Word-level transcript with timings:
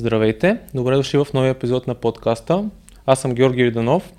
Здравейте! 0.00 0.58
Добре 0.74 0.96
дошли 0.96 1.18
в 1.18 1.26
новия 1.34 1.50
епизод 1.50 1.86
на 1.86 1.94
подкаста. 1.94 2.70
Аз 3.06 3.20
съм 3.20 3.34
Георги 3.34 3.64
Риданов 3.64 4.12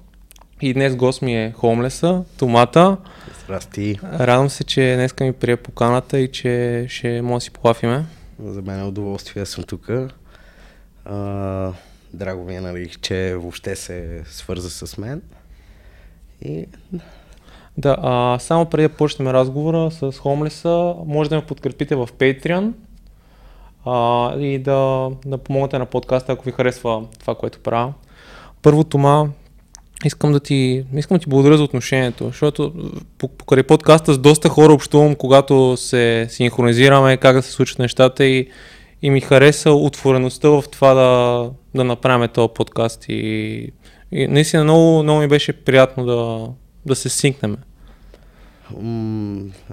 и 0.61 0.73
днес 0.73 0.95
гост 0.95 1.21
ми 1.21 1.35
е 1.35 1.51
Хомлеса, 1.51 2.23
Томата. 2.37 2.97
Здрасти. 3.43 3.99
Радвам 4.03 4.49
се, 4.49 4.63
че 4.63 4.93
днес 4.95 5.13
ми 5.21 5.33
прие 5.33 5.57
поканата 5.57 6.19
и 6.19 6.31
че 6.31 6.85
ще 6.89 7.21
може 7.21 7.35
да 7.35 7.41
си 7.41 7.51
полафиме. 7.51 8.05
За 8.43 8.61
мен 8.61 8.79
е 8.79 8.83
удоволствие, 8.83 9.41
аз 9.41 9.49
съм 9.49 9.63
тук. 9.63 9.87
драго 12.13 12.43
ми 12.43 12.55
е, 12.55 12.61
нали, 12.61 12.89
че 13.01 13.35
въобще 13.35 13.75
се 13.75 14.23
свърза 14.25 14.69
с 14.69 14.97
мен. 14.97 15.21
И... 16.41 16.65
Да, 17.77 17.97
а, 18.01 18.39
само 18.39 18.65
преди 18.65 18.87
да 18.87 18.93
почнем 18.93 19.27
разговора 19.27 19.91
с 19.91 20.11
Хомлеса, 20.11 20.95
може 21.05 21.29
да 21.29 21.35
ме 21.35 21.45
подкрепите 21.45 21.95
в 21.95 22.09
Patreon 22.19 22.71
а, 23.85 24.35
и 24.39 24.59
да, 24.59 25.09
да 25.25 25.37
помогнете 25.37 25.79
на 25.79 25.85
подкаста, 25.85 26.31
ако 26.31 26.45
ви 26.45 26.51
харесва 26.51 27.03
това, 27.19 27.35
което 27.35 27.59
правя. 27.59 27.93
Първо, 28.61 28.83
Тома, 28.83 29.25
искам 30.05 30.31
да 30.31 30.39
ти, 30.39 30.85
искам 30.95 31.17
да 31.17 31.23
ти 31.23 31.29
благодаря 31.29 31.57
за 31.57 31.63
отношението, 31.63 32.25
защото 32.25 32.73
покрай 33.17 33.63
подкаста 33.63 34.13
с 34.13 34.17
доста 34.17 34.49
хора 34.49 34.73
общувам, 34.73 35.15
когато 35.15 35.77
се 35.77 36.27
синхронизираме, 36.29 37.17
как 37.17 37.35
да 37.35 37.41
се 37.41 37.51
случат 37.51 37.79
нещата 37.79 38.25
и, 38.25 38.47
и 39.01 39.09
ми 39.09 39.21
хареса 39.21 39.71
отвореността 39.71 40.49
в 40.49 40.63
това 40.71 40.93
да, 40.93 41.49
да 41.75 41.83
направим 41.83 42.29
този 42.29 42.53
подкаст 42.55 43.05
и, 43.09 43.71
и 44.11 44.27
наистина 44.27 44.63
много, 44.63 45.03
много 45.03 45.19
ми 45.19 45.27
беше 45.27 45.53
приятно 45.53 46.05
да, 46.05 46.47
да 46.85 46.95
се 46.95 47.09
синкнем. 47.09 47.57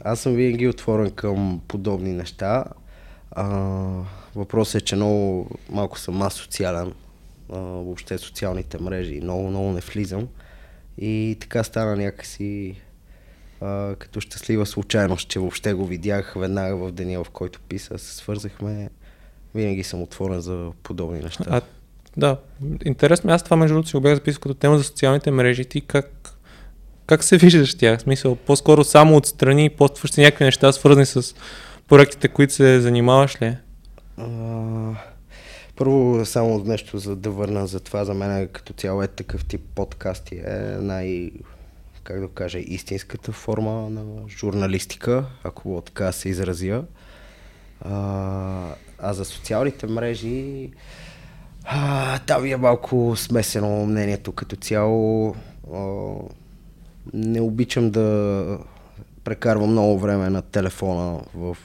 Аз 0.05 0.21
съм 0.21 0.35
винаги 0.35 0.69
отворен 0.69 1.11
към 1.11 1.61
подобни 1.69 2.13
неща. 2.13 2.65
А, 3.41 3.47
въпросът 4.35 4.83
е, 4.83 4.85
че 4.85 4.97
много 4.97 5.51
малко 5.71 5.99
съм 5.99 6.23
аз 6.23 6.35
социален. 6.35 6.93
А, 7.53 7.59
въобще 7.59 8.19
социалните 8.19 8.79
мрежи. 8.79 9.21
Много, 9.23 9.49
много 9.49 9.73
не 9.73 9.81
влизам. 9.81 10.29
И 10.99 11.37
така 11.41 11.65
стана 11.65 11.97
някакси 11.97 12.75
а, 13.61 13.95
като 13.95 14.21
щастлива 14.21 14.67
случайност, 14.67 15.29
че 15.29 15.39
въобще 15.39 15.73
го 15.73 15.87
видях 15.87 16.35
веднага 16.37 16.77
в 16.77 16.93
деня, 16.93 17.25
в 17.25 17.31
който 17.31 17.61
писа, 17.61 17.99
се 17.99 18.17
свързахме. 18.17 18.91
Винаги 19.55 19.85
съм 19.85 20.03
отворен 20.03 20.41
за 20.41 20.71
подобни 20.83 21.21
неща. 21.21 21.45
А, 21.49 21.61
да, 22.17 22.37
интересно. 22.85 23.33
Аз 23.33 23.43
това 23.43 23.57
между 23.57 23.75
другото 23.75 23.89
си 23.89 23.97
го 23.97 24.01
бях 24.01 24.15
записал 24.15 24.41
като 24.41 24.55
тема 24.55 24.79
за 24.79 24.85
социалните 24.85 25.31
мрежи. 25.31 25.65
Ти 25.65 25.81
как, 25.81 26.35
как 27.07 27.25
се 27.25 27.37
виждаш 27.37 27.75
тях? 27.75 27.99
В 27.99 28.03
смисъл, 28.03 28.37
по-скоро 28.37 28.85
само 28.85 29.17
отстрани 29.17 29.71
постваш 29.71 30.13
някакви 30.13 30.45
неща, 30.45 30.73
свързани 30.73 31.07
с 31.07 31.35
проектите, 31.89 32.29
които 32.29 32.53
се 32.53 32.81
занимаваш 32.81 33.43
ли? 33.43 33.57
Първо, 35.77 36.25
само 36.25 36.59
нещо 36.59 36.99
за 36.99 37.17
да 37.17 37.31
върна 37.31 37.67
за 37.67 37.81
това, 37.81 38.05
за 38.05 38.15
мен 38.15 38.49
като 38.53 38.73
цяло 38.73 39.03
е 39.03 39.07
такъв 39.07 39.45
тип 39.45 39.61
подкасти 39.75 40.35
е 40.35 40.77
най, 40.81 41.31
как 42.05 42.21
да 42.21 42.29
кажа, 42.29 42.59
истинската 42.59 43.33
форма 43.33 43.91
на 43.91 44.29
журналистика, 44.29 45.25
ако 45.45 45.83
така 45.87 46.13
се 46.13 46.29
изразя. 46.29 46.85
А, 47.81 48.75
а 48.99 49.13
за 49.13 49.25
социалните 49.25 49.87
мрежи, 49.87 50.71
а, 51.65 52.19
там 52.19 52.45
е 52.45 52.57
малко 52.57 53.17
смесено 53.17 53.87
мнението 53.87 54.33
като 54.33 54.57
цяло. 54.57 55.37
А, 55.75 56.15
не 57.15 57.41
обичам 57.41 57.91
да 57.91 58.59
прекарвам 59.25 59.71
много 59.71 59.99
време 59.99 60.31
на 60.31 60.43
телефона 60.43 61.21
в 61.35 61.57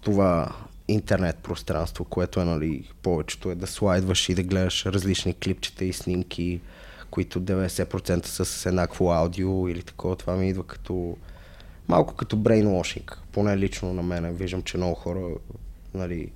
това 0.00 0.56
интернет 0.88 1.36
пространство, 1.36 2.04
което 2.04 2.40
е 2.40 2.44
нали, 2.44 2.90
повечето 3.02 3.50
е 3.50 3.54
да 3.54 3.66
слайдваш 3.66 4.28
и 4.28 4.34
да 4.34 4.42
гледаш 4.42 4.86
различни 4.86 5.34
клипчета 5.34 5.84
и 5.84 5.92
снимки, 5.92 6.60
които 7.10 7.40
90% 7.40 8.26
са 8.26 8.44
с 8.44 8.66
еднакво 8.66 9.12
аудио 9.12 9.68
или 9.68 9.82
такова. 9.82 10.16
Това 10.16 10.36
ми 10.36 10.48
идва 10.48 10.66
като 10.66 11.16
малко 11.88 12.14
като 12.14 12.36
брейнвошинг. 12.36 13.18
Поне 13.32 13.58
лично 13.58 13.94
на 13.94 14.02
мен. 14.02 14.34
Виждам, 14.34 14.62
че 14.62 14.76
много 14.76 14.94
хора 14.94 15.28
нали, 15.94 16.32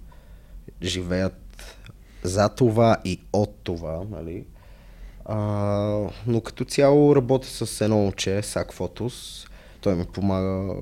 живеят 0.83 1.77
за 2.23 2.49
това 2.49 2.97
и 3.05 3.21
от 3.33 3.55
това. 3.63 4.03
Нали. 4.11 4.45
А, 5.25 5.39
но 6.27 6.41
като 6.41 6.65
цяло 6.65 7.17
работя 7.17 7.49
с 7.49 7.81
едно 7.81 7.97
момче, 7.97 8.43
Сак 8.43 8.73
Фотос. 8.73 9.47
Той 9.81 9.95
ми 9.95 10.07
помага 10.07 10.75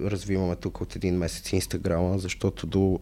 развиваме 0.00 0.56
тук 0.56 0.80
от 0.80 0.96
един 0.96 1.18
месец 1.18 1.52
Инстаграма, 1.52 2.18
защото 2.18 2.66
до, 2.66 3.00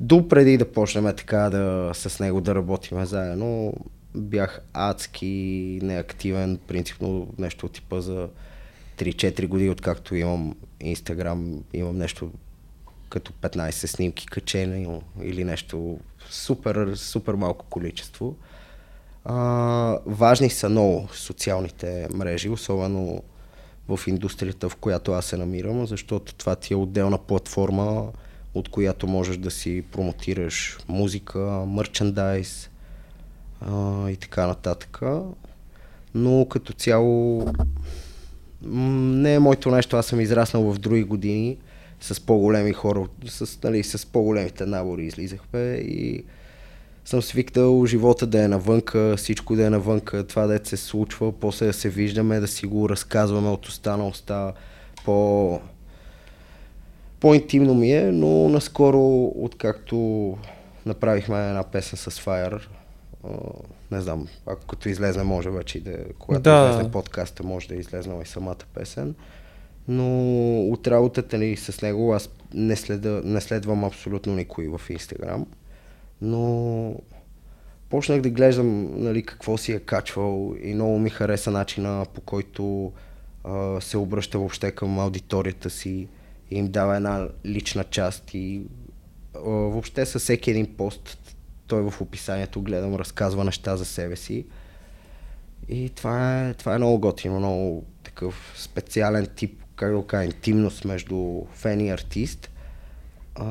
до 0.00 0.28
преди 0.28 0.58
да 0.58 0.72
почнем 0.72 1.04
така 1.16 1.38
да 1.38 1.90
с 1.94 2.20
него 2.20 2.40
да 2.40 2.54
работим 2.54 3.04
заедно, 3.04 3.74
бях 4.14 4.60
адски 4.72 5.78
неактивен, 5.82 6.58
принципно 6.68 7.28
нещо 7.38 7.66
от 7.66 7.72
типа 7.72 8.00
за 8.00 8.28
3-4 8.98 9.46
години, 9.48 9.70
откакто 9.70 10.14
имам 10.14 10.54
Инстаграм, 10.80 11.64
имам 11.72 11.96
нещо 11.96 12.30
като 13.08 13.32
15 13.32 13.70
снимки 13.70 14.26
качени 14.26 15.00
или 15.22 15.44
нещо 15.44 15.98
супер, 16.30 16.94
супер 16.94 17.34
малко 17.34 17.66
количество. 17.70 18.36
А, 19.24 19.98
важни 20.06 20.50
са 20.50 20.68
много 20.68 21.08
социалните 21.12 22.08
мрежи, 22.14 22.48
особено 22.48 23.22
в 23.88 24.00
индустрията, 24.06 24.68
в 24.68 24.76
която 24.76 25.12
аз 25.12 25.24
се 25.24 25.36
намирам, 25.36 25.86
защото 25.86 26.34
това 26.34 26.56
ти 26.56 26.72
е 26.72 26.76
отделна 26.76 27.18
платформа, 27.18 28.12
от 28.54 28.68
която 28.68 29.06
можеш 29.06 29.36
да 29.36 29.50
си 29.50 29.84
промотираш 29.92 30.78
музика, 30.88 31.38
мерчендайз 31.66 32.70
а, 33.60 34.10
и 34.10 34.16
така 34.16 34.46
нататък. 34.46 35.00
Но 36.14 36.46
като 36.50 36.72
цяло 36.72 37.46
не 38.62 39.34
е 39.34 39.38
моето 39.38 39.70
нещо, 39.70 39.96
аз 39.96 40.06
съм 40.06 40.20
израснал 40.20 40.72
в 40.72 40.78
други 40.78 41.04
години 41.04 41.58
с 42.00 42.20
по-големи 42.20 42.72
хора, 42.72 43.06
с, 43.26 43.62
нали, 43.62 43.82
с 43.82 44.06
по-големите 44.06 44.66
набори 44.66 45.04
излизахме 45.04 45.58
и 45.74 46.24
съм 47.06 47.22
свикнал 47.22 47.86
живота 47.86 48.26
да 48.26 48.44
е 48.44 48.48
навънка, 48.48 49.14
всичко 49.16 49.56
да 49.56 49.66
е 49.66 49.70
навънка, 49.70 50.26
това 50.26 50.46
да 50.46 50.60
се 50.64 50.76
случва, 50.76 51.32
после 51.32 51.66
да 51.66 51.72
се 51.72 51.88
виждаме, 51.88 52.40
да 52.40 52.48
си 52.48 52.66
го 52.66 52.88
разказваме 52.88 53.48
от 53.48 53.66
уста 53.66 53.96
на 53.96 54.08
уста, 54.08 54.52
по... 55.04 55.60
по-интимно 57.20 57.74
ми 57.74 57.92
е, 57.92 58.12
но 58.12 58.48
наскоро, 58.48 59.24
откакто 59.24 59.96
направихме 60.86 61.48
една 61.48 61.62
песен 61.62 61.98
с 61.98 62.10
Fire, 62.10 62.60
не 63.90 64.00
знам, 64.00 64.28
ако 64.46 64.66
като 64.66 64.88
излезне 64.88 65.22
може 65.22 65.50
вече 65.50 65.80
да, 65.80 65.96
когато 66.18 66.42
да. 66.42 66.68
излезне 66.70 66.90
подкаста, 66.90 67.42
може 67.42 67.68
да 67.68 67.74
излезне 67.74 68.14
и 68.22 68.26
самата 68.26 68.64
песен. 68.74 69.14
Но 69.88 70.60
от 70.60 70.86
работата 70.86 71.38
ни 71.38 71.56
с 71.56 71.82
него 71.82 72.14
аз 72.14 72.30
не, 72.54 72.76
следа, 72.76 73.20
не 73.24 73.40
следвам 73.40 73.84
абсолютно 73.84 74.34
никой 74.34 74.68
в 74.68 74.80
Инстаграм 74.90 75.46
но 76.20 76.94
почнах 77.88 78.20
да 78.20 78.30
гледам 78.30 79.00
нали, 79.02 79.22
какво 79.22 79.56
си 79.58 79.72
е 79.72 79.80
качвал 79.80 80.54
и 80.62 80.74
много 80.74 80.98
ми 80.98 81.10
хареса 81.10 81.50
начина 81.50 82.06
по 82.14 82.20
който 82.20 82.92
а, 83.44 83.80
се 83.80 83.98
обръща 83.98 84.38
въобще 84.38 84.70
към 84.70 84.98
аудиторията 84.98 85.70
си 85.70 86.08
и 86.50 86.58
им 86.58 86.68
дава 86.68 86.96
една 86.96 87.28
лична 87.46 87.84
част 87.84 88.34
и 88.34 88.62
а, 89.34 89.40
въобще 89.40 90.06
със 90.06 90.22
всеки 90.22 90.50
един 90.50 90.76
пост 90.76 91.36
той 91.66 91.90
в 91.90 92.00
описанието 92.00 92.62
гледам, 92.62 92.94
разказва 92.94 93.44
неща 93.44 93.76
за 93.76 93.84
себе 93.84 94.16
си. 94.16 94.46
И 95.68 95.88
това 95.88 96.42
е, 96.48 96.54
това 96.54 96.74
е 96.74 96.78
много 96.78 96.98
готино, 96.98 97.38
много 97.38 97.84
такъв 98.02 98.54
специален 98.56 99.26
тип, 99.36 99.62
как 99.76 99.92
да 99.92 100.06
кажа, 100.06 100.24
интимност 100.24 100.84
между 100.84 101.42
фен 101.52 101.80
и 101.80 101.90
артист. 101.90 102.50
А, 103.34 103.46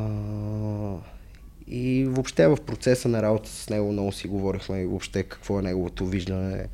и 1.67 2.05
въобще 2.05 2.47
в 2.47 2.57
процеса 2.65 3.07
на 3.07 3.21
работа 3.21 3.49
с 3.49 3.69
него 3.69 3.91
много 3.91 4.11
си 4.11 4.27
говорихме 4.27 4.81
и 4.81 4.85
въобще 4.85 5.23
какво 5.23 5.59
е 5.59 5.61
неговото 5.61 6.05
виждане 6.05 6.67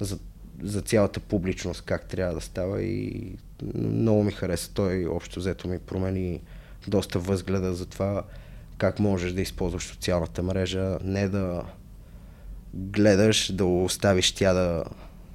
за, 0.00 0.18
за 0.62 0.82
цялата 0.82 1.20
публичност, 1.20 1.82
как 1.82 2.06
трябва 2.06 2.34
да 2.34 2.40
става 2.40 2.82
и 2.82 3.32
много 3.74 4.22
ми 4.22 4.32
хареса. 4.32 4.70
Той 4.74 5.06
общо 5.06 5.40
взето 5.40 5.68
ми 5.68 5.78
промени 5.78 6.40
доста 6.88 7.18
възгледа 7.18 7.74
за 7.74 7.86
това 7.86 8.24
как 8.78 8.98
можеш 8.98 9.32
да 9.32 9.40
използваш 9.40 9.84
социалната 9.84 10.42
мрежа, 10.42 10.98
не 11.04 11.28
да 11.28 11.64
гледаш, 12.74 13.52
да 13.52 13.64
оставиш 13.64 14.32
тя 14.32 14.52
да, 14.52 14.84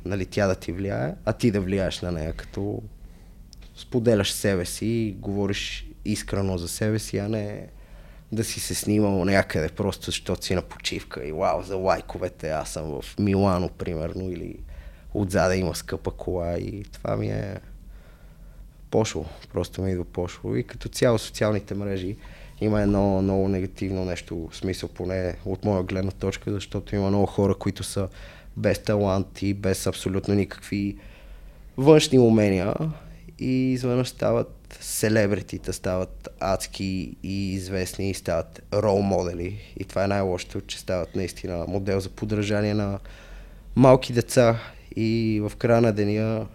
нали, 0.05 0.25
тя 0.25 0.47
да 0.47 0.55
ти 0.55 0.71
влияе, 0.71 1.15
а 1.25 1.33
ти 1.33 1.51
да 1.51 1.61
влияеш 1.61 2.01
на 2.01 2.11
нея, 2.11 2.33
като 2.33 2.81
споделяш 3.75 4.31
себе 4.31 4.65
си 4.65 4.85
и 4.85 5.11
говориш 5.11 5.89
искрено 6.05 6.57
за 6.57 6.67
себе 6.67 6.99
си, 6.99 7.17
а 7.17 7.29
не 7.29 7.67
да 8.31 8.43
си 8.43 8.59
се 8.59 8.75
снимал 8.75 9.25
някъде, 9.25 9.69
просто 9.69 10.05
защото 10.05 10.45
си 10.45 10.55
на 10.55 10.61
почивка 10.61 11.25
и 11.27 11.31
вау, 11.31 11.63
за 11.63 11.75
лайковете, 11.75 12.49
аз 12.49 12.69
съм 12.69 13.01
в 13.01 13.19
Милано, 13.19 13.69
примерно, 13.69 14.31
или 14.31 14.55
отзаде 15.13 15.57
има 15.57 15.75
скъпа 15.75 16.11
кола 16.11 16.57
и 16.57 16.83
това 16.83 17.15
ми 17.15 17.27
е 17.27 17.55
пошло, 18.91 19.25
просто 19.53 19.81
ми 19.81 19.91
идва 19.91 20.05
пошло. 20.05 20.55
И 20.55 20.63
като 20.63 20.89
цяло 20.89 21.19
социалните 21.19 21.73
мрежи 21.75 22.15
има 22.61 22.81
едно 22.81 23.21
много 23.21 23.47
негативно 23.47 24.05
нещо, 24.05 24.49
в 24.51 24.55
смисъл 24.55 24.89
поне 24.89 25.35
от 25.45 25.65
моя 25.65 25.83
гледна 25.83 26.11
точка, 26.11 26.51
защото 26.51 26.95
има 26.95 27.09
много 27.09 27.25
хора, 27.25 27.55
които 27.55 27.83
са 27.83 28.07
без 28.57 28.79
талант 28.79 29.41
и 29.41 29.53
без 29.53 29.87
абсолютно 29.87 30.33
никакви 30.33 30.97
външни 31.77 32.19
умения 32.19 32.73
и 33.39 33.71
изведнъж 33.73 34.07
стават 34.07 34.77
селебритита, 34.81 35.73
стават 35.73 36.29
адски 36.39 37.15
и 37.23 37.53
известни 37.53 38.09
и 38.09 38.13
стават 38.13 38.61
рол 38.73 39.01
модели. 39.01 39.59
И 39.77 39.83
това 39.83 40.03
е 40.03 40.07
най-лошото, 40.07 40.61
че 40.61 40.79
стават 40.79 41.15
наистина 41.15 41.65
модел 41.67 41.99
за 41.99 42.09
подражание 42.09 42.73
на 42.73 42.99
малки 43.75 44.13
деца 44.13 44.59
и 44.95 45.39
в 45.43 45.55
края 45.55 45.81
на 45.81 45.93
деня 45.93 46.47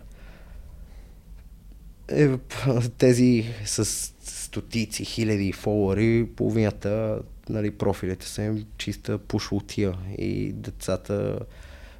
е, 2.08 2.28
тези 2.98 3.44
с 3.64 3.84
стотици, 4.20 5.04
хиляди 5.04 5.52
фолуари, 5.52 6.28
половината 6.36 7.20
нали, 7.48 7.70
профилите 7.70 8.26
са 8.26 8.42
им 8.42 8.64
чиста 8.78 9.18
пушлотия 9.18 9.94
и 10.18 10.52
децата 10.52 11.38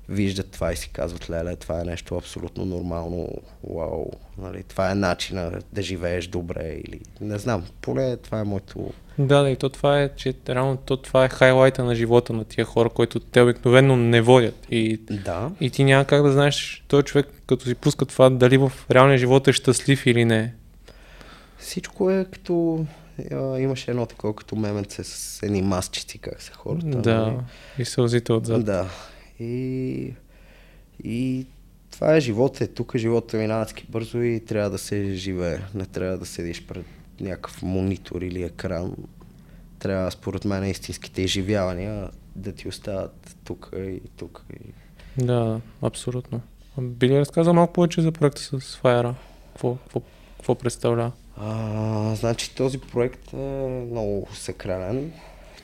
виждат 0.09 0.51
това 0.51 0.73
и 0.73 0.77
си 0.77 0.89
казват, 0.89 1.31
леле, 1.31 1.57
това 1.57 1.81
е 1.81 1.85
нещо 1.85 2.17
абсолютно 2.17 2.65
нормално, 2.65 3.29
вау, 3.75 4.07
нали, 4.39 4.63
това 4.63 4.91
е 4.91 4.95
начина 4.95 5.53
да 5.73 5.83
живееш 5.83 6.27
добре 6.27 6.81
или 6.85 7.01
не 7.21 7.39
знам, 7.39 7.65
поне 7.81 8.17
това 8.17 8.41
е 8.41 8.45
моето... 8.45 8.93
Да, 9.19 9.43
да, 9.43 9.51
и 9.51 9.57
то 9.57 9.69
това 9.69 10.03
е, 10.03 10.09
че 10.17 10.35
реално 10.49 10.77
то 10.77 10.97
това 10.97 11.25
е 11.25 11.29
хайлайта 11.29 11.85
на 11.85 11.95
живота 11.95 12.33
на 12.33 12.45
тия 12.45 12.65
хора, 12.65 12.89
които 12.89 13.21
те 13.21 13.41
обикновено 13.41 13.97
не 13.97 14.21
водят. 14.21 14.67
И, 14.71 14.97
да. 15.11 15.51
и 15.61 15.71
ти 15.71 15.85
няма 15.85 16.05
как 16.05 16.23
да 16.23 16.33
знаеш 16.33 16.85
този 16.89 17.05
човек, 17.05 17.27
като 17.47 17.65
си 17.65 17.75
пуска 17.75 18.05
това, 18.05 18.31
дали 18.31 18.57
в 18.57 18.73
реалния 18.91 19.19
живот 19.19 19.49
е 19.49 19.53
щастлив 19.53 20.07
или 20.07 20.25
не. 20.25 20.55
Всичко 21.59 22.11
е 22.11 22.27
като 22.33 22.87
имаше 23.59 23.91
едно 23.91 24.07
такова 24.07 24.37
като 24.37 24.57
меменце 24.57 25.05
с 25.05 25.43
едни 25.43 25.63
масчици, 25.63 26.19
как 26.19 26.43
са 26.43 26.53
хората. 26.53 26.87
Да, 26.87 27.17
нали? 27.17 27.37
и 27.79 27.85
сълзите 27.85 28.33
отзад. 28.33 28.65
Да, 28.65 28.89
и, 29.41 30.15
и 31.05 31.47
това 31.91 32.17
е 32.17 32.21
живота. 32.21 32.65
Е. 32.65 32.67
Тук 32.67 32.97
живота 32.97 33.37
минава 33.37 33.63
адски 33.63 33.87
бързо 33.89 34.23
и 34.23 34.45
трябва 34.45 34.71
да 34.71 34.79
се 34.79 35.15
живее. 35.15 35.59
Не 35.75 35.87
трябва 35.87 36.19
да 36.19 36.27
седиш 36.27 36.67
пред 36.67 36.85
някакъв 37.21 37.63
монитор 37.63 38.23
или 38.23 38.43
екран. 38.43 38.97
Трябва, 39.79 40.11
според 40.11 40.45
мен, 40.45 40.65
истинските 40.65 41.23
изживявания 41.23 42.11
да 42.37 42.53
ти 42.53 42.69
остават 42.69 43.37
тук 43.45 43.71
и 43.77 44.01
тук. 44.17 44.45
И... 44.53 44.73
Да, 45.25 45.61
абсолютно. 45.83 46.41
Би 46.81 47.09
ли 47.09 47.19
разказал 47.19 47.55
малко 47.55 47.73
повече 47.73 48.01
за 48.01 48.13
проекта 48.13 48.43
с 48.43 48.51
Fire? 48.83 49.15
Какво, 49.53 49.75
какво, 49.77 50.01
какво 50.37 50.55
представлява? 50.55 51.13
А, 51.37 52.15
значи 52.15 52.55
този 52.55 52.81
проект 52.81 53.33
е 53.33 53.87
много 53.91 54.29
сакрален 54.35 55.13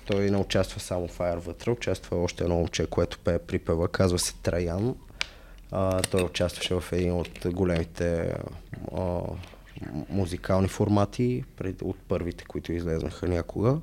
той 0.06 0.30
не 0.30 0.36
участва 0.36 0.80
само 0.80 1.08
Fire 1.08 1.38
вътре, 1.38 1.70
участва 1.70 2.22
още 2.22 2.44
едно 2.44 2.56
момче, 2.56 2.86
което 2.86 3.18
пее 3.18 3.38
припева, 3.38 3.88
казва 3.88 4.18
се 4.18 4.34
Траян. 4.34 4.94
А, 5.72 6.02
той 6.02 6.22
участваше 6.22 6.74
в 6.74 6.84
един 6.92 7.12
от 7.12 7.46
големите 7.46 8.34
а, 8.96 9.20
музикални 10.08 10.68
формати, 10.68 11.44
пред, 11.56 11.82
от 11.82 11.96
първите, 12.08 12.44
които 12.44 12.72
излезнаха 12.72 13.28
някога. 13.28 13.78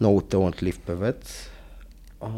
Много 0.00 0.22
талантлив 0.22 0.80
певец. 0.80 1.50
А, 2.20 2.28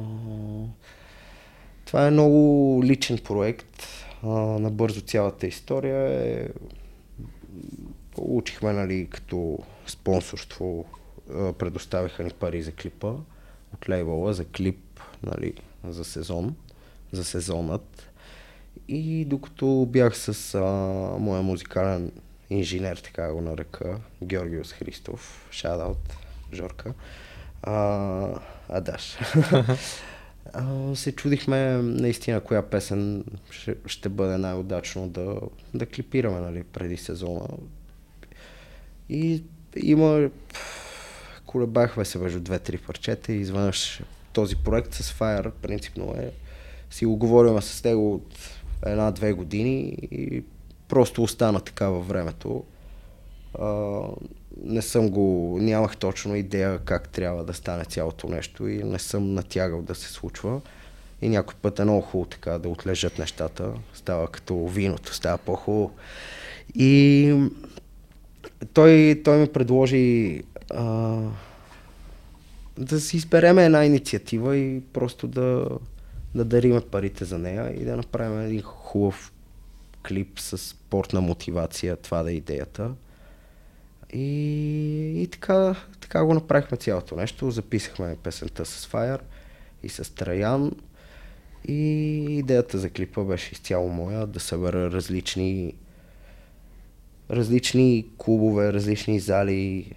това 1.84 2.06
е 2.06 2.11
много 2.11 2.81
личен 2.84 3.19
проект. 3.19 3.82
А, 4.23 4.29
набързо 4.38 5.00
цялата 5.00 5.46
история 5.46 6.23
е... 6.23 6.49
Получихме 8.14 8.73
нали, 8.73 9.08
като 9.11 9.58
спонсорство 9.87 10.84
предоставиха 11.58 12.25
ни 12.25 12.30
пари 12.30 12.62
за 12.62 12.72
клипа 12.72 13.14
от 13.75 13.88
лейбъла 13.88 14.32
за 14.32 14.44
клип 14.44 15.00
нали, 15.22 15.54
за 15.88 16.04
сезон, 16.04 16.56
за 17.12 17.25
сезонът. 17.25 18.10
И 18.88 19.25
докато 19.25 19.86
бях 19.90 20.16
с 20.16 20.54
а, 20.54 20.60
моя 21.19 21.42
музикален 21.42 22.12
инженер, 22.50 22.96
така 22.96 23.32
го 23.32 23.40
нарека, 23.40 24.00
Георгиос 24.22 24.72
Христов, 24.72 25.48
шадаут, 25.50 26.16
Жорка, 26.52 26.94
а, 27.62 28.40
Адаш. 28.69 29.19
а, 30.52 30.94
се 30.94 31.12
чудихме 31.12 31.72
наистина 31.82 32.40
коя 32.40 32.62
песен 32.62 33.24
ще, 33.50 33.74
ще 33.86 34.08
бъде 34.08 34.38
най-удачно 34.38 35.08
да, 35.08 35.40
да 35.74 35.86
клипираме 35.86 36.40
нали, 36.40 36.64
преди 36.64 36.96
сезона. 36.96 37.48
И 39.08 39.42
има 39.76 40.31
колебахме 41.48 42.04
се 42.04 42.18
между 42.18 42.40
две-три 42.40 42.78
парчета 42.78 43.32
и 43.32 43.40
изведнъж 43.40 44.02
този 44.32 44.56
проект 44.56 44.94
с 44.94 45.12
Fire 45.12 45.50
принципно 45.50 46.14
е 46.18 46.30
си 46.90 47.06
го 47.06 47.16
говорим 47.16 47.62
с 47.62 47.84
него 47.84 48.14
от 48.14 48.34
една-две 48.86 49.32
години 49.32 49.78
и 50.10 50.44
просто 50.88 51.22
остана 51.22 51.60
така 51.60 51.88
във 51.88 52.08
времето. 52.08 52.64
А, 53.58 54.00
не 54.64 54.82
съм 54.82 55.10
го, 55.10 55.58
нямах 55.60 55.96
точно 55.96 56.36
идея 56.36 56.78
как 56.78 57.08
трябва 57.08 57.44
да 57.44 57.54
стане 57.54 57.84
цялото 57.84 58.28
нещо 58.28 58.68
и 58.68 58.82
не 58.84 58.98
съм 58.98 59.34
натягал 59.34 59.82
да 59.82 59.94
се 59.94 60.12
случва. 60.12 60.60
И 61.22 61.28
някой 61.28 61.54
път 61.62 61.78
е 61.78 61.84
много 61.84 62.00
хубаво 62.00 62.30
така 62.30 62.58
да 62.58 62.68
отлежат 62.68 63.18
нещата. 63.18 63.72
Става 63.94 64.28
като 64.28 64.66
виното, 64.66 65.14
става 65.14 65.38
по-хубаво. 65.38 65.90
И 66.74 67.34
той, 68.72 69.20
той 69.24 69.38
ми 69.38 69.48
предложи 69.48 70.42
а, 70.70 71.19
да 72.79 73.00
си 73.00 73.17
избереме 73.17 73.65
една 73.65 73.85
инициатива 73.85 74.56
и 74.56 74.82
просто 74.93 75.29
да, 75.29 75.69
да 76.35 76.44
дариме 76.44 76.81
парите 76.81 77.25
за 77.25 77.38
нея 77.38 77.75
и 77.81 77.85
да 77.85 77.97
направим 77.97 78.41
един 78.41 78.62
хубав 78.62 79.32
клип 80.09 80.38
с 80.38 80.59
спортна 80.59 81.20
мотивация, 81.20 81.97
това 81.97 82.23
да 82.23 82.31
е 82.31 82.35
идеята. 82.35 82.94
И, 84.12 85.23
и 85.23 85.26
така, 85.26 85.75
така 86.00 86.25
го 86.25 86.35
направихме 86.35 86.76
цялото 86.76 87.17
нещо. 87.17 87.50
Записахме 87.50 88.17
песента 88.23 88.65
с 88.65 88.87
Fire 88.87 89.20
и 89.82 89.88
с 89.88 90.15
Траян. 90.15 90.73
И 91.69 91.82
идеята 92.38 92.79
за 92.79 92.91
клипа 92.91 93.25
беше 93.25 93.53
изцяло 93.53 93.88
моя, 93.88 94.26
да 94.26 94.41
събера 94.41 94.91
различни 94.91 95.75
различни 97.31 98.06
клубове, 98.19 98.73
различни 98.73 99.20
зали, 99.20 99.93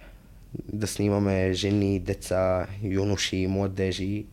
да 0.72 0.86
снимаме 0.86 1.52
жени, 1.52 2.00
деца, 2.00 2.66
юноши, 2.82 3.46
младежи, 3.46 4.26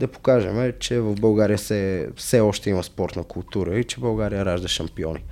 да 0.00 0.08
покажем, 0.08 0.72
че 0.80 1.00
в 1.00 1.14
България 1.14 1.58
се, 1.58 2.08
все 2.16 2.40
още 2.40 2.70
има 2.70 2.82
спортна 2.82 3.24
култура 3.24 3.78
и 3.78 3.84
че 3.84 4.00
България 4.00 4.44
ражда 4.44 4.68
шампиони. 4.68 5.24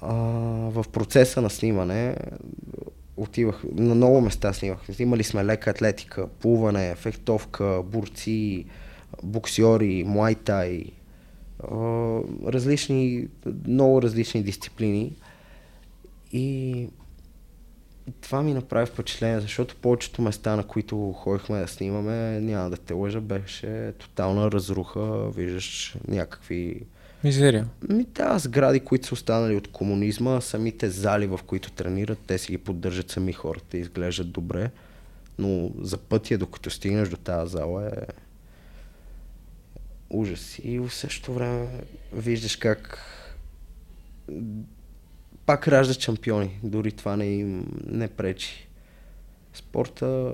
А, 0.00 0.14
в 0.70 0.84
процеса 0.92 1.40
на 1.40 1.50
снимане 1.50 2.16
отивах, 3.16 3.64
на 3.74 3.94
много 3.94 4.20
места 4.20 4.52
снимах. 4.52 4.80
Имали 4.98 5.24
сме 5.24 5.44
лека 5.44 5.70
атлетика, 5.70 6.28
плуване, 6.28 6.94
фехтовка, 6.94 7.82
борци, 7.84 8.64
боксьори, 9.22 10.04
муайтай, 10.06 10.84
различни, 12.46 13.28
много 13.66 14.02
различни 14.02 14.42
дисциплини. 14.42 15.16
И 16.32 16.88
това 18.20 18.42
ми 18.42 18.54
направи 18.54 18.86
впечатление, 18.86 19.40
защото 19.40 19.76
повечето 19.76 20.22
места, 20.22 20.56
на 20.56 20.64
които 20.66 21.12
ходихме 21.12 21.60
да 21.60 21.68
снимаме, 21.68 22.40
няма 22.40 22.70
да 22.70 22.76
те 22.76 22.94
лъжа, 22.94 23.20
беше 23.20 23.92
тотална 23.98 24.52
разруха, 24.52 25.30
виждаш 25.30 25.96
някакви... 26.08 26.82
Мизерия. 27.24 27.68
Ми 27.88 28.04
да, 28.04 28.38
сгради, 28.38 28.80
които 28.80 29.06
са 29.06 29.14
останали 29.14 29.56
от 29.56 29.68
комунизма, 29.68 30.40
самите 30.40 30.90
зали, 30.90 31.26
в 31.26 31.40
които 31.46 31.72
тренират, 31.72 32.18
те 32.26 32.38
си 32.38 32.52
ги 32.52 32.58
поддържат 32.58 33.10
сами 33.10 33.32
хората, 33.32 33.78
изглеждат 33.78 34.30
добре, 34.30 34.70
но 35.38 35.70
за 35.80 35.98
пътя, 35.98 36.38
докато 36.38 36.70
стигнеш 36.70 37.08
до 37.08 37.16
тази 37.16 37.52
зала 37.52 37.86
е 37.86 38.12
ужас. 40.10 40.58
И 40.58 40.78
в 40.78 40.90
същото 40.90 41.34
време 41.34 41.68
виждаш 42.12 42.56
как 42.56 42.98
пак 45.46 45.68
раждат 45.68 46.00
шампиони. 46.00 46.58
Дори 46.62 46.92
това 46.92 47.16
не 47.16 47.26
им 47.26 47.66
не 47.86 48.08
пречи. 48.08 48.68
Спорта, 49.54 50.32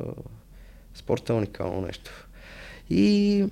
спорта 0.94 1.32
е 1.32 1.36
уникално 1.36 1.80
нещо. 1.80 2.10
И 2.90 3.46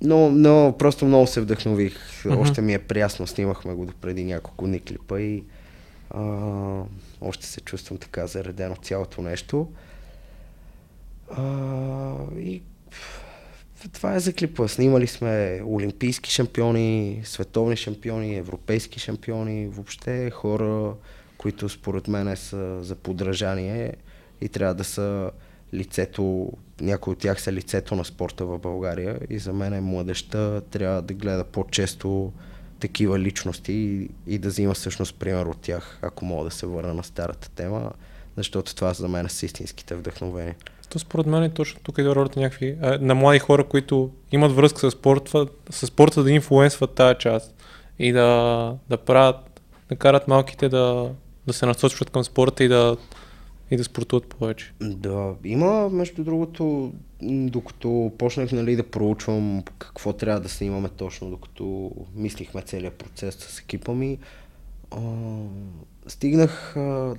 но, 0.00 0.30
но 0.30 0.74
просто 0.78 1.04
много 1.04 1.26
се 1.26 1.40
вдъхнових. 1.40 2.22
Uh-huh. 2.24 2.38
Още 2.38 2.60
ми 2.60 2.74
е 2.74 2.78
приясно. 2.78 3.26
Снимахме 3.26 3.74
го 3.74 3.86
преди 4.00 4.24
няколко 4.24 4.66
дни 4.66 4.80
клипа 4.80 5.20
и 5.20 5.44
а, 6.10 6.22
още 7.20 7.46
се 7.46 7.60
чувствам 7.60 7.98
така 7.98 8.26
заредено 8.26 8.76
цялото 8.76 9.22
нещо. 9.22 9.68
А, 11.30 12.14
и 12.38 12.62
това 13.92 14.14
е 14.14 14.20
за 14.20 14.32
клипа. 14.32 14.68
Снимали 14.68 15.06
сме 15.06 15.62
олимпийски 15.66 16.30
шампиони, 16.30 17.20
световни 17.24 17.76
шампиони, 17.76 18.36
европейски 18.36 19.00
шампиони, 19.00 19.68
въобще 19.68 20.30
хора, 20.30 20.94
които 21.38 21.68
според 21.68 22.08
мен 22.08 22.36
са 22.36 22.82
за 22.82 22.94
подражание 22.94 23.94
и 24.40 24.48
трябва 24.48 24.74
да 24.74 24.84
са 24.84 25.30
лицето, 25.74 26.52
някои 26.80 27.12
от 27.12 27.18
тях 27.18 27.42
са 27.42 27.52
лицето 27.52 27.96
на 27.96 28.04
спорта 28.04 28.46
в 28.46 28.58
България 28.58 29.18
и 29.30 29.38
за 29.38 29.52
мен 29.52 29.84
младеща 29.84 30.62
трябва 30.70 31.02
да 31.02 31.14
гледа 31.14 31.44
по-често 31.44 32.32
такива 32.80 33.18
личности 33.18 33.72
и, 33.72 34.10
и 34.26 34.38
да 34.38 34.48
взима 34.48 34.74
всъщност 34.74 35.14
пример 35.14 35.46
от 35.46 35.60
тях, 35.60 35.98
ако 36.02 36.24
мога 36.24 36.44
да 36.44 36.50
се 36.50 36.66
върна 36.66 36.94
на 36.94 37.04
старата 37.04 37.50
тема, 37.50 37.90
защото 38.36 38.74
това 38.74 38.92
за 38.92 39.08
мен 39.08 39.28
са 39.28 39.46
истинските 39.46 39.94
вдъхновения. 39.94 40.54
То 40.90 40.98
според 40.98 41.26
мен 41.26 41.42
е 41.42 41.50
точно 41.50 41.80
тук 41.82 41.98
идва 41.98 42.14
ролята 42.14 42.40
някакви, 42.40 42.76
а, 42.82 42.98
на 43.00 43.14
млади 43.14 43.38
хора, 43.38 43.64
които 43.64 44.10
имат 44.32 44.52
връзка 44.52 44.90
с 44.90 44.94
спорта, 44.94 45.46
с 45.70 45.86
спорта 45.86 46.22
да 46.22 46.30
инфлуенсват 46.30 46.94
тази 46.94 47.18
част 47.18 47.54
и 47.98 48.12
да, 48.12 48.74
да 48.88 48.96
правят, 48.96 49.60
да 49.88 49.96
карат 49.96 50.28
малките 50.28 50.68
да, 50.68 51.10
да 51.46 51.52
се 51.52 51.66
насочват 51.66 52.10
към 52.10 52.24
спорта 52.24 52.64
и 52.64 52.68
да, 52.68 52.96
и 53.70 53.76
да 53.76 53.84
спортуват 53.84 54.26
повече. 54.26 54.72
Да, 54.80 55.34
има, 55.44 55.88
между 55.88 56.24
другото, 56.24 56.92
докато 57.22 58.12
почнах 58.18 58.52
нали, 58.52 58.76
да 58.76 58.90
проучвам 58.90 59.62
какво 59.78 60.12
трябва 60.12 60.40
да 60.40 60.48
снимаме 60.48 60.88
точно, 60.88 61.30
докато 61.30 61.90
мислихме 62.14 62.62
целият 62.62 62.94
процес 62.94 63.34
с 63.34 63.58
екипа 63.58 63.92
ми, 63.92 64.18
а, 64.90 65.00
стигнах, 66.06 66.76
а, 66.76 67.14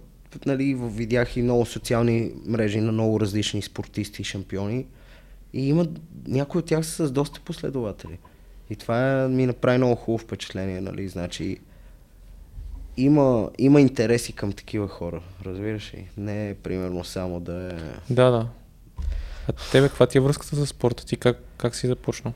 нали, 0.46 0.76
видях 0.80 1.38
и 1.38 1.42
много 1.42 1.66
социални 1.66 2.32
мрежи 2.46 2.82
на 2.82 2.92
много 2.92 3.20
различни 3.20 3.62
спортисти 3.62 4.22
и 4.22 4.26
шампиони 4.26 4.86
и 5.54 5.70
има, 5.70 5.88
някои 6.28 6.60
от 6.60 6.66
тях 6.66 6.86
са 6.86 7.08
с 7.08 7.12
доста 7.12 7.40
последователи. 7.40 8.18
И 8.70 8.76
това 8.76 9.28
ми 9.28 9.46
направи 9.46 9.78
много 9.78 9.96
хубаво 9.96 10.18
впечатление, 10.18 10.82
нали, 10.82 11.08
значи 11.08 11.58
има, 12.98 13.50
има 13.58 13.82
интереси 13.82 14.34
към 14.34 14.54
такива 14.54 14.88
хора, 14.88 15.22
разбираш 15.46 15.94
ли? 15.94 16.08
Не 16.18 16.50
е 16.50 16.56
примерно 16.56 17.04
само 17.04 17.40
да 17.40 17.74
е... 17.74 18.14
Да, 18.14 18.32
да. 18.32 18.48
А 19.48 19.54
тебе 19.72 19.88
каква 19.88 20.08
ти 20.08 20.18
е 20.18 20.22
връзката 20.22 20.56
с 20.56 20.66
спорта? 20.66 21.06
Ти 21.06 21.18
как, 21.18 21.44
как 21.58 21.76
си 21.76 21.88
започнал? 21.88 22.34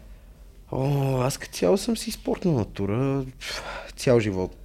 О, 0.71 1.17
аз 1.21 1.38
като 1.38 1.53
цяло 1.53 1.77
съм 1.77 1.97
си 1.97 2.12
спортна 2.12 2.51
натура. 2.51 3.25
Цял 3.95 4.19
живот, 4.19 4.55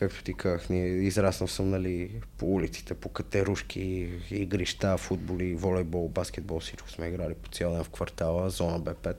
както 0.00 0.24
ти 0.24 0.34
казах, 0.34 0.70
ние 0.70 0.86
израснал 0.86 1.48
съм 1.48 1.70
нали, 1.70 2.22
по 2.38 2.46
улиците, 2.46 2.94
по 2.94 3.08
катерушки, 3.08 4.10
игрища, 4.30 4.98
футболи, 4.98 5.54
волейбол, 5.54 6.08
баскетбол, 6.08 6.60
всичко 6.60 6.90
сме 6.90 7.06
играли 7.06 7.34
по 7.34 7.48
цял 7.48 7.72
ден 7.72 7.84
в 7.84 7.90
квартала, 7.90 8.50
зона 8.50 8.80
Б5. 8.80 9.16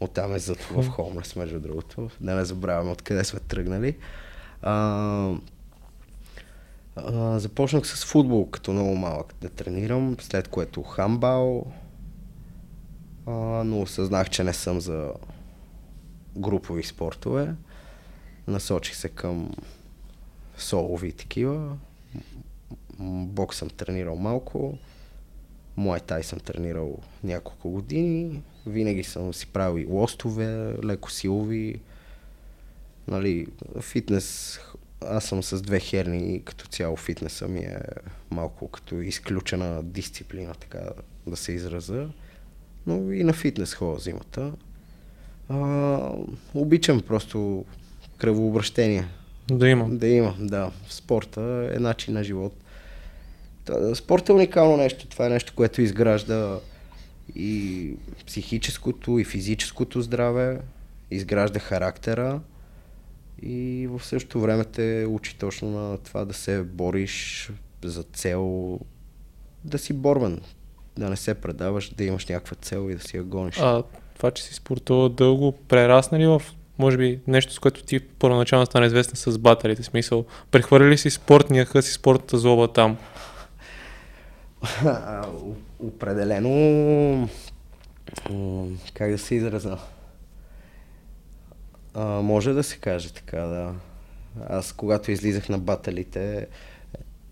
Оттам 0.00 0.34
е 0.34 0.38
зато 0.38 0.82
в 0.82 0.88
Хомлес, 0.88 1.36
между 1.36 1.60
другото. 1.60 2.10
Да 2.20 2.34
не 2.34 2.44
забравяме 2.44 2.90
откъде 2.90 3.24
сме 3.24 3.40
тръгнали. 3.40 3.96
А, 4.62 5.34
а, 6.96 7.38
започнах 7.38 7.86
с 7.86 8.04
футбол 8.04 8.50
като 8.50 8.72
много 8.72 8.96
малък 8.96 9.34
да 9.40 9.48
тренирам, 9.48 10.16
след 10.20 10.48
което 10.48 10.82
хамбал, 10.82 11.72
а, 13.26 13.32
но 13.64 13.80
осъзнах, 13.80 14.30
че 14.30 14.44
не 14.44 14.52
съм 14.52 14.80
за 14.80 15.12
групови 16.36 16.82
спортове. 16.82 17.54
Насочих 18.46 18.96
се 18.96 19.08
към 19.08 19.50
солови 20.58 21.12
такива. 21.12 21.76
Бокс 23.00 23.56
съм 23.56 23.70
тренирал 23.70 24.16
малко. 24.16 24.78
Муай 25.76 26.00
тай 26.00 26.22
съм 26.22 26.40
тренирал 26.40 26.98
няколко 27.24 27.70
години. 27.70 28.42
Винаги 28.66 29.04
съм 29.04 29.34
си 29.34 29.46
правил 29.46 29.82
и 29.82 29.86
лостове, 29.86 30.74
леко 30.84 31.10
силови. 31.10 31.80
Нали, 33.08 33.46
фитнес, 33.80 34.58
аз 35.06 35.24
съм 35.24 35.42
с 35.42 35.62
две 35.62 35.80
херни 35.80 36.34
и 36.34 36.40
като 36.40 36.66
цяло 36.66 36.96
фитнеса 36.96 37.48
ми 37.48 37.58
е 37.58 37.80
малко 38.30 38.68
като 38.68 39.00
изключена 39.00 39.82
дисциплина, 39.82 40.54
така 40.54 40.80
да 41.26 41.36
се 41.36 41.52
израза. 41.52 42.08
Но 42.86 43.12
и 43.12 43.24
на 43.24 43.32
фитнес 43.32 43.74
ходя 43.74 44.00
зимата. 44.00 44.52
А, 45.48 46.12
обичам 46.54 47.00
просто 47.00 47.64
кръвообращение. 48.18 49.08
Да 49.50 49.68
има. 49.68 49.88
Да 49.88 50.06
има, 50.06 50.34
да. 50.38 50.70
Спорта 50.88 51.70
е 51.74 51.78
начин 51.78 52.14
на 52.14 52.24
живот. 52.24 52.54
Спорт 53.94 54.28
е 54.28 54.32
уникално 54.32 54.76
нещо. 54.76 55.08
Това 55.08 55.26
е 55.26 55.30
нещо, 55.30 55.52
което 55.56 55.82
изгражда 55.82 56.58
и 57.34 57.94
психическото, 58.26 59.18
и 59.18 59.24
физическото 59.24 60.02
здраве, 60.02 60.60
изгражда 61.10 61.58
характера 61.58 62.40
и 63.42 63.86
в 63.90 64.04
същото 64.04 64.40
време 64.40 64.64
те 64.64 65.06
учи 65.08 65.36
точно 65.38 65.70
на 65.70 65.98
това 65.98 66.24
да 66.24 66.34
се 66.34 66.62
бориш 66.62 67.50
за 67.84 68.02
цел, 68.02 68.78
да 69.64 69.78
си 69.78 69.92
борбен, 69.92 70.40
да 70.98 71.10
не 71.10 71.16
се 71.16 71.34
предаваш, 71.34 71.94
да 71.94 72.04
имаш 72.04 72.26
някаква 72.26 72.56
цел 72.56 72.90
и 72.90 72.94
да 72.94 73.00
си 73.00 73.16
я 73.16 73.22
гониш. 73.22 73.58
А 73.58 73.82
това, 74.16 74.30
че 74.30 74.42
си 74.42 74.54
спортувал 74.54 75.08
дълго, 75.08 75.52
прерасна 75.52 76.18
ли 76.18 76.26
в 76.26 76.42
може 76.78 76.96
би 76.96 77.20
нещо, 77.26 77.52
с 77.52 77.58
което 77.58 77.82
ти 77.82 78.00
първоначално 78.00 78.66
стана 78.66 78.86
известен 78.86 79.16
с 79.16 79.38
батерите, 79.38 79.82
смисъл, 79.82 80.24
прехвърли 80.50 80.98
си 80.98 81.10
спортния 81.10 81.64
хъс 81.64 81.88
и 81.88 81.92
спортната 81.92 82.38
злоба 82.38 82.68
там? 82.68 82.96
Определено, 85.78 87.28
как 88.94 89.10
да 89.10 89.18
се 89.18 89.34
израза? 89.34 89.78
А, 91.94 92.04
може 92.04 92.52
да 92.52 92.62
се 92.62 92.76
каже 92.76 93.12
така, 93.12 93.40
да. 93.40 93.74
Аз 94.48 94.72
когато 94.72 95.10
излизах 95.10 95.48
на 95.48 95.58
баталите, 95.58 96.46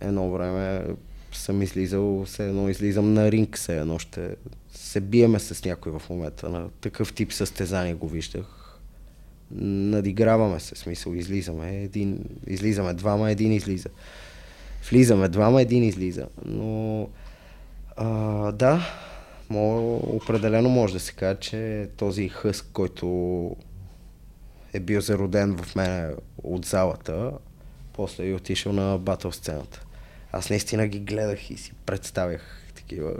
едно 0.00 0.30
време 0.30 0.84
съм 1.32 1.62
излизал, 1.62 2.24
все 2.24 2.48
едно 2.48 2.68
излизам 2.68 3.14
на 3.14 3.30
ринг, 3.32 3.56
все 3.56 3.78
едно 3.78 3.98
ще 3.98 4.36
се 4.72 5.00
биеме 5.00 5.38
с 5.38 5.64
някой 5.64 5.92
в 5.92 6.02
момента. 6.10 6.48
На 6.48 6.68
такъв 6.80 7.14
тип 7.14 7.32
състезание 7.32 7.94
го 7.94 8.08
виждах. 8.08 8.65
Надиграваме 9.50 10.60
се, 10.60 10.74
смисъл, 10.74 11.12
излизаме, 11.12 11.82
един, 11.82 12.24
излизаме 12.46 12.94
двама, 12.94 13.30
един 13.30 13.52
излиза. 13.52 13.88
Влизаме 14.90 15.28
двама, 15.28 15.62
един 15.62 15.84
излиза. 15.84 16.26
Но 16.44 17.08
а, 17.96 18.08
да, 18.52 18.86
мога, 19.50 19.80
определено 20.16 20.68
може 20.68 20.92
да 20.92 21.00
се 21.00 21.12
каже, 21.12 21.38
че 21.40 21.88
този 21.96 22.28
хъск, 22.28 22.66
който 22.72 23.56
е 24.72 24.80
бил 24.80 25.00
зароден 25.00 25.56
в 25.56 25.76
мене 25.76 26.14
от 26.42 26.64
залата, 26.64 27.32
после 27.92 28.24
и 28.24 28.34
отишъл 28.34 28.72
на 28.72 28.98
батъл 28.98 29.32
сцената. 29.32 29.82
Аз 30.32 30.50
наистина 30.50 30.86
ги 30.86 31.00
гледах 31.00 31.50
и 31.50 31.56
си 31.56 31.72
представях 31.86 32.72
такива 32.74 33.12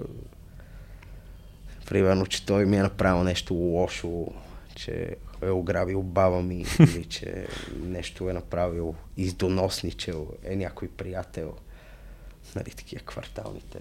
примерно, 1.87 2.27
че 2.27 2.47
той 2.47 2.67
ми 2.67 2.77
е 2.77 2.83
направил 2.83 3.25
нещо 3.25 3.55
лошо, 3.55 4.27
че 4.75 5.17
е 5.43 5.51
ограбил 5.51 6.03
баба 6.03 6.43
ми 6.43 6.65
или 6.81 7.05
че 7.05 7.47
нещо 7.83 8.31
е 8.31 8.33
направил 8.33 8.95
издоносничел, 9.17 10.27
е 10.45 10.57
някой 10.57 10.89
приятел. 10.89 11.55
Нали, 12.57 12.71
такива 12.71 13.03
кварталните. 13.03 13.79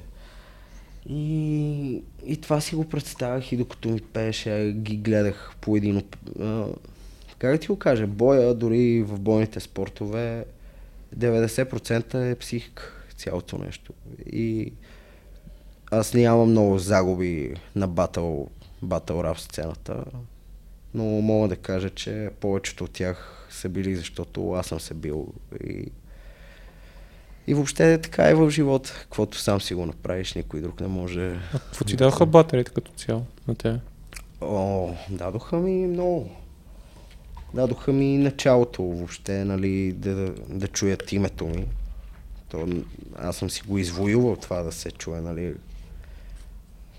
И, 1.09 2.01
и 2.25 2.41
това 2.41 2.61
си 2.61 2.75
го 2.75 2.89
представях 2.89 3.51
и 3.51 3.57
докато 3.57 3.89
ми 3.89 4.01
пееше, 4.01 4.73
ги 4.77 4.97
гледах 4.97 5.55
по 5.61 5.77
един... 5.77 6.03
Как 7.37 7.51
да 7.51 7.57
ти 7.57 7.67
го 7.67 7.79
кажа, 7.79 8.07
боя, 8.07 8.53
дори 8.53 9.03
в 9.03 9.19
бойните 9.19 9.59
спортове, 9.59 10.45
90% 11.17 12.31
е 12.31 12.35
психика, 12.35 12.93
цялото 13.17 13.57
нещо. 13.57 13.93
И 14.25 14.73
аз 15.91 16.13
нямам 16.13 16.49
много 16.49 16.77
загуби 16.77 17.53
на 17.75 17.87
батъл, 17.87 18.49
батъл 18.81 19.23
рап 19.23 19.39
сцената, 19.39 20.05
но 20.95 21.03
мога 21.03 21.47
да 21.47 21.55
кажа, 21.55 21.89
че 21.89 22.29
повечето 22.39 22.83
от 22.83 22.91
тях 22.91 23.47
са 23.49 23.69
били, 23.69 23.95
защото 23.95 24.51
аз 24.51 24.67
съм 24.67 24.79
се 24.79 24.93
бил 24.93 25.33
и 25.63 25.91
и 27.47 27.53
въобще 27.53 28.01
така 28.01 28.29
е 28.29 28.35
в 28.35 28.49
живота. 28.49 28.97
Каквото 29.01 29.37
сам 29.37 29.61
си 29.61 29.73
го 29.73 29.85
направиш, 29.85 30.33
никой 30.33 30.61
друг 30.61 30.81
не 30.81 30.87
може. 30.87 31.39
А 31.53 31.59
какво 31.59 31.85
ти 31.85 31.95
даваха 31.95 32.25
батерите 32.25 32.71
като 32.71 32.91
цяло 32.91 33.25
на 33.47 33.55
тебе? 33.55 33.79
О, 34.41 34.93
дадоха 35.09 35.57
ми 35.57 35.87
много. 35.87 36.29
Дадоха 37.53 37.93
ми 37.93 38.17
началото 38.17 38.83
въобще, 38.83 39.45
нали, 39.45 39.93
да, 39.93 40.33
да 40.49 40.67
чуят 40.67 41.11
името 41.11 41.45
ми. 41.47 41.65
То, 42.49 42.67
аз 43.17 43.35
съм 43.35 43.49
си 43.49 43.61
го 43.67 43.77
извоювал 43.77 44.35
това 44.35 44.63
да 44.63 44.71
се 44.71 44.91
чуе, 44.91 45.21
нали. 45.21 45.53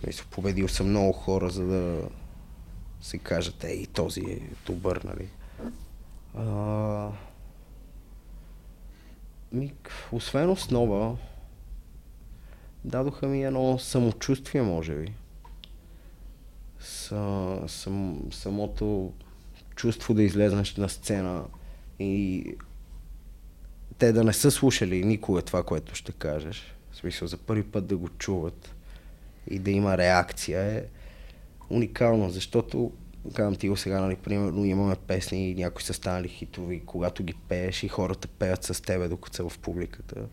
Мисля, 0.06 0.24
победил 0.30 0.68
съм 0.68 0.88
много 0.88 1.12
хора, 1.12 1.50
за 1.50 1.64
да 1.64 2.02
си 3.00 3.18
кажат, 3.18 3.64
ей, 3.64 3.86
този 3.86 4.20
е 4.20 4.40
добър, 4.66 5.02
нали. 5.04 5.28
А, 6.34 7.10
ми, 9.52 9.74
освен 10.12 10.50
основа, 10.50 11.16
дадоха 12.84 13.26
ми 13.26 13.44
едно 13.44 13.78
самочувствие, 13.78 14.62
може 14.62 14.94
би. 14.94 15.12
Са, 16.80 17.58
сам, 17.68 18.20
самото 18.32 19.12
чувство 19.74 20.14
да 20.14 20.22
излезнеш 20.22 20.76
на 20.76 20.88
сцена 20.88 21.44
и 21.98 22.44
те 23.98 24.12
да 24.12 24.24
не 24.24 24.32
са 24.32 24.50
слушали 24.50 25.04
никога 25.04 25.42
това, 25.42 25.62
което 25.62 25.94
ще 25.94 26.12
кажеш. 26.12 26.74
В 26.90 26.96
смисъл, 26.96 27.28
за 27.28 27.36
първи 27.36 27.62
път 27.62 27.86
да 27.86 27.96
го 27.96 28.08
чуват 28.08 28.74
и 29.50 29.58
да 29.58 29.70
има 29.70 29.98
реакция 29.98 30.62
е 30.62 30.84
уникално, 31.70 32.30
защото 32.30 32.92
казвам 33.34 33.56
ти 33.56 33.68
го 33.68 33.76
сега, 33.76 34.00
нали, 34.00 34.16
примерно 34.16 34.64
имаме 34.64 34.96
песни 35.06 35.50
и 35.50 35.54
някои 35.54 35.82
са 35.82 35.92
станали 35.92 36.28
хитови, 36.28 36.82
когато 36.86 37.24
ги 37.24 37.34
пееш 37.48 37.82
и 37.82 37.88
хората 37.88 38.28
пеят 38.28 38.64
с 38.64 38.82
тебе, 38.82 39.08
докато 39.08 39.36
са 39.36 39.48
в 39.48 39.58
публиката. 39.58 40.26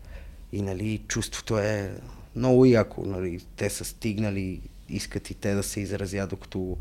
И 0.52 0.62
нали, 0.62 1.02
чувството 1.08 1.58
е 1.58 1.94
много 2.36 2.64
яко. 2.64 3.06
Нали, 3.06 3.40
те 3.56 3.70
са 3.70 3.84
стигнали, 3.84 4.60
искат 4.88 5.30
и 5.30 5.34
те 5.34 5.54
да 5.54 5.62
се 5.62 5.80
изразят, 5.80 6.30
докато, 6.30 6.76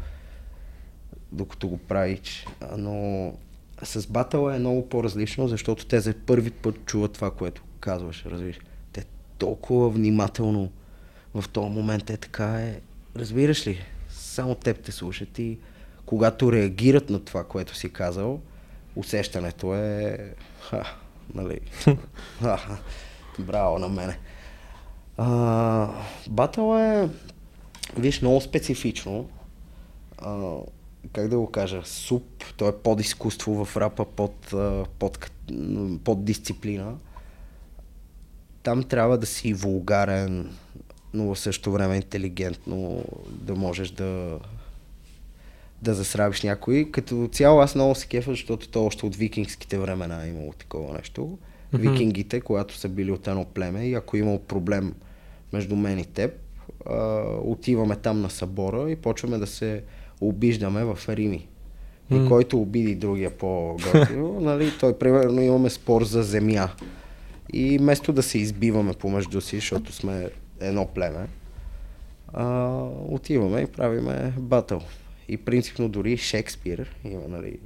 докато 1.32 1.68
го 1.68 1.78
правиш. 1.78 2.48
Но 2.78 3.34
с 3.84 4.08
батъла 4.08 4.56
е 4.56 4.60
много 4.60 4.90
по-различно, 4.90 5.48
защото 5.48 5.86
те 5.86 6.00
за 6.00 6.14
първи 6.26 6.52
път 6.52 6.86
чуват 6.86 7.14
това, 7.14 7.32
което 7.32 7.64
казваш, 7.80 8.26
разбираш. 8.26 8.60
Те 8.92 9.06
толкова 9.38 9.90
внимателно 9.90 10.72
в 11.34 11.50
този 11.50 11.70
момент 11.70 12.10
е 12.10 12.18
така 12.18 12.62
е, 12.62 12.80
разбираш 13.16 13.68
ли, 13.68 13.80
само 14.34 14.56
теб 14.56 14.84
те 14.84 14.92
слушат 14.92 15.40
и 15.40 15.60
когато 16.06 16.52
реагират 16.52 17.10
на 17.10 17.20
това, 17.20 17.44
което 17.44 17.76
си 17.76 17.94
казал, 17.94 18.42
усещането 18.96 19.76
е... 19.76 20.18
Ха, 20.62 20.96
нали? 21.34 21.60
Ха, 22.40 22.78
браво 23.40 23.80
на 23.80 23.90
мене. 23.90 24.20
А, 25.18 25.90
батъл 26.30 26.78
е, 26.80 27.10
виж, 27.98 28.22
много 28.22 28.42
специфично. 28.42 29.30
А, 30.18 30.58
как 31.14 31.28
да 31.28 31.38
го 31.38 31.52
кажа, 31.52 31.82
суп, 31.86 32.44
то 32.58 32.68
е 32.68 32.78
под 32.78 33.02
изкуство 33.02 33.66
в 33.66 33.78
рапа, 33.78 34.06
под, 34.06 34.54
под, 35.00 35.32
под 36.04 36.26
дисциплина. 36.26 36.96
Там 38.64 38.84
трябва 38.84 39.18
да 39.18 39.26
си 39.26 39.54
вулгарен, 39.54 40.56
но 41.14 41.36
в 41.36 41.40
същото 41.40 41.72
време 41.72 41.96
интелигентно, 41.96 43.04
да 43.30 43.56
можеш 43.56 43.90
да, 43.92 44.40
да 45.82 45.94
засрабиш 45.94 46.42
някой. 46.42 46.92
Като 46.92 47.30
цяло 47.32 47.60
аз 47.60 47.76
много 47.76 47.96
се 47.96 48.08
кефа, 48.08 48.32
защото 48.32 48.70
то 48.70 48.86
още 48.86 49.06
от 49.06 49.16
викингските 49.16 49.78
времена 49.78 50.26
е 50.26 50.30
имало 50.30 50.54
такова 50.54 50.94
нещо. 50.94 51.22
Mm-hmm. 51.22 51.78
Викингите, 51.78 52.42
когато 52.42 52.78
са 52.78 52.90
били 52.90 53.12
от 53.12 53.28
едно 53.28 53.46
племе 53.46 53.86
и 53.86 53.94
ако 53.94 54.18
е 54.18 54.20
имал 54.20 54.40
проблем 54.40 54.94
между 55.54 55.76
мен 55.76 56.00
и 56.00 56.06
теб, 56.06 56.32
а, 56.86 57.24
отиваме 57.44 57.96
там 57.96 58.22
на 58.22 58.30
събора 58.30 58.92
и 58.92 58.96
почваме 58.96 59.38
да 59.38 59.48
се 59.48 59.84
обиждаме 60.22 60.84
в 60.84 61.00
Рими. 61.10 61.48
Mm. 62.12 62.26
И 62.26 62.30
който 62.30 62.62
обиди 62.62 62.96
другия 62.96 63.38
по-готино, 63.38 64.40
нали, 64.42 64.72
той 64.80 64.98
примерно 64.98 65.42
имаме 65.42 65.70
спор 65.70 66.04
за 66.04 66.24
земя. 66.24 66.70
И 67.54 67.78
вместо 67.78 68.14
да 68.14 68.24
се 68.24 68.38
избиваме 68.38 68.94
помежду 68.94 69.42
си, 69.42 69.56
защото 69.56 69.92
сме 69.92 70.30
едно 70.68 70.88
племе, 70.88 71.28
а, 72.34 72.78
отиваме 73.08 73.62
и 73.62 73.68
правиме 73.68 74.34
батъл. 74.38 74.82
И 75.28 75.38
принципно 75.38 75.90
дори 75.90 76.18
Шекспир 76.18 76.96
има, 77.04 77.28
нали, 77.28 77.60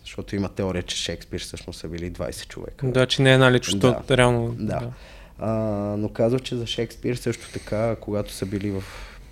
защото 0.00 0.36
има 0.36 0.48
теория, 0.48 0.82
че 0.82 0.96
Шекспир 0.96 1.40
всъщност 1.40 1.80
са 1.80 1.88
били 1.88 2.12
20 2.12 2.48
човека. 2.48 2.90
Да, 2.90 3.06
че 3.06 3.22
не 3.22 3.30
е 3.30 3.34
една 3.34 3.52
личност, 3.52 3.80
да. 3.80 4.16
реално. 4.16 4.54
Да. 4.58 4.78
да. 4.78 4.92
А, 5.38 5.50
но 5.98 6.08
казва, 6.08 6.40
че 6.40 6.56
за 6.56 6.66
Шекспир 6.66 7.14
също 7.14 7.52
така, 7.52 7.96
когато 8.00 8.32
са 8.32 8.46
били 8.46 8.70
в 8.70 8.84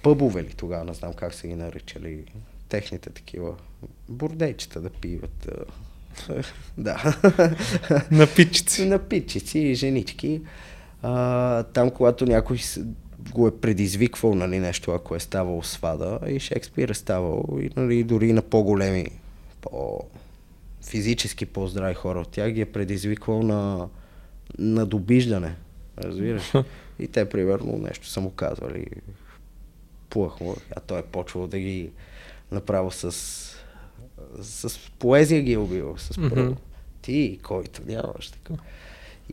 пъбове 0.02 0.42
ли 0.42 0.54
тогава, 0.56 0.84
не 0.84 0.94
знам 0.94 1.12
как 1.12 1.34
са 1.34 1.46
ги 1.46 1.54
наричали, 1.54 2.24
техните 2.68 3.10
такива 3.10 3.54
бордейчета 4.08 4.80
да 4.80 4.90
пиват. 4.90 5.50
да. 6.78 7.16
Напитчици. 8.10 8.86
Напитчици 8.86 9.58
и 9.58 9.74
женички. 9.74 10.40
А, 11.02 11.62
там, 11.62 11.90
когато 11.90 12.26
някой 12.26 12.58
го 13.18 13.48
е 13.48 13.56
предизвиквал 13.56 14.34
нали, 14.34 14.58
нещо, 14.58 14.90
ако 14.90 15.14
е 15.14 15.20
ставало 15.20 15.62
свада, 15.62 16.18
и 16.28 16.40
Шекспир 16.40 16.88
е 16.88 16.94
ставал, 16.94 17.58
и 17.60 17.70
нали, 17.76 18.04
дори 18.04 18.32
на 18.32 18.42
по-големи, 18.42 19.06
по 19.60 20.00
физически 20.86 21.46
по-здрави 21.46 21.94
хора 21.94 22.20
от 22.20 22.28
тях 22.28 22.50
ги 22.50 22.60
е 22.60 22.72
предизвиквал 22.72 23.42
на, 23.42 23.88
на 24.58 24.86
добиждане. 24.86 25.54
Разбираш? 25.98 26.52
И 26.98 27.08
те, 27.08 27.28
примерно, 27.28 27.78
нещо 27.78 28.06
са 28.06 28.20
му 28.20 28.30
казвали. 28.30 28.86
Плъх 30.10 30.40
му, 30.40 30.56
а 30.76 30.80
той 30.80 30.98
е 30.98 31.02
почвал 31.02 31.46
да 31.46 31.58
ги 31.58 31.90
направо 32.52 32.90
с, 32.90 33.12
с 34.42 34.78
поезия 34.98 35.42
ги 35.42 35.52
е 35.52 35.58
убил. 35.58 35.94
С 35.98 36.08
mm-hmm. 36.08 36.56
Ти, 37.02 37.38
който 37.42 37.80
нямаш 37.86 38.28
така. 38.28 38.54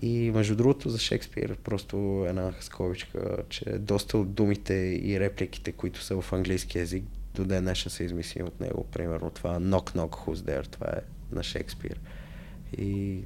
И 0.01 0.31
между 0.31 0.55
другото 0.55 0.89
за 0.89 0.99
Шекспир 0.99 1.57
просто 1.63 2.25
една 2.29 2.53
скобичка, 2.59 3.37
че 3.49 3.65
доста 3.65 4.17
от 4.17 4.33
думите 4.33 4.73
и 5.03 5.19
репликите, 5.19 5.71
които 5.71 6.03
са 6.03 6.21
в 6.21 6.33
английски 6.33 6.77
язик, 6.77 7.03
до 7.35 7.45
ден 7.45 7.63
днешен 7.63 7.91
са 7.91 8.03
измислени 8.03 8.47
от 8.47 8.59
него. 8.59 8.85
Примерно 8.91 9.29
това 9.29 9.59
knock 9.59 9.95
knock 9.95 10.09
who's 10.09 10.35
there, 10.35 10.67
това 10.67 10.87
е 10.87 11.01
на 11.35 11.43
Шекспир. 11.43 11.99
И 12.77 13.19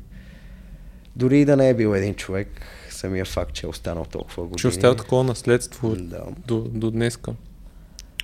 дори 1.15 1.45
да 1.45 1.57
не 1.57 1.69
е 1.69 1.73
бил 1.73 1.95
един 1.95 2.15
човек, 2.15 2.47
самия 2.89 3.25
факт, 3.25 3.53
че 3.53 3.65
е 3.65 3.69
останал 3.69 4.05
толкова 4.05 4.43
години. 4.43 4.59
Че 4.59 4.67
оставил 4.67 4.95
такова 4.95 5.23
наследство 5.23 5.95
да. 5.95 6.23
до, 6.47 6.61
до 6.61 6.91
днеска. 6.91 7.33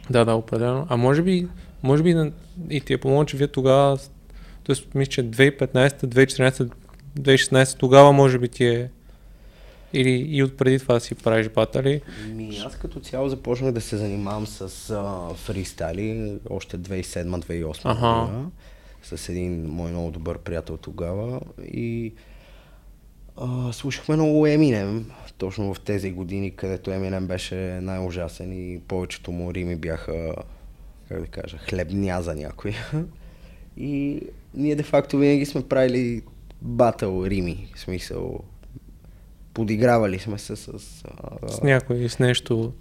Да, 0.10 0.26
да, 0.26 0.34
определено. 0.34 0.88
А 0.90 0.98
може 0.98 1.22
би, 1.22 1.48
може 1.84 2.04
би 2.04 2.32
и 2.70 2.82
ти 2.82 2.94
е 2.94 2.98
помогна, 2.98 3.26
че 3.26 3.38
вие 3.38 3.48
тогава, 3.48 3.98
т.е. 4.66 4.98
мисля, 4.98 5.12
че 5.12 5.32
2015, 5.32 5.90
2014, 5.90 6.72
2016 7.20 7.78
тогава 7.78 8.12
може 8.12 8.40
би 8.40 8.50
ти 8.50 8.66
е 8.66 8.90
или 9.94 10.28
и 10.30 10.44
отпреди 10.44 10.80
това 10.80 11.00
си 11.00 11.16
правиш 11.16 11.50
батали? 11.50 12.02
Ми, 12.28 12.60
аз 12.66 12.76
като 12.76 13.00
цяло 13.00 13.30
започнах 13.30 13.72
да 13.72 13.82
се 13.82 13.98
занимавам 13.98 14.48
с 14.48 14.90
а, 14.90 15.34
фристайли 15.34 16.40
още 16.50 16.78
2007-2008 16.78 17.82
ага. 17.84 18.26
година 18.26 18.50
с 19.14 19.30
един 19.30 19.66
мой 19.68 19.92
много 19.92 20.12
добър 20.12 20.38
приятел 20.38 20.78
тогава 20.78 21.42
и 21.64 22.14
а, 23.38 23.74
слушахме 23.74 24.16
много 24.16 24.48
Еминем, 24.48 25.12
точно 25.38 25.74
в 25.74 25.80
тези 25.80 26.12
години, 26.12 26.52
където 26.52 26.92
Еминем 26.92 27.28
беше 27.28 27.56
най-ужасен 27.82 28.54
и 28.54 28.80
повечето 28.80 29.32
му 29.32 29.54
рими 29.54 29.76
бяха, 29.76 30.36
как 31.10 31.22
да 31.22 31.28
кажа, 31.28 31.58
хлебня 31.58 32.22
за 32.22 32.36
някой. 32.36 32.74
И 33.78 34.22
ние 34.54 34.76
де-факто 34.76 35.18
винаги 35.18 35.46
сме 35.46 35.68
правили 35.68 36.22
батъл 36.62 37.26
рими, 37.26 37.72
в 37.76 37.80
смисъл 37.80 38.40
подигравали 39.54 40.20
сме 40.20 40.38
се 40.38 40.56
с... 40.56 40.68
А, 40.70 41.50
с 41.50 41.62
някой, 41.64 42.10
с 42.10 42.20
нещо. 42.20 42.74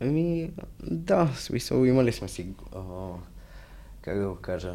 Ами, 0.00 0.50
да, 0.82 1.26
в 1.26 1.40
смисъл 1.40 1.84
имали 1.84 2.12
сме 2.12 2.28
си, 2.28 2.46
а, 2.74 2.80
как 4.00 4.18
да 4.18 4.28
го 4.28 4.34
кажа, 4.34 4.74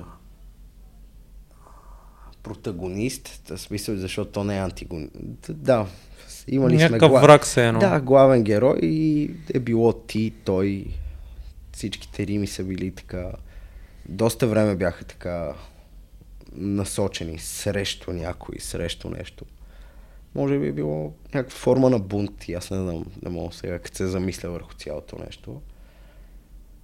протагонист, 2.44 3.50
в 3.50 3.58
смисъл, 3.58 3.96
защото 3.96 4.32
то 4.32 4.44
не 4.44 4.58
е 4.58 4.60
антигонист. 4.60 5.12
Да, 5.50 5.88
имали 6.48 6.78
Някакъв 6.78 7.12
сме... 7.12 7.22
Враг 7.22 7.46
се 7.46 7.68
едно. 7.68 7.80
Да, 7.80 8.00
главен 8.00 8.44
герой 8.44 8.80
и 8.82 9.32
е 9.54 9.60
било 9.60 9.94
ти, 9.94 10.34
той, 10.44 10.86
всичките 11.72 12.28
рими 12.28 12.48
са 12.48 12.64
били 12.64 12.92
така, 12.92 13.32
доста 14.10 14.48
време 14.48 14.76
бяха 14.76 15.06
така 15.06 15.54
насочени 16.56 17.40
срещу 17.40 18.12
някой, 18.12 18.60
срещу 18.60 19.10
нещо. 19.10 19.46
Може 20.36 20.60
би 20.60 20.68
е 20.68 20.72
било 20.72 21.14
някаква 21.34 21.58
форма 21.58 21.90
на 21.90 22.00
бунт 22.00 22.48
и 22.48 22.54
аз 22.54 22.72
не 22.72 22.78
знам, 22.78 23.06
не 23.24 23.30
мога 23.30 23.54
сега, 23.54 23.80
като 23.80 23.98
се 23.98 24.08
замисля 24.08 24.50
върху 24.50 24.74
цялото 24.74 25.18
нещо. 25.26 25.62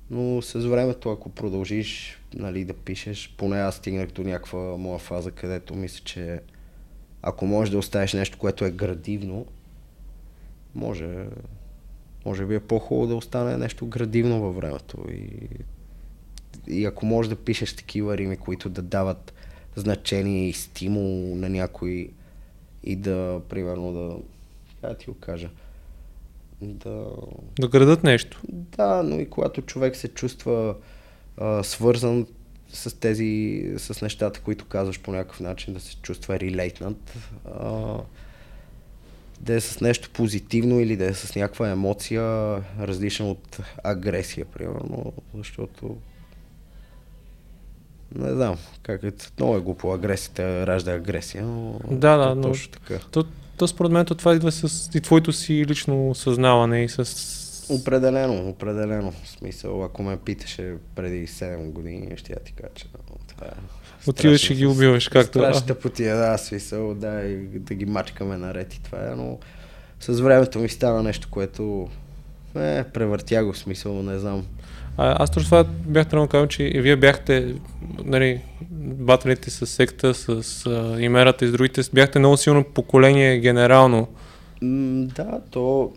Но 0.10 0.41
с 0.41 0.54
времето, 0.54 1.12
ако 1.12 1.30
продължиш 1.30 2.21
нали, 2.34 2.65
да 2.65 2.73
пишеш, 2.73 3.36
поне 3.38 3.60
аз 3.60 3.75
стигнах 3.75 4.12
до 4.12 4.23
някаква 4.23 4.78
моя 4.78 4.99
фаза, 4.99 5.32
където 5.32 5.75
мисля, 5.75 6.04
че 6.04 6.39
ако 7.21 7.45
можеш 7.45 7.71
да 7.71 7.78
оставиш 7.78 8.13
нещо, 8.13 8.38
което 8.38 8.65
е 8.65 8.71
градивно, 8.71 9.45
може, 10.75 11.25
може 12.25 12.45
би 12.45 12.56
е 12.56 12.60
по-хубаво 12.60 13.08
да 13.08 13.15
остане 13.15 13.58
нещо 13.58 13.88
градивно 13.88 14.41
във 14.41 14.56
времето. 14.56 14.97
И, 15.12 15.30
и 16.67 16.86
ако 16.86 17.06
можеш 17.06 17.30
да 17.30 17.36
пишеш 17.36 17.75
такива 17.75 18.17
рими, 18.17 18.38
които 18.38 18.69
да 18.69 18.82
дават 18.82 19.34
значение 19.75 20.49
и 20.49 20.53
стимул 20.53 21.35
на 21.35 21.49
някой 21.49 22.09
и 22.83 22.95
да, 22.95 23.41
примерно, 23.49 23.93
да, 23.93 24.17
как 24.81 24.97
ти 24.97 25.05
го 25.05 25.13
кажа, 25.13 25.49
да... 26.61 27.07
Да 27.59 27.67
градат 27.67 28.03
нещо. 28.03 28.41
Да, 28.49 29.03
но 29.03 29.19
и 29.19 29.29
когато 29.29 29.61
човек 29.61 29.95
се 29.95 30.07
чувства 30.07 30.75
а, 31.38 31.63
свързан 31.63 32.27
с 32.69 32.99
тези, 32.99 33.73
с 33.77 34.01
нещата, 34.01 34.41
които 34.41 34.65
казваш 34.65 34.99
по 34.99 35.11
някакъв 35.11 35.39
начин, 35.39 35.73
да 35.73 35.79
се 35.79 35.95
чувства 35.95 36.39
релейтнат, 36.39 37.13
да 39.39 39.53
е 39.53 39.61
с 39.61 39.81
нещо 39.81 40.09
позитивно 40.13 40.79
или 40.79 40.97
да 40.97 41.05
е 41.05 41.13
с 41.13 41.35
някаква 41.35 41.69
емоция, 41.69 42.23
различна 42.79 43.29
от 43.29 43.59
агресия, 43.83 44.45
примерно, 44.45 45.13
защото 45.33 45.97
не 48.15 48.34
знам, 48.34 48.58
как 48.84 49.04
е, 49.04 49.12
много 49.39 49.56
е 49.58 49.60
глупо, 49.60 49.94
агресията 49.94 50.68
ражда 50.68 50.94
агресия, 50.94 51.46
но 51.46 51.80
да, 51.91 52.18
да, 52.18 52.39
е 52.39 52.41
точно 52.41 52.72
но, 52.74 52.80
така. 52.80 53.06
То, 53.12 53.26
то 53.58 53.68
според 53.68 53.91
мен 53.91 54.06
това 54.06 54.36
идва 54.36 54.52
с 54.52 54.89
и 54.96 55.02
твоето 55.02 55.34
си 55.34 55.65
лично 55.65 56.15
съзнаване 56.15 56.84
и 56.84 56.89
с 56.89 57.06
Определено, 57.70 58.50
определено. 58.50 59.12
В 59.12 59.28
смисъл, 59.28 59.84
ако 59.84 60.04
ме 60.04 60.18
питаше 60.18 60.74
преди 60.96 61.28
7 61.28 61.72
години, 61.72 62.18
ще 62.18 62.34
я 62.34 62.39
ти 62.39 62.54
кажа, 62.54 62.74
че 62.76 62.86
това 63.28 63.48
е 63.48 63.52
Отиваш 64.10 64.50
и 64.50 64.56
ги 64.56 64.65
убиваш, 64.65 65.10
както... 65.10 65.39
Страшната 65.39 65.80
потия, 65.80 66.15
да, 66.15 66.38
смисъл, 66.38 66.94
да, 66.94 67.22
и 67.22 67.36
да 67.60 67.74
ги 67.74 67.86
мачкаме 67.86 68.38
наред 68.38 68.74
и 68.74 68.84
това 68.84 69.12
е, 69.12 69.15
но 69.15 69.39
с 70.00 70.20
времето 70.20 70.60
ми 70.60 70.70
става 70.70 71.04
нещо, 71.04 71.28
което 71.32 71.89
е, 72.56 72.84
превъртя 72.84 73.44
го 73.44 73.54
в 73.54 73.58
смисъл, 73.58 74.04
не 74.04 74.20
знам. 74.20 74.46
Аз 74.97 75.31
точно 75.31 75.45
това 75.45 75.63
бях 75.63 76.08
трябва 76.08 76.27
да 76.27 76.31
кажа, 76.31 76.47
че 76.47 76.63
и 76.63 76.81
вие 76.81 76.95
бяхте, 76.95 77.55
нали, 78.03 78.41
баталите 78.71 79.49
с 79.49 79.67
секта, 79.67 80.13
с 80.13 80.65
а, 80.65 81.01
имерата 81.01 81.45
и 81.45 81.47
с 81.47 81.51
другите, 81.51 81.81
бяхте 81.93 82.19
много 82.19 82.38
силно 82.38 82.63
поколение 82.63 83.39
генерално. 83.39 84.08
М, 84.62 85.08
да, 85.15 85.41
то 85.51 85.93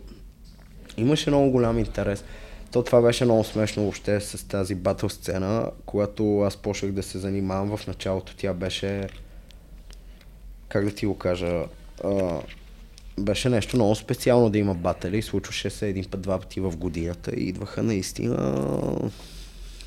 имаше 0.97 1.29
много 1.29 1.51
голям 1.51 1.79
интерес. 1.79 2.23
То 2.71 2.83
това 2.83 3.01
беше 3.01 3.25
много 3.25 3.43
смешно 3.43 3.83
въобще 3.83 4.19
с 4.19 4.47
тази 4.47 4.75
батъл 4.75 5.09
сцена, 5.09 5.71
когато 5.85 6.41
аз 6.41 6.57
почнах 6.57 6.91
да 6.91 7.03
се 7.03 7.17
занимавам 7.17 7.77
в 7.77 7.87
началото, 7.87 8.35
тя 8.37 8.53
беше, 8.53 9.07
как 10.69 10.85
да 10.85 10.91
ти 10.91 11.05
го 11.05 11.17
кажа, 11.17 11.63
а, 12.03 12.39
беше 13.19 13.49
нещо 13.49 13.77
много 13.77 13.95
специално 13.95 14.49
да 14.49 14.57
има 14.57 14.73
батали. 14.75 15.21
Случваше 15.21 15.69
се 15.69 15.89
един 15.89 16.05
път, 16.05 16.21
два 16.21 16.39
пъти 16.39 16.59
в 16.59 16.77
годината 16.77 17.31
и 17.35 17.43
идваха 17.43 17.83
наистина 17.83 18.65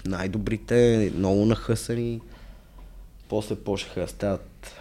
най-добрите, 0.07 1.13
много 1.17 1.45
нахъсани. 1.47 2.21
После 3.29 3.57
почнаха 3.57 4.01
да 4.01 4.09
стават 4.09 4.75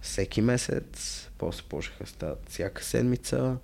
всеки 0.00 0.40
месец, 0.40 1.28
после 1.38 1.62
почнаха 1.68 2.04
да 2.04 2.10
стават 2.10 2.48
всяка 2.48 2.84
седмица. 2.84 3.56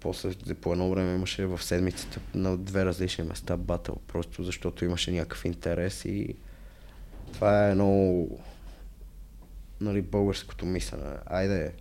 После 0.00 0.54
по 0.54 0.72
едно 0.72 0.90
време 0.90 1.14
имаше 1.14 1.46
в 1.46 1.62
седмицата 1.62 2.20
на 2.34 2.56
две 2.56 2.84
различни 2.84 3.24
места 3.24 3.56
батъл, 3.56 3.96
просто 4.06 4.42
защото 4.42 4.84
имаше 4.84 5.12
някакъв 5.12 5.44
интерес 5.44 6.04
и 6.04 6.34
това 7.32 7.66
е 7.66 7.70
едно 7.70 8.26
нали, 9.80 10.02
българското 10.02 10.66
мислене. 10.66 11.02
Айде, 11.26 11.72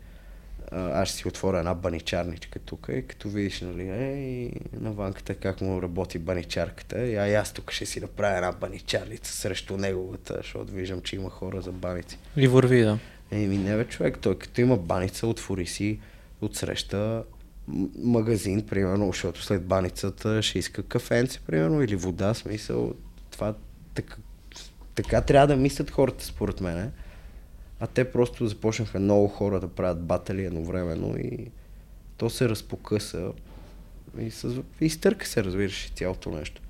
аз 0.71 1.07
ще 1.07 1.17
си 1.17 1.27
отворя 1.27 1.59
една 1.59 1.73
баничарничка 1.73 2.59
тук 2.59 2.89
и 2.93 3.07
като 3.07 3.29
видиш, 3.29 3.61
нали, 3.61 3.89
ей, 3.89 4.51
на 4.79 4.91
ванката 4.91 5.35
как 5.35 5.61
му 5.61 5.81
работи 5.81 6.19
баничарката, 6.19 7.05
и 7.05 7.15
а 7.15 7.41
аз 7.41 7.53
тук 7.53 7.71
ще 7.71 7.85
си 7.85 7.99
направя 7.99 8.35
една 8.35 8.51
баничарница 8.51 9.33
срещу 9.33 9.77
неговата, 9.77 10.33
защото 10.37 10.73
виждам, 10.73 11.01
че 11.01 11.15
има 11.15 11.29
хора 11.29 11.61
за 11.61 11.71
баници. 11.71 12.17
И 12.37 12.47
върви, 12.47 12.81
да. 12.81 12.99
Еми, 13.31 13.57
не 13.57 13.77
бе, 13.77 13.85
човек, 13.85 14.17
той 14.21 14.39
като 14.39 14.61
има 14.61 14.77
баница, 14.77 15.27
отвори 15.27 15.65
си 15.65 15.99
отсреща 16.41 17.23
магазин, 17.97 18.67
примерно, 18.67 19.07
защото 19.07 19.41
след 19.43 19.65
баницата 19.65 20.41
ще 20.41 20.59
иска 20.59 20.83
кафенце, 20.83 21.39
примерно, 21.39 21.81
или 21.81 21.95
вода, 21.95 22.33
смисъл. 22.33 22.93
Това 23.31 23.55
така, 23.93 24.15
така 24.95 25.21
трябва 25.21 25.47
да 25.47 25.55
мислят 25.55 25.91
хората, 25.91 26.25
според 26.25 26.61
мен. 26.61 26.91
А 27.83 27.87
те 27.87 28.11
просто 28.11 28.47
започнаха 28.47 28.99
много 28.99 29.27
хора 29.27 29.59
да 29.59 29.67
правят 29.67 30.03
батали 30.03 30.45
едновременно 30.45 31.17
и 31.17 31.51
то 32.17 32.29
се 32.29 32.49
разпокъса 32.49 33.31
и 34.19 34.31
с... 34.31 34.61
изтърка 34.81 35.27
се, 35.27 35.43
разбираш, 35.43 35.91
цялото 35.95 36.29
нещо. 36.29 36.61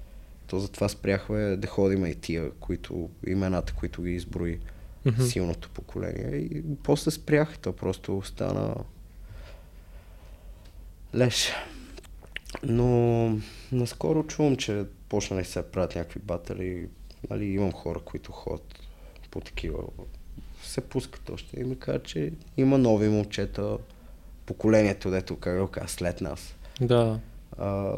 То 0.48 0.60
затова 0.60 0.90
спряхме 0.90 1.38
да 1.38 1.68
ходим 1.68 2.06
и 2.06 2.16
тия, 2.16 2.52
които, 2.52 3.10
имената, 3.28 3.74
които 3.74 4.02
ги 4.02 4.12
изброи 4.12 4.60
mm-hmm. 5.06 5.22
силното 5.22 5.70
поколение. 5.70 6.36
И 6.36 6.64
после 6.84 7.12
спрях, 7.12 7.60
то 7.60 7.74
просто 7.74 8.22
стана 8.26 8.76
леш. 11.16 11.52
Но 12.64 13.38
наскоро 13.72 14.24
чувам, 14.24 14.56
че 14.56 14.86
почнали 15.10 15.46
се 15.46 15.72
правят 15.72 15.96
някакви 15.96 16.20
батали. 16.20 16.90
Нали, 17.30 17.46
имам 17.46 17.72
хора, 17.72 18.00
които 18.00 18.32
ходят 18.32 18.80
по 19.32 19.42
такива 19.42 19.84
се 20.74 20.82
пускат 20.82 21.30
още 21.30 21.60
и 21.60 21.64
ми 21.64 21.80
казват, 21.80 22.04
че 22.04 22.32
има 22.58 22.78
нови 22.78 23.10
момчета, 23.10 23.78
поколението, 24.46 25.12
дето, 25.12 25.36
как 25.36 25.60
го 25.60 25.68
казва, 25.68 25.90
след 25.90 26.22
нас. 26.22 26.56
Да. 26.82 27.20
А, 27.58 27.96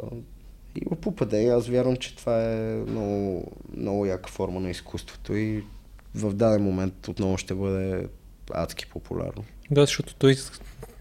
има 0.85 0.95
попадение. 1.01 1.51
Аз 1.51 1.67
вярвам, 1.67 1.95
че 1.97 2.15
това 2.15 2.43
е 2.43 2.83
много, 2.87 3.51
много 3.77 4.05
яка 4.05 4.29
форма 4.29 4.59
на 4.59 4.69
изкуството 4.69 5.35
и 5.35 5.63
в 6.15 6.33
даден 6.33 6.63
момент 6.63 7.07
отново 7.07 7.37
ще 7.37 7.55
бъде 7.55 8.07
адски 8.53 8.85
популярно. 8.85 9.43
Да, 9.71 9.81
защото 9.81 10.15
той 10.15 10.35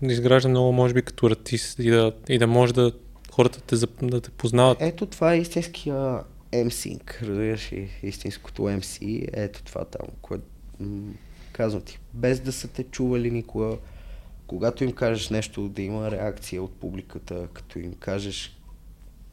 изгражда 0.03 0.49
много, 0.49 0.73
може 0.73 0.95
би, 0.95 1.03
като 1.03 1.27
артист 1.27 1.79
и 1.79 1.91
да, 1.91 2.13
и 2.29 2.39
да 2.39 2.47
може 2.47 2.75
да 2.75 2.93
хората 3.31 3.61
те, 3.61 3.77
да 4.03 4.21
те 4.21 4.31
познават. 4.31 4.79
Ето 4.81 5.07
това 5.07 5.35
е 5.35 5.39
истинския 5.39 6.21
MC, 6.53 7.01
разбираш 7.23 7.73
и 7.73 7.89
истинското 8.03 8.63
MC, 8.63 9.29
ето 9.33 9.63
това 9.63 9.85
там, 9.85 10.07
което 10.23 10.45
казвам 11.55 11.83
ти, 11.83 11.99
без 12.15 12.41
да 12.41 12.53
са 12.53 12.69
те 12.69 12.85
чували 12.85 13.31
никога, 13.31 13.77
когато 14.47 14.85
им 14.85 14.93
кажеш 14.93 15.31
нещо, 15.31 15.69
да 15.69 15.83
има 15.83 16.11
реакция 16.11 16.63
от 16.63 16.75
публиката, 16.75 17.49
като 17.53 17.79
им 17.79 17.95
кажеш 17.95 18.57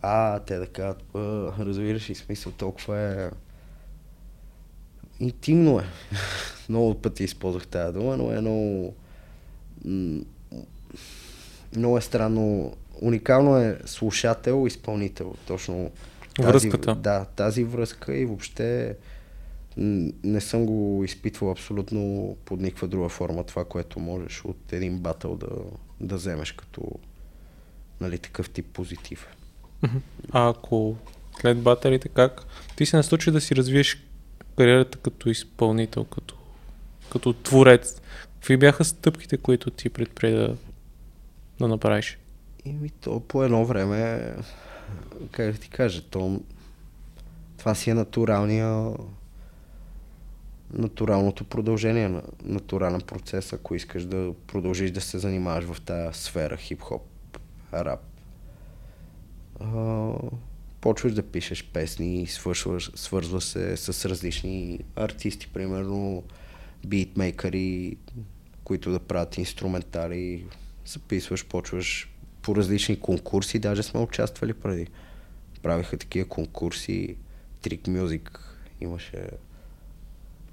а, 0.01 0.39
те 0.39 0.57
да 0.57 0.67
кажат, 0.67 1.03
разбираш 1.59 2.09
и 2.09 2.15
смисъл, 2.15 2.51
толкова 2.51 2.99
е 2.99 3.29
интимно 5.19 5.79
е. 5.79 5.83
много 6.69 7.01
пъти 7.01 7.23
използвах 7.23 7.67
тази 7.67 7.93
дума, 7.93 8.17
но 8.17 8.31
е 8.31 8.41
много 8.41 8.95
много 11.75 11.97
е 11.97 12.01
странно. 12.01 12.73
Уникално 13.01 13.57
е 13.57 13.79
слушател, 13.85 14.67
изпълнител. 14.67 15.35
Точно 15.47 15.91
тази, 16.35 16.47
Връзката. 16.47 16.95
Да, 16.95 17.25
тази 17.25 17.63
връзка 17.63 18.17
и 18.17 18.25
въобще 18.25 18.95
не 19.77 20.41
съм 20.41 20.65
го 20.65 21.03
изпитвал 21.03 21.51
абсолютно 21.51 22.35
под 22.45 22.59
никаква 22.59 22.87
друга 22.87 23.09
форма 23.09 23.43
това, 23.43 23.65
което 23.65 23.99
можеш 23.99 24.45
от 24.45 24.73
един 24.73 24.99
батъл 24.99 25.35
да, 25.35 25.49
да 25.99 26.15
вземеш 26.15 26.51
като 26.51 26.81
нали, 28.01 28.17
такъв 28.17 28.49
тип 28.49 28.65
позитив. 28.73 29.27
А 30.31 30.49
ако 30.49 30.95
след 31.41 31.61
батерите, 31.61 32.09
как 32.09 32.45
ти 32.75 32.85
се 32.85 32.97
насочи 32.97 33.31
да 33.31 33.41
си 33.41 33.55
развиеш 33.55 34.03
кариерата 34.57 34.97
като 34.97 35.29
изпълнител, 35.29 36.03
като, 36.03 36.35
като 37.11 37.33
творец? 37.33 38.01
Какви 38.33 38.57
бяха 38.57 38.85
стъпките, 38.85 39.37
които 39.37 39.71
ти 39.71 39.89
предприе 39.89 40.31
да, 40.31 40.55
да 41.59 41.67
направиш? 41.67 42.17
Ими 42.65 42.89
то 42.89 43.19
по 43.19 43.43
едно 43.43 43.65
време, 43.65 44.31
как 45.31 45.51
да 45.51 45.57
ти 45.57 45.69
кажа, 45.69 46.01
то, 46.01 46.41
това 47.57 47.75
си 47.75 47.89
е 47.89 47.93
натуралния 47.93 48.93
натуралното 50.73 51.43
продължение 51.43 52.09
на 52.09 52.21
натурален 52.43 53.01
процес, 53.01 53.53
ако 53.53 53.75
искаш 53.75 54.05
да 54.05 54.33
продължиш 54.47 54.91
да 54.91 55.01
се 55.01 55.19
занимаваш 55.19 55.65
в 55.65 55.81
тази 55.81 56.19
сфера 56.19 56.57
хип-хоп, 56.57 57.01
рап. 57.73 57.99
Почваш 60.81 61.13
да 61.13 61.23
пишеш 61.23 61.63
песни, 61.73 62.27
свършваш, 62.27 62.91
свързва 62.95 63.41
се 63.41 63.77
с 63.77 64.09
различни 64.09 64.79
артисти, 64.95 65.47
примерно 65.47 66.23
битмейкъри, 66.85 67.97
които 68.63 68.91
да 68.91 68.99
правят 68.99 69.37
инструментали, 69.37 70.45
записваш, 70.85 71.45
почваш 71.45 72.13
по 72.41 72.55
различни 72.55 72.99
конкурси, 72.99 73.59
даже 73.59 73.83
сме 73.83 73.99
участвали 73.99 74.53
преди. 74.53 74.87
Правиха 75.63 75.97
такива 75.97 76.27
конкурси, 76.27 77.15
Trick 77.63 77.87
Music 77.87 78.39
имаше 78.81 79.27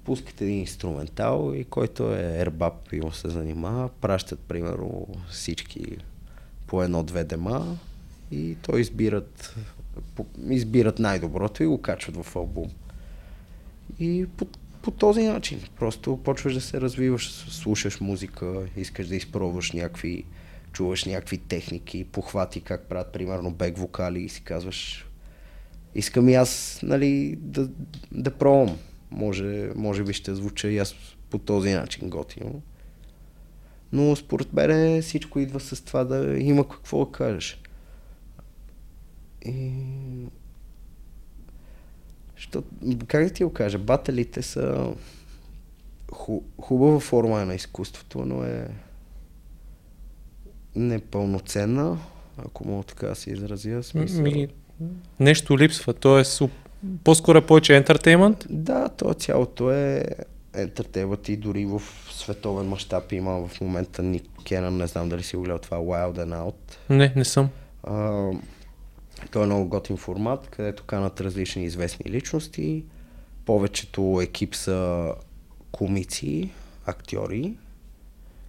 пускат 0.09 0.41
един 0.41 0.59
инструментал 0.59 1.53
и 1.55 1.65
който 1.65 2.15
е 2.15 2.41
ербаб 2.41 2.93
и 2.93 3.01
му 3.01 3.13
се 3.13 3.29
занимава, 3.29 3.89
пращат 3.89 4.39
примерно 4.41 5.07
всички 5.31 5.97
по 6.67 6.83
едно-две 6.83 7.25
дема 7.25 7.77
и 8.31 8.57
той 8.63 8.81
избират, 8.81 9.57
избират 10.49 10.99
най-доброто 10.99 11.63
и 11.63 11.67
го 11.67 11.83
качват 11.83 12.25
в 12.25 12.37
албум. 12.37 12.71
И 13.99 14.27
по, 14.37 14.47
по 14.83 14.91
този 14.91 15.23
начин 15.23 15.61
просто 15.77 16.17
почваш 16.25 16.55
да 16.55 16.61
се 16.61 16.81
развиваш, 16.81 17.29
слушаш 17.31 18.01
музика, 18.01 18.67
искаш 18.77 19.07
да 19.09 19.17
изпробваш 19.17 19.73
някакви, 19.73 20.25
чуваш 20.73 21.05
някакви 21.05 21.39
техники, 21.39 22.05
похвати 22.05 22.61
как 22.61 22.83
правят 22.83 23.13
примерно 23.13 23.51
бек 23.51 23.79
вокали 23.79 24.21
и 24.21 24.29
си 24.29 24.43
казваш 24.43 25.07
искам 25.95 26.29
и 26.29 26.35
аз 26.35 26.81
нали, 26.83 27.37
да, 27.41 27.69
да 28.13 28.31
пробвам 28.31 28.79
може, 29.11 29.71
може 29.77 30.05
би 30.05 30.13
ще 30.13 30.35
звуча 30.35 30.69
и 30.69 30.79
аз 30.79 30.95
по 31.31 31.39
този 31.39 31.73
начин 31.73 32.11
готино. 32.11 32.63
Но 33.93 34.17
според 34.17 34.53
мен 34.53 35.03
всичко 35.03 35.39
идва 35.39 35.61
с 35.61 35.85
това 35.85 36.05
да 36.05 36.39
има 36.39 36.69
какво 36.69 37.05
да 37.05 37.13
кажеш. 37.13 37.63
И... 39.47 39.73
Що, 42.37 42.63
как 43.07 43.25
да 43.25 43.31
ти 43.31 43.45
го 43.45 43.53
кажа? 43.53 43.79
Баталите 43.79 44.43
са 44.43 44.95
ху, 46.13 46.43
хубава 46.61 47.01
форма 47.01 47.45
на 47.45 47.55
изкуството, 47.55 48.25
но 48.25 48.45
е 48.45 48.69
непълноценна, 50.77 51.99
ако 52.37 52.69
мога 52.69 52.83
така 52.85 53.07
да 53.07 53.15
се 53.15 53.31
изразя. 53.31 53.83
Смисъл. 53.83 54.23
Ми, 54.23 54.49
нещо 55.21 55.59
липсва, 55.59 55.95
т.е. 55.95 56.25
по-скоро 57.05 57.39
е 57.39 57.47
повече 57.47 57.77
ентертеймент. 57.77 58.47
Да, 58.51 58.89
то 58.89 59.15
цялото 59.15 59.71
е 59.73 60.05
ентертеймент 60.55 61.29
и 61.29 61.37
дори 61.37 61.67
в 61.67 61.83
световен 62.11 62.67
мащаб 62.67 63.13
има 63.13 63.49
в 63.49 63.61
момента 63.61 64.03
Ник 64.03 64.25
Кенън, 64.45 64.77
не 64.77 64.87
знам 64.87 65.09
дали 65.09 65.23
си 65.23 65.37
го 65.37 65.43
гледал 65.43 65.59
това 65.59 65.77
Wild 65.77 66.15
and 66.15 66.43
Out. 66.43 66.91
Не, 66.91 67.13
не 67.17 67.25
съм. 67.25 67.49
А, 67.83 68.31
той 69.31 69.43
е 69.43 69.47
много 69.47 69.69
готин 69.69 69.97
формат, 69.97 70.49
където 70.51 70.85
канат 70.85 71.21
различни 71.21 71.65
известни 71.65 72.11
личности. 72.11 72.85
Повечето 73.45 74.21
екип 74.23 74.55
са 74.55 75.13
комици, 75.73 76.51
актьори 76.87 77.55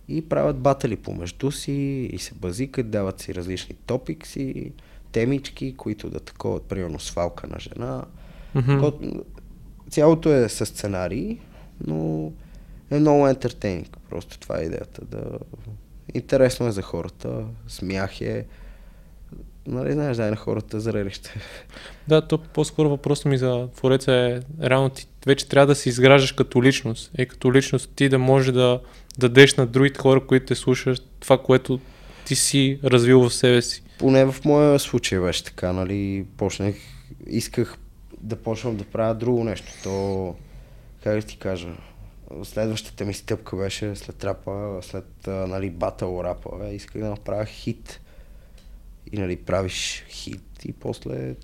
и 0.07 0.29
правят 0.29 0.59
батали 0.59 0.95
помежду 0.95 1.51
си 1.51 2.09
и 2.13 2.19
се 2.19 2.33
базикат, 2.33 2.89
дават 2.89 3.19
си 3.19 3.35
различни 3.35 3.75
топикси, 3.85 4.71
темички, 5.11 5.77
които 5.77 6.09
да 6.09 6.19
таковат, 6.19 6.63
примерно 6.63 6.99
свалка 6.99 7.47
на 7.47 7.59
жена. 7.59 8.05
Mm-hmm. 8.55 9.23
Цялото 9.89 10.33
е 10.33 10.49
със 10.49 10.69
сценарий, 10.69 11.37
но 11.87 12.31
е 12.91 12.99
много 12.99 13.27
ентертейнинг. 13.27 13.97
Просто 14.09 14.39
това 14.39 14.59
е 14.59 14.63
идеята. 14.63 15.05
Да... 15.05 15.23
Интересно 16.13 16.67
е 16.67 16.71
за 16.71 16.81
хората, 16.81 17.43
смях 17.67 18.21
е, 18.21 18.45
нали 19.67 19.93
знаеш, 19.93 20.17
дай 20.17 20.29
на 20.29 20.35
хората 20.35 20.79
зрелище. 20.79 21.33
Да, 22.07 22.27
то 22.27 22.37
по-скоро 22.37 22.89
въпросът 22.89 23.25
ми 23.25 23.37
за 23.37 23.67
твореца 23.75 24.13
е, 24.13 24.39
реално 24.69 24.89
ти 24.89 25.07
вече 25.25 25.49
трябва 25.49 25.67
да 25.67 25.75
се 25.75 25.89
изграждаш 25.89 26.31
като 26.31 26.63
личност. 26.63 27.11
Е, 27.17 27.25
като 27.25 27.53
личност 27.53 27.91
ти 27.95 28.09
да 28.09 28.19
може 28.19 28.51
да 28.51 28.81
дадеш 29.17 29.55
на 29.55 29.67
другите 29.67 29.99
хора, 29.99 30.25
които 30.25 30.45
те 30.45 30.55
слушат, 30.55 31.01
това, 31.19 31.37
което 31.37 31.79
ти 32.25 32.35
си 32.35 32.79
развил 32.83 33.21
в 33.21 33.33
себе 33.33 33.61
си. 33.61 33.83
Поне 33.99 34.25
в 34.25 34.35
моя 34.45 34.79
случай 34.79 35.19
беше 35.19 35.43
така, 35.43 35.73
нали, 35.73 36.25
почнах, 36.37 36.75
исках 37.27 37.77
да 38.21 38.35
почвам 38.35 38.77
да 38.77 38.83
правя 38.83 39.15
друго 39.15 39.43
нещо. 39.43 39.71
То, 39.83 40.35
как 41.03 41.15
да 41.15 41.21
ти 41.21 41.37
кажа, 41.37 41.69
следващата 42.43 43.05
ми 43.05 43.13
стъпка 43.13 43.55
беше 43.55 43.95
след 43.95 44.23
рапа, 44.23 44.79
след 44.81 45.27
нали, 45.27 45.69
батъл 45.69 46.23
рапа, 46.23 46.69
исках 46.71 47.01
да 47.01 47.09
направя 47.09 47.45
хит 47.45 48.01
и 49.11 49.17
нали, 49.17 49.35
правиш 49.35 50.05
хит 50.09 50.65
и 50.65 50.73
после 50.73 51.35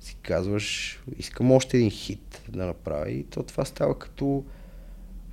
си 0.00 0.16
казваш, 0.22 0.98
искам 1.18 1.52
още 1.52 1.76
един 1.76 1.90
хит 1.90 2.42
да 2.48 2.66
направя 2.66 3.10
и 3.10 3.24
то 3.24 3.42
това 3.42 3.64
става 3.64 3.98
като 3.98 4.44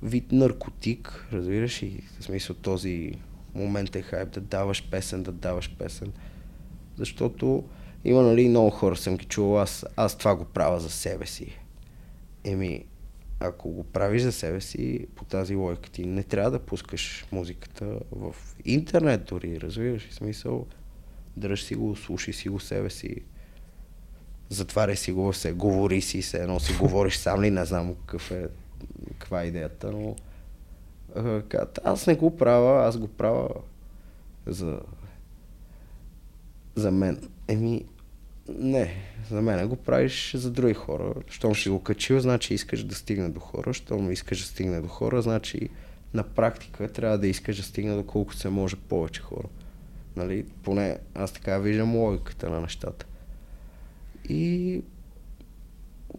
вид 0.02 0.32
наркотик, 0.32 1.28
разбираш 1.32 1.82
и 1.82 2.02
в 2.20 2.24
смисъл 2.24 2.56
този 2.56 3.12
момент 3.54 3.96
е 3.96 4.02
хайп 4.02 4.30
да 4.30 4.40
даваш 4.40 4.88
песен, 4.90 5.22
да 5.22 5.32
даваш 5.32 5.74
песен. 5.78 6.12
Защото 6.96 7.64
има 8.06 8.22
нали 8.22 8.48
много 8.48 8.70
хора 8.70 8.96
съм 8.96 9.16
ги 9.16 9.24
чувал, 9.24 9.60
аз, 9.60 9.86
аз 9.96 10.18
това 10.18 10.36
го 10.36 10.44
правя 10.44 10.80
за 10.80 10.90
себе 10.90 11.26
си. 11.26 11.58
Еми, 12.44 12.84
ако 13.40 13.70
го 13.70 13.84
правиш 13.84 14.22
за 14.22 14.32
себе 14.32 14.60
си, 14.60 15.06
по 15.14 15.24
тази 15.24 15.54
логика 15.54 15.90
ти 15.90 16.06
не 16.06 16.22
трябва 16.22 16.50
да 16.50 16.58
пускаш 16.58 17.26
музиката 17.32 17.98
в 18.10 18.34
интернет 18.64 19.24
дори, 19.24 19.60
разбираш? 19.60 20.08
В 20.08 20.14
смисъл, 20.14 20.66
дръж 21.36 21.64
си 21.64 21.74
го, 21.74 21.96
слушай 21.96 22.34
си 22.34 22.48
го 22.48 22.60
себе 22.60 22.90
си, 22.90 23.16
затваряй 24.48 24.96
си 24.96 25.12
го 25.12 25.32
се, 25.32 25.52
говори 25.52 26.00
си 26.00 26.22
се, 26.22 26.42
едно 26.42 26.60
си 26.60 26.72
говориш 26.80 27.16
сам 27.16 27.42
ли, 27.42 27.50
не 27.50 27.64
знам 27.64 27.94
какъв 27.94 28.30
е, 28.30 28.48
каква 29.18 29.42
е 29.42 29.46
идеята, 29.46 29.92
но 29.92 30.16
аз 31.84 32.06
не 32.06 32.14
го 32.14 32.36
правя, 32.36 32.86
аз 32.86 32.98
го 32.98 33.08
правя 33.08 33.48
за, 34.46 34.80
за 36.74 36.90
мен. 36.90 37.28
Еми, 37.48 37.84
не, 38.48 38.94
за 39.30 39.42
мен 39.42 39.68
го 39.68 39.76
правиш 39.76 40.34
за 40.36 40.50
други 40.50 40.74
хора. 40.74 41.14
Щом 41.28 41.54
ще 41.54 41.70
го 41.70 41.82
качил, 41.82 42.20
значи 42.20 42.54
искаш 42.54 42.84
да 42.84 42.94
стигне 42.94 43.28
до 43.28 43.40
хора. 43.40 43.74
Щом 43.74 44.12
искаш 44.12 44.40
да 44.40 44.46
стигне 44.46 44.80
до 44.80 44.88
хора, 44.88 45.22
значи 45.22 45.68
на 46.14 46.22
практика 46.22 46.92
трябва 46.92 47.18
да 47.18 47.26
искаш 47.26 47.56
да 47.56 47.62
стигне 47.62 47.94
до 47.94 48.06
колкото 48.06 48.38
се 48.38 48.48
може 48.48 48.76
повече 48.76 49.20
хора. 49.20 49.48
Нали? 50.16 50.44
Поне 50.62 50.98
аз 51.14 51.32
така 51.32 51.58
виждам 51.58 51.96
логиката 51.96 52.50
на 52.50 52.60
нещата. 52.60 53.06
И 54.28 54.82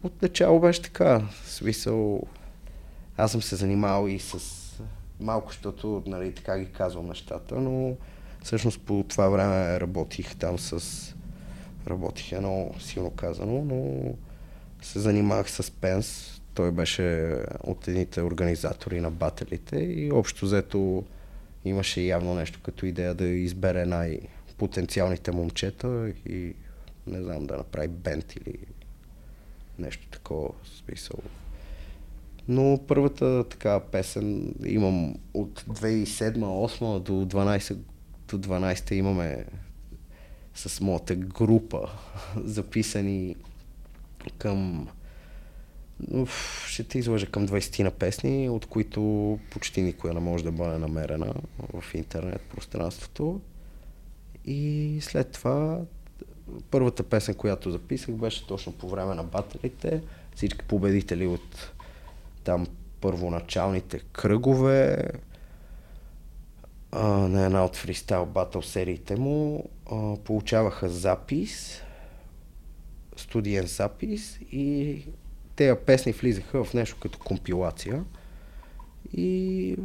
от 0.03 0.21
начало 0.21 0.59
беше 0.59 0.81
така. 0.81 1.27
Смисъл, 1.45 2.23
аз 3.17 3.31
съм 3.31 3.41
се 3.41 3.55
занимавал 3.55 4.07
и 4.07 4.19
с 4.19 4.39
малко, 5.19 5.51
защото 5.51 6.03
нали, 6.07 6.33
така 6.33 6.59
ги 6.59 6.65
казвам 6.65 7.07
нещата, 7.07 7.55
но 7.55 7.95
всъщност 8.43 8.81
по 8.81 9.05
това 9.07 9.29
време 9.29 9.79
работих 9.79 10.35
там 10.35 10.59
с... 10.59 11.13
Работих 11.87 12.31
едно 12.31 12.71
силно 12.79 13.11
казано, 13.11 13.65
но 13.65 14.13
се 14.81 14.99
занимавах 14.99 15.51
с 15.51 15.71
Пенс. 15.71 16.33
Той 16.53 16.71
беше 16.71 17.35
от 17.63 17.87
едните 17.87 18.21
организатори 18.21 19.01
на 19.01 19.11
бателите 19.11 19.75
и 19.77 20.11
общо 20.11 20.45
взето 20.45 21.03
имаше 21.65 22.01
явно 22.01 22.35
нещо 22.35 22.59
като 22.63 22.85
идея 22.85 23.13
да 23.13 23.27
избере 23.27 23.85
най-потенциалните 23.85 25.31
момчета 25.31 26.13
и 26.25 26.53
не 27.07 27.21
знам, 27.21 27.45
да 27.45 27.57
направи 27.57 27.87
бент 27.87 28.35
или 28.35 28.57
нещо 29.79 30.07
такова 30.11 30.49
смисъл. 30.85 31.19
Но 32.47 32.79
първата 32.87 33.43
така 33.49 33.79
песен 33.79 34.55
имам 34.65 35.15
от 35.33 35.61
2007-2008 35.61 36.99
до 36.99 37.13
12 37.13 37.77
до 38.27 38.37
12 38.37 38.91
имаме 38.91 39.45
с 40.57 40.81
моята 40.81 41.15
група 41.15 41.89
записани 42.35 43.35
към 44.37 44.87
Уф, 46.11 46.65
ще 46.69 46.83
те 46.83 46.99
излъжа 46.99 47.27
към 47.27 47.47
20 47.47 47.83
на 47.83 47.91
песни, 47.91 48.49
от 48.49 48.65
които 48.65 49.39
почти 49.51 49.81
никоя 49.81 50.13
не 50.13 50.19
може 50.19 50.43
да 50.43 50.51
бъде 50.51 50.77
намерена 50.77 51.33
в 51.73 51.93
интернет 51.93 52.41
пространството. 52.41 53.41
И 54.45 54.99
след 55.01 55.31
това 55.31 55.79
първата 56.71 57.03
песен, 57.03 57.35
която 57.35 57.71
записах, 57.71 58.15
беше 58.15 58.47
точно 58.47 58.71
по 58.71 58.89
време 58.89 59.15
на 59.15 59.23
батерите. 59.23 60.01
Всички 60.35 60.65
победители 60.65 61.27
от 61.27 61.71
там 62.43 62.67
първоначалните 63.01 63.99
кръгове 63.99 65.07
а, 66.91 67.07
на 67.07 67.45
една 67.45 67.65
от 67.65 67.75
фристайл 67.75 68.25
батъл 68.25 68.61
сериите 68.61 69.15
му 69.15 69.69
а, 69.91 70.15
получаваха 70.17 70.89
запис, 70.89 71.81
студиен 73.15 73.65
запис 73.65 74.39
и 74.51 75.01
тези 75.55 75.79
песни 75.85 76.11
влизаха 76.11 76.63
в 76.63 76.73
нещо 76.73 76.97
като 76.99 77.19
компилация. 77.19 78.03
И, 79.13 79.75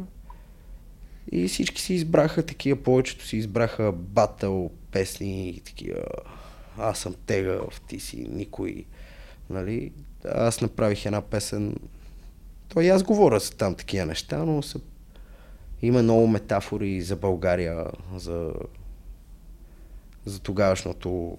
и 1.31 1.47
всички 1.47 1.81
си 1.81 1.93
избраха 1.93 2.45
такива, 2.45 2.83
повечето 2.83 3.25
си 3.25 3.37
избраха 3.37 3.91
батъл 3.91 4.71
песни 4.91 5.49
и 5.49 5.59
такива 5.59 6.03
аз 6.77 6.99
съм 6.99 7.15
тегъв, 7.25 7.81
ти 7.87 7.99
си 7.99 8.27
никой. 8.29 8.85
Нали? 9.49 9.91
Аз 10.25 10.61
направих 10.61 11.05
една 11.05 11.21
песен. 11.21 11.75
То 12.69 12.81
и 12.81 12.89
аз 12.89 13.03
говоря 13.03 13.39
с 13.39 13.51
там 13.51 13.75
такива 13.75 14.05
неща, 14.05 14.37
но 14.37 14.61
са... 14.61 14.79
има 15.83 16.03
много 16.03 16.27
метафори 16.27 17.01
за 17.01 17.15
България, 17.15 17.85
за, 18.15 18.53
за 20.25 20.39
тогавашното 20.39 21.37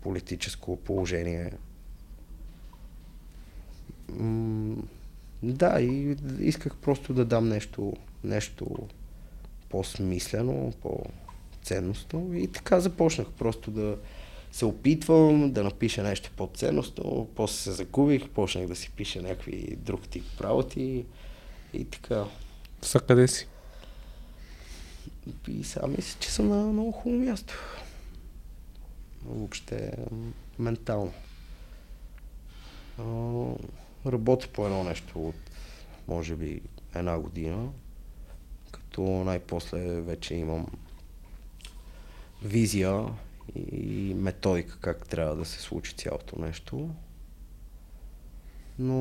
политическо 0.00 0.76
положение. 0.76 1.52
да, 5.42 5.80
и 5.80 6.16
исках 6.40 6.76
просто 6.76 7.14
да 7.14 7.24
дам 7.24 7.48
нещо, 7.48 7.92
нещо 8.24 8.66
по-смислено, 9.70 10.72
по-ценностно 10.82 12.34
и 12.34 12.48
така 12.48 12.80
започнах 12.80 13.28
просто 13.30 13.70
да, 13.70 13.96
се 14.52 14.64
опитвам 14.64 15.52
да 15.52 15.64
напиша 15.64 16.02
нещо 16.02 16.30
по-ценностно, 16.36 17.28
после 17.34 17.56
се 17.56 17.72
загубих, 17.72 18.28
почнах 18.28 18.66
да 18.66 18.76
си 18.76 18.90
пиша 18.96 19.22
някакви 19.22 19.76
друг 19.76 20.08
тип 20.08 20.40
работи 20.40 21.04
и 21.74 21.84
така. 21.84 22.24
Са 22.82 23.00
къде 23.00 23.28
си? 23.28 23.48
И 25.48 25.64
сега 25.64 25.86
мисля, 25.86 26.20
че 26.20 26.30
съм 26.30 26.48
на 26.48 26.56
много 26.56 26.92
хубаво 26.92 27.24
място. 27.24 27.54
Въобще 29.24 29.92
ментално. 30.58 31.12
работя 34.06 34.48
по 34.48 34.66
едно 34.66 34.84
нещо 34.84 35.28
от 35.28 35.50
може 36.08 36.36
би 36.36 36.62
една 36.94 37.18
година, 37.18 37.68
като 38.70 39.02
най-после 39.02 40.00
вече 40.00 40.34
имам 40.34 40.66
визия 42.42 43.06
и 43.54 44.14
методика 44.16 44.78
как 44.80 45.08
трябва 45.08 45.36
да 45.36 45.44
се 45.44 45.60
случи 45.60 45.96
цялото 45.96 46.38
нещо. 46.38 46.90
Но, 48.78 48.96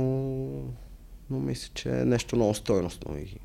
но 1.29 1.39
мисля, 1.39 1.71
че 1.73 1.89
е 1.89 2.05
нещо 2.05 2.35
много 2.35 2.53
стойностно 2.53 3.17
и, 3.17 3.37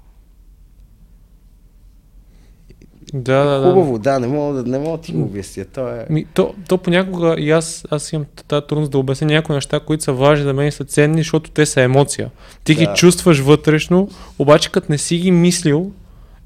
Да, 3.15 3.45
да, 3.45 3.61
да. 3.61 3.73
Хубаво, 3.73 3.99
да, 3.99 4.21
не 4.21 4.27
мога 4.27 4.63
да, 4.63 4.71
не 4.71 4.79
мога 4.79 4.97
да 4.97 5.03
ти 5.03 5.13
го 5.13 5.23
обясня. 5.23 5.65
То 5.65 5.89
е... 5.89 6.07
Ми, 6.11 6.27
то, 6.35 6.55
то 6.69 6.79
понякога 6.79 7.35
и 7.39 7.51
аз, 7.51 7.85
аз 7.91 8.13
имам 8.13 8.27
тази 8.49 8.67
трудност 8.67 8.91
да 8.91 8.99
обясня 8.99 9.27
някои 9.27 9.55
неща, 9.55 9.81
които 9.81 10.05
са 10.05 10.13
важни 10.13 10.45
за 10.45 10.53
мен 10.53 10.69
и 10.69 10.73
са 10.73 10.85
ценни, 10.85 11.19
защото 11.19 11.51
те 11.51 11.67
са 11.67 11.83
емоция. 11.83 12.31
Ти 12.65 12.75
Да. 12.75 12.81
ги 12.81 12.89
чувстваш 12.95 13.41
вътрешно, 13.41 14.09
обаче 14.39 14.73
като 14.73 14.87
не 14.91 14.99
си 14.99 15.19
ги 15.19 15.31
мислил 15.31 15.91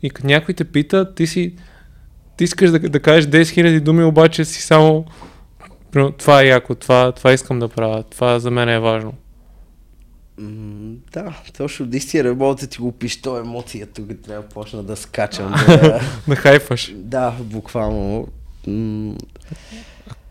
и 0.02 0.10
като 0.10 0.26
някой 0.26 0.54
те 0.54 0.64
пита, 0.64 1.14
ти 1.14 1.26
си 1.26 1.54
ти 2.36 2.44
искаш 2.44 2.70
да, 2.70 2.78
да 2.78 3.00
кажеш 3.00 3.24
10 3.24 3.42
000 3.42 3.80
думи, 3.80 4.04
обаче 4.04 4.44
си 4.44 4.62
само 4.62 5.04
това 6.18 6.42
е 6.42 6.46
яко, 6.46 6.74
това, 6.74 7.12
това 7.12 7.32
искам 7.32 7.58
да 7.58 7.68
правя, 7.68 8.02
това 8.02 8.38
за 8.38 8.50
мен 8.50 8.68
е 8.68 8.78
важно. 8.78 9.12
М, 10.40 10.96
Да, 11.12 11.42
точно 11.56 11.86
мога 12.34 12.54
да 12.54 12.66
ти 12.66 12.78
го 12.78 12.92
пиша, 12.92 13.22
то 13.22 13.36
е 13.36 13.40
емоция, 13.40 13.86
тук 13.86 14.08
трябва 14.22 14.42
да 14.42 14.48
почна 14.48 14.82
да 14.82 14.96
скачам. 14.96 15.52
Да, 15.66 16.00
Да 16.28 16.36
хайфаш. 16.36 16.92
да 16.96 17.30
буквално. 17.40 18.28
М, 18.66 19.16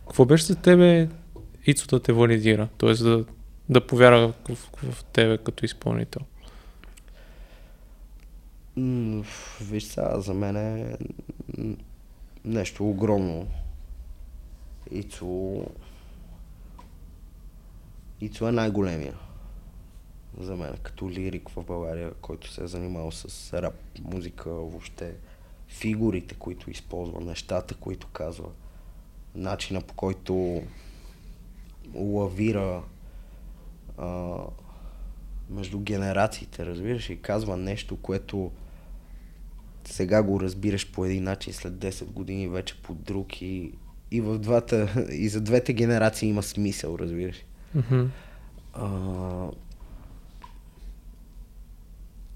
Какво 0.08 0.26
беше 0.26 0.44
за 0.44 0.56
тебе 0.56 1.10
Ицо 1.66 1.88
да 1.88 2.00
те 2.00 2.14
валидира? 2.14 2.68
Тоест 2.78 3.04
да, 3.04 3.26
да 3.70 3.88
повярва 3.88 4.34
в, 4.50 4.56
в, 4.92 5.04
тебе 5.04 5.38
като 5.38 5.66
изпълнител. 5.66 6.22
Виж 9.62 9.84
сега, 9.84 10.20
за 10.20 10.34
мен 10.34 10.56
е 10.58 10.96
нещо 12.46 12.90
огромно. 12.90 13.48
Ицо... 14.92 15.62
Ицо 18.22 18.48
е 18.48 18.52
най-големия. 18.52 19.14
За 20.40 20.56
мен, 20.56 20.78
като 20.84 21.10
лирик 21.10 21.50
в 21.50 21.64
България, 21.64 22.14
който 22.22 22.52
се 22.52 22.64
е 22.64 22.68
занимавал 22.68 23.12
с 23.12 23.54
рап, 23.62 23.76
музика, 24.04 24.50
въобще 24.50 25.16
фигурите, 25.68 26.36
които 26.36 26.72
използва, 26.72 27.22
нещата, 27.22 27.74
които 27.76 28.08
казва, 28.08 28.50
начина 29.36 29.82
по 29.82 29.94
който 29.94 30.64
лавира 31.96 32.84
а, 33.98 34.38
между 35.50 35.80
генерациите, 35.80 36.66
разбираш, 36.66 37.10
и 37.10 37.22
казва 37.22 37.58
нещо, 37.58 37.98
което 37.98 38.52
сега 39.86 40.24
го 40.24 40.40
разбираш 40.40 40.92
по 40.92 41.06
един 41.06 41.24
начин, 41.24 41.54
след 41.54 41.74
10 41.74 42.06
години 42.06 42.48
вече 42.48 42.82
по 42.82 42.94
друг 42.94 43.42
и, 43.42 43.72
и 44.12 44.22
в 44.22 44.40
двата, 44.40 45.06
и 45.12 45.30
за 45.30 45.42
двете 45.42 45.74
генерации 45.74 46.30
има 46.30 46.44
смисъл, 46.44 46.98
разбираш. 47.00 47.46
Мгм. 47.76 48.06
А, 48.74 48.88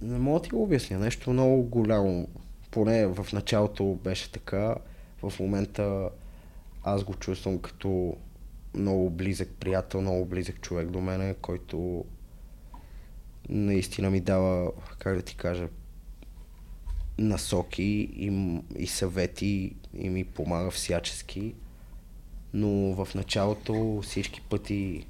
не 0.03 0.19
мога 0.19 0.39
да 0.39 0.43
ти 0.43 0.49
го 0.49 0.63
обясня. 0.63 0.99
Нещо 0.99 1.33
много 1.33 1.63
голямо. 1.63 2.27
Поне 2.71 3.07
в 3.07 3.27
началото 3.33 3.99
беше 4.03 4.31
така. 4.31 4.75
В 5.23 5.33
момента 5.39 6.09
аз 6.83 7.03
го 7.03 7.13
чувствам 7.13 7.59
като 7.59 8.17
много 8.75 9.09
близък 9.09 9.49
приятел, 9.59 10.01
много 10.01 10.25
близък 10.25 10.61
човек 10.61 10.89
до 10.89 11.01
мене, 11.01 11.35
който 11.41 12.05
наистина 13.49 14.09
ми 14.09 14.21
дава, 14.21 14.71
как 14.99 15.15
да 15.15 15.21
ти 15.21 15.37
кажа, 15.37 15.67
насоки 17.17 18.09
и, 18.15 18.59
и 18.75 18.87
съвети 18.87 19.75
и 19.97 20.09
ми 20.09 20.23
помага 20.23 20.71
всячески. 20.71 21.55
Но 22.53 23.05
в 23.05 23.15
началото 23.15 23.99
всички 24.03 24.41
пъти 24.41 25.05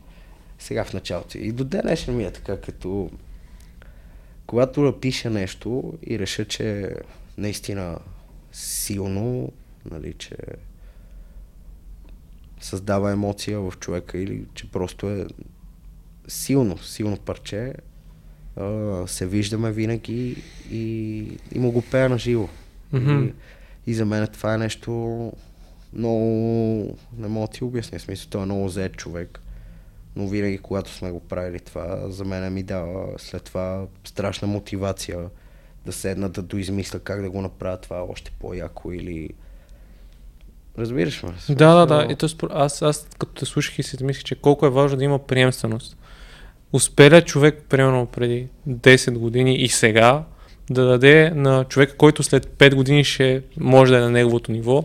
сега 0.60 0.84
в 0.84 0.94
началото. 0.94 1.38
И 1.38 1.52
до 1.52 1.64
днешен 1.64 2.18
ми 2.18 2.24
е 2.24 2.32
така, 2.32 2.62
като 2.62 3.10
когато 4.48 4.82
напиша 4.82 5.30
нещо 5.30 5.94
и 6.08 6.20
реша, 6.20 6.46
че 6.46 6.96
наистина 7.38 8.00
силно, 8.52 9.52
нали, 9.92 10.14
че 10.14 10.36
създава 12.62 13.12
емоция 13.12 13.60
в 13.60 13.74
човека 13.80 14.18
или 14.18 14.46
че 14.54 14.72
просто 14.72 15.10
е 15.10 15.26
силно, 16.28 16.78
силно 16.78 17.18
парче, 17.18 17.74
а, 18.58 19.04
се 19.08 19.28
виждаме 19.28 19.72
винаги 19.72 20.44
и, 20.72 21.18
и 21.52 21.60
му 21.60 21.72
го 21.72 21.82
пея 21.82 22.10
на 22.10 22.18
живо. 22.18 22.50
Мгм. 22.94 23.24
И, 23.24 23.34
и 23.92 23.94
за 23.94 24.06
мен 24.06 24.28
това 24.28 24.54
е 24.54 24.58
нещо 24.58 24.92
много, 25.94 26.98
не 27.18 27.28
мога 27.28 27.48
да 27.48 27.54
ти 27.54 27.64
обясня, 27.64 28.00
смисъл, 28.00 28.30
той 28.30 28.42
е 28.42 28.46
много 28.46 28.70
зает 28.70 28.96
човек. 28.96 29.40
Но 30.16 30.28
винаги, 30.28 30.58
когато 30.58 30.92
сме 30.92 31.12
го 31.12 31.20
правили 31.20 31.60
това, 31.60 32.10
за 32.10 32.26
мен 32.26 32.54
ми 32.54 32.64
дава 32.64 33.08
след 33.18 33.44
това 33.44 33.86
страшна 34.04 34.48
мотивация 34.48 35.20
да 35.86 35.92
седна 35.92 36.30
да 36.30 36.42
доизмисля 36.42 37.00
как 37.00 37.22
да 37.22 37.30
го 37.30 37.42
направя 37.42 37.78
това 37.78 38.04
още 38.04 38.32
по-яко 38.40 38.92
или... 38.92 39.30
Разбираш 40.78 41.24
ме? 41.24 41.32
В 41.32 41.46
Да, 41.50 41.74
да, 41.76 41.86
да. 41.86 41.96
смисъл- 41.96 42.12
И 42.12 42.38
то, 42.38 42.48
аз, 42.52 42.82
аз 42.82 43.08
като 43.20 43.34
те 43.34 43.46
слушах 43.46 43.80
и 43.80 43.84
си 43.84 44.04
мислих, 44.04 44.24
че 44.24 44.36
колко 44.36 44.66
е 44.66 44.70
важно 44.70 44.98
да 44.98 45.04
има 45.04 45.20
приемственост. 45.20 45.98
Успеля 46.74 47.22
човек, 47.22 47.64
примерно 47.70 48.06
преди 48.06 48.48
10 48.70 49.18
години 49.18 49.56
и 49.56 49.70
сега, 49.70 50.24
да 50.70 50.86
даде 50.86 51.30
на 51.30 51.64
човека, 51.64 51.98
който 51.98 52.24
след 52.24 52.46
5 52.46 52.76
години 52.76 53.04
ще 53.04 53.44
може 53.58 53.92
да 53.92 53.98
е 53.98 54.02
на 54.02 54.10
неговото 54.10 54.52
ниво 54.52 54.84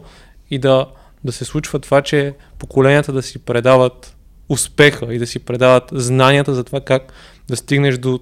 и 0.51 0.59
да, 0.59 0.87
да 1.25 1.33
се 1.33 1.45
случва 1.45 1.79
това, 1.79 2.03
че 2.03 2.35
поколенията 2.59 3.13
да 3.13 3.23
си 3.23 3.39
предават 3.39 4.17
успеха 4.49 5.15
и 5.15 5.19
да 5.19 5.27
си 5.27 5.39
предават 5.39 5.91
знанията 5.93 6.55
за 6.55 6.65
това 6.65 6.81
как 6.81 7.13
да 7.49 7.57
стигнеш 7.57 7.99
до 7.99 8.21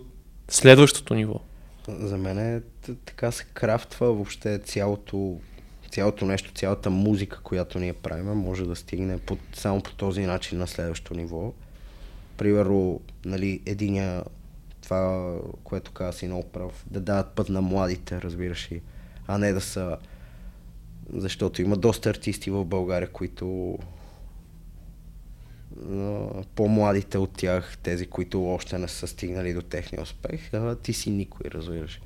следващото 0.49 1.15
ниво. 1.15 1.41
За 1.89 2.17
мен 2.17 2.39
е, 2.39 2.61
така 3.05 3.33
се 3.33 3.45
крафтва 3.55 4.12
въобще 4.12 4.59
цялото, 4.59 5.39
цялото 5.91 6.27
нещо, 6.27 6.53
цялата 6.55 6.91
музика, 6.91 7.41
която 7.43 7.79
ние 7.79 7.93
правим, 7.93 8.27
може 8.27 8.67
да 8.67 8.77
стигне 8.77 9.19
по, 9.19 9.39
само 9.55 9.83
по 9.83 9.93
този 9.93 10.27
начин 10.27 10.59
на 10.59 10.67
следващото 10.67 11.15
ниво. 11.15 11.53
Примерно, 12.37 13.01
нали, 13.25 13.61
единия, 13.67 14.25
това, 14.83 15.35
което 15.65 15.93
каза 15.93 16.19
си 16.19 16.27
много 16.27 16.45
прав, 16.45 16.85
да 16.91 17.01
дадат 17.01 17.33
път 17.35 17.49
на 17.49 17.61
младите, 17.61 18.21
разбираш 18.21 18.73
ли, 18.73 18.81
а 19.27 19.39
не 19.39 19.53
да 19.53 19.61
са... 19.61 19.97
Защото 21.12 21.62
има 21.62 21.77
доста 21.77 22.11
артисти 22.11 22.51
в 22.51 22.65
България, 22.65 23.09
които 23.09 23.79
по-младите 26.55 27.19
от 27.19 27.33
тях, 27.33 27.79
тези, 27.83 28.07
които 28.07 28.47
още 28.47 28.79
не 28.79 28.89
са 28.89 29.07
стигнали 29.07 29.55
до 29.55 29.62
техния 29.62 30.03
успех, 30.03 30.51
ти 30.83 30.93
си 30.93 31.11
никой, 31.11 31.51
разбираш. 31.51 32.01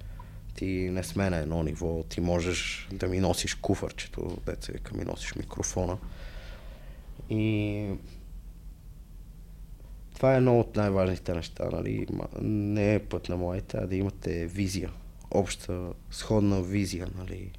Ти 0.55 0.67
не 0.67 1.03
сме 1.03 1.31
на 1.31 1.37
едно 1.37 1.63
ниво, 1.63 2.03
ти 2.03 2.21
можеш 2.21 2.89
да 2.93 3.09
ми 3.09 3.21
носиш 3.21 3.55
куфърчето, 3.55 4.39
деца 4.47 4.73
вика 4.73 4.95
ми 4.95 5.05
носиш 5.05 5.35
микрофона. 5.35 5.99
И 7.31 7.87
това 10.15 10.35
е 10.35 10.37
едно 10.37 10.61
от 10.61 10.77
най-важните 10.77 11.35
неща, 11.35 11.69
нали? 11.73 12.07
Не 12.41 12.95
е 12.95 12.99
път 12.99 13.29
на 13.29 13.37
моите, 13.37 13.77
а 13.77 13.87
да 13.87 13.97
имате 13.97 14.47
визия. 14.47 14.91
Обща, 15.31 15.93
сходна 16.11 16.63
визия, 16.63 17.09
нали? 17.19 17.51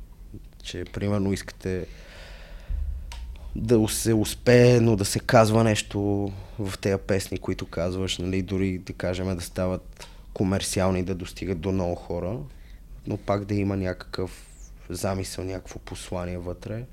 Че, 0.64 0.86
примерно, 0.86 1.34
искате 1.34 1.86
да 3.56 3.88
се 3.88 4.14
успее, 4.14 4.80
но 4.80 4.96
да 4.96 5.06
се 5.06 5.20
казва 5.20 5.64
нещо 5.64 6.32
в 6.60 6.78
тези 6.78 6.98
песни, 7.08 7.38
които 7.38 7.66
казваш, 7.66 8.18
нали, 8.18 8.42
дори 8.42 8.78
да 8.78 8.94
кажем 8.94 9.36
да 9.36 9.42
стават 9.42 10.08
комерциални, 10.34 11.04
да 11.04 11.16
достигат 11.16 11.60
до 11.60 11.72
много 11.72 11.96
хора, 11.96 12.38
но 13.08 13.18
пак 13.18 13.46
да 13.46 13.56
има 13.56 13.78
някакъв 13.78 14.46
замисъл, 14.90 15.46
някакво 15.46 15.80
послание 15.80 16.38
вътре. 16.38 16.86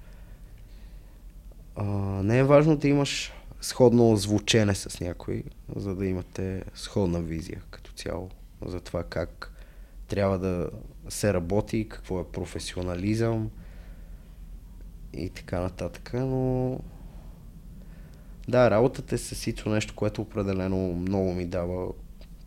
А, 1.76 1.84
не 2.22 2.38
е 2.38 2.44
важно 2.44 2.76
да 2.76 2.88
имаш 2.88 3.32
сходно 3.60 4.16
звучене 4.16 4.74
с 4.74 5.00
някой, 5.00 5.42
за 5.76 5.94
да 5.94 6.06
имате 6.06 6.62
сходна 6.74 7.20
визия 7.20 7.62
като 7.70 7.92
цяло 7.92 8.30
за 8.66 8.80
това 8.80 9.02
как 9.02 9.52
трябва 10.08 10.38
да 10.38 10.70
се 11.08 11.34
работи, 11.34 11.88
какво 11.88 12.20
е 12.20 12.24
професионализъм, 12.24 13.50
и 15.12 15.30
така 15.30 15.60
нататък, 15.60 16.10
но 16.14 16.78
да, 18.48 18.70
работата 18.70 19.14
е 19.14 19.18
с 19.18 19.46
Ицо 19.46 19.68
нещо, 19.68 19.94
което 19.94 20.22
определено 20.22 20.92
много 20.92 21.34
ми 21.34 21.46
дава 21.46 21.88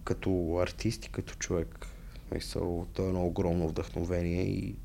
като 0.03 0.59
артист 0.61 1.05
и 1.05 1.09
като 1.09 1.35
човек. 1.35 1.87
Мисъл, 2.33 2.87
той 2.93 3.05
е 3.05 3.07
едно 3.07 3.25
огромно 3.25 3.67
вдъхновение 3.67 4.41
и 4.41 4.75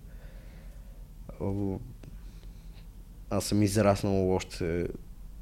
аз 3.31 3.45
съм 3.45 3.63
израснал 3.63 4.35
още 4.35 4.87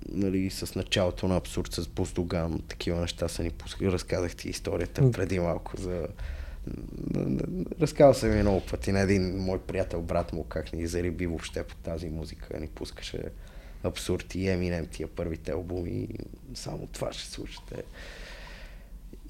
нали, 0.09 0.51
с 0.51 0.75
началото 0.75 1.29
на 1.29 1.37
абсурд 1.37 1.73
с 1.73 1.89
Буздоган. 1.89 2.61
Такива 2.69 3.01
неща 3.01 3.29
са 3.29 3.43
ни 3.43 3.51
пускали. 3.51 3.93
Разказах 3.93 4.37
ти 4.37 4.49
историята 4.49 5.11
преди 5.11 5.41
малко 5.41 5.77
за 5.77 6.07
Разказал 7.81 8.15
съм 8.15 8.31
ми 8.31 8.43
много 8.43 8.61
пъти 8.61 8.93
на 8.93 9.01
един 9.01 9.37
мой 9.39 9.61
приятел, 9.61 10.03
брат 10.03 10.33
му, 10.33 10.45
как 10.45 10.73
ни 10.73 10.87
зариби 10.87 11.27
въобще 11.27 11.63
по 11.63 11.75
тази 11.75 12.09
музика. 12.09 12.61
Ни 12.61 12.67
пускаше 12.67 13.23
абсурд 13.83 14.35
и 14.35 14.39
Eminem, 14.39 14.91
тия 14.91 15.09
първите 15.09 15.53
албуми. 15.53 15.91
И 15.91 16.09
само 16.55 16.87
това 16.87 17.13
ще 17.13 17.31
слушате. 17.31 17.83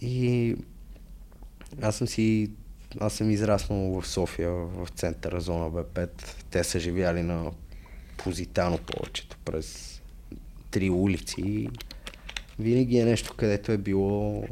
И 0.00 0.56
аз 1.82 1.96
съм 1.96 2.06
си 2.06 2.50
аз 3.00 3.12
съм 3.12 3.30
израснал 3.30 4.00
в 4.00 4.06
София, 4.06 4.50
в 4.50 4.88
центъра 4.96 5.40
зона 5.40 5.70
Б5. 5.70 6.08
Те 6.50 6.64
са 6.64 6.80
живяли 6.80 7.22
на 7.22 7.50
Позитано 8.16 8.78
повечето 8.78 9.36
през 9.44 10.00
три 10.70 10.90
улици. 10.90 11.68
Винаги 12.58 12.98
е 12.98 13.04
нещо, 13.04 13.34
където 13.36 13.72
е 13.72 13.78
било 13.78 14.44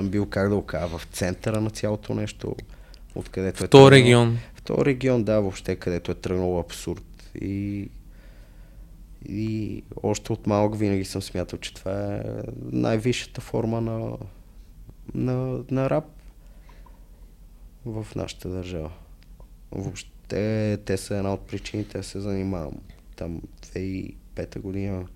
съм 0.00 0.10
бил, 0.10 0.26
как 0.26 0.48
да 0.48 0.54
го 0.54 0.62
кажа, 0.62 0.98
в 0.98 1.06
центъра 1.12 1.60
на 1.60 1.70
цялото 1.70 2.14
нещо, 2.14 2.56
откъдето 3.14 3.64
е. 3.64 3.66
В 3.66 3.70
този 3.70 3.90
регион. 3.90 4.38
В 4.54 4.62
този 4.62 4.84
регион, 4.84 5.24
да, 5.24 5.40
въобще, 5.40 5.76
където 5.76 6.12
е 6.12 6.14
тръгнал 6.14 6.60
абсурд. 6.60 7.30
И, 7.40 7.88
и 9.28 9.82
още 10.02 10.32
от 10.32 10.46
малък 10.46 10.78
винаги 10.78 11.04
съм 11.04 11.22
смятал, 11.22 11.58
че 11.58 11.74
това 11.74 12.14
е 12.14 12.22
най-висшата 12.62 13.40
форма 13.40 13.80
на, 13.80 14.16
на, 15.14 15.64
на 15.70 15.90
рап 15.90 16.04
в 17.84 18.06
нашата 18.16 18.48
държава. 18.48 18.90
Въобще 19.72 20.78
те 20.84 20.96
са 20.96 21.16
една 21.16 21.34
от 21.34 21.46
причините 21.46 21.98
да 21.98 22.04
се 22.04 22.20
занимавам. 22.20 22.74
Там 23.16 23.40
2005 23.62 24.58
година, 24.58 25.06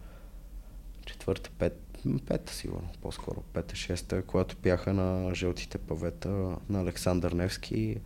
четвърта, 1.07 1.51
пет, 1.59 1.84
пета 2.27 2.53
сигурно, 2.53 2.89
по-скоро, 3.03 3.43
пета, 3.53 3.77
шеста, 3.77 4.23
когато 4.23 4.57
бяха 4.63 4.93
на 4.93 5.35
жълтите 5.35 5.79
павета 5.79 6.57
на 6.69 6.81
Александър 6.81 7.33
Невски, 7.33 7.97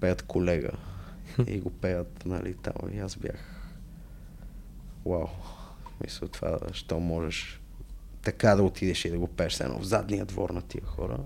пеят 0.00 0.22
колега 0.22 0.70
и 1.46 1.60
го 1.60 1.70
пеят, 1.70 2.22
нали, 2.26 2.54
там 2.54 2.74
и 2.92 2.98
аз 2.98 3.16
бях 3.16 3.70
вау, 5.06 5.26
мисля 6.02 6.28
това, 6.28 6.58
що 6.72 7.00
можеш 7.00 7.60
така 8.22 8.54
да 8.54 8.62
отидеш 8.62 9.04
и 9.04 9.10
да 9.10 9.18
го 9.18 9.26
пееш 9.26 9.60
едно 9.60 9.78
в 9.78 9.84
задния 9.84 10.24
двор 10.24 10.50
на 10.50 10.62
тия 10.62 10.84
хора. 10.84 11.18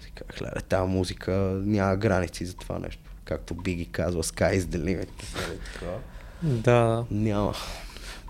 Си 0.00 0.12
казах, 0.14 0.42
леле, 0.42 0.62
тази 0.68 0.90
музика 0.90 1.32
няма 1.64 1.96
граници 1.96 2.46
за 2.46 2.54
това 2.54 2.78
нещо. 2.78 3.10
Както 3.24 3.54
би 3.54 3.74
ги 3.74 3.86
казва, 3.86 4.22
Sky 4.22 4.58
is 4.58 4.60
the 4.60 4.78
limit. 4.78 5.08
Нали, 5.34 5.58
да. 6.42 7.06
Няма. 7.10 7.54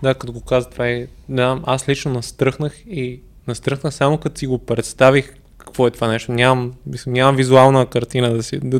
Да, 0.03 0.15
като 0.15 0.33
го 0.33 0.41
каза 0.41 0.69
това 0.69 0.87
е... 0.87 1.07
Да, 1.29 1.61
аз 1.65 1.89
лично 1.89 2.13
настръхнах 2.13 2.83
и 2.87 3.19
настръхнах 3.47 3.93
само 3.93 4.17
като 4.17 4.39
си 4.39 4.47
го 4.47 4.57
представих 4.57 5.33
какво 5.57 5.87
е 5.87 5.91
това 5.91 6.07
нещо. 6.07 6.31
Нямам, 6.31 6.73
нямам 7.07 7.35
визуална 7.35 7.85
картина 7.85 8.33
да 8.33 8.43
си... 8.43 8.59
Да, 8.63 8.79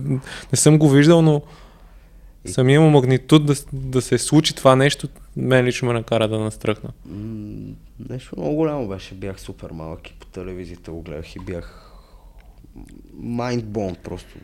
не 0.51 0.55
съм 0.55 0.77
го 0.77 0.89
виждал, 0.89 1.21
но 1.21 1.41
самия 2.45 2.81
му 2.81 2.89
магнитуд 2.89 3.45
да, 3.45 3.55
да 3.73 4.01
се 4.01 4.17
случи 4.17 4.55
това 4.55 4.75
нещо, 4.75 5.07
мен 5.37 5.65
лично 5.65 5.87
ме 5.87 5.93
накара 5.93 6.27
да 6.27 6.39
настръхна. 6.39 6.89
нещо 8.09 8.35
много 8.37 8.55
голямо 8.55 8.87
беше. 8.87 9.15
Бях 9.15 9.41
супер 9.41 9.71
малък 9.71 10.09
и 10.09 10.13
по 10.13 10.25
телевизията 10.25 10.91
го 10.91 11.01
гледах 11.01 11.35
и 11.35 11.39
бях 11.39 11.91
майндбон 13.13 13.95
просто. 14.03 14.35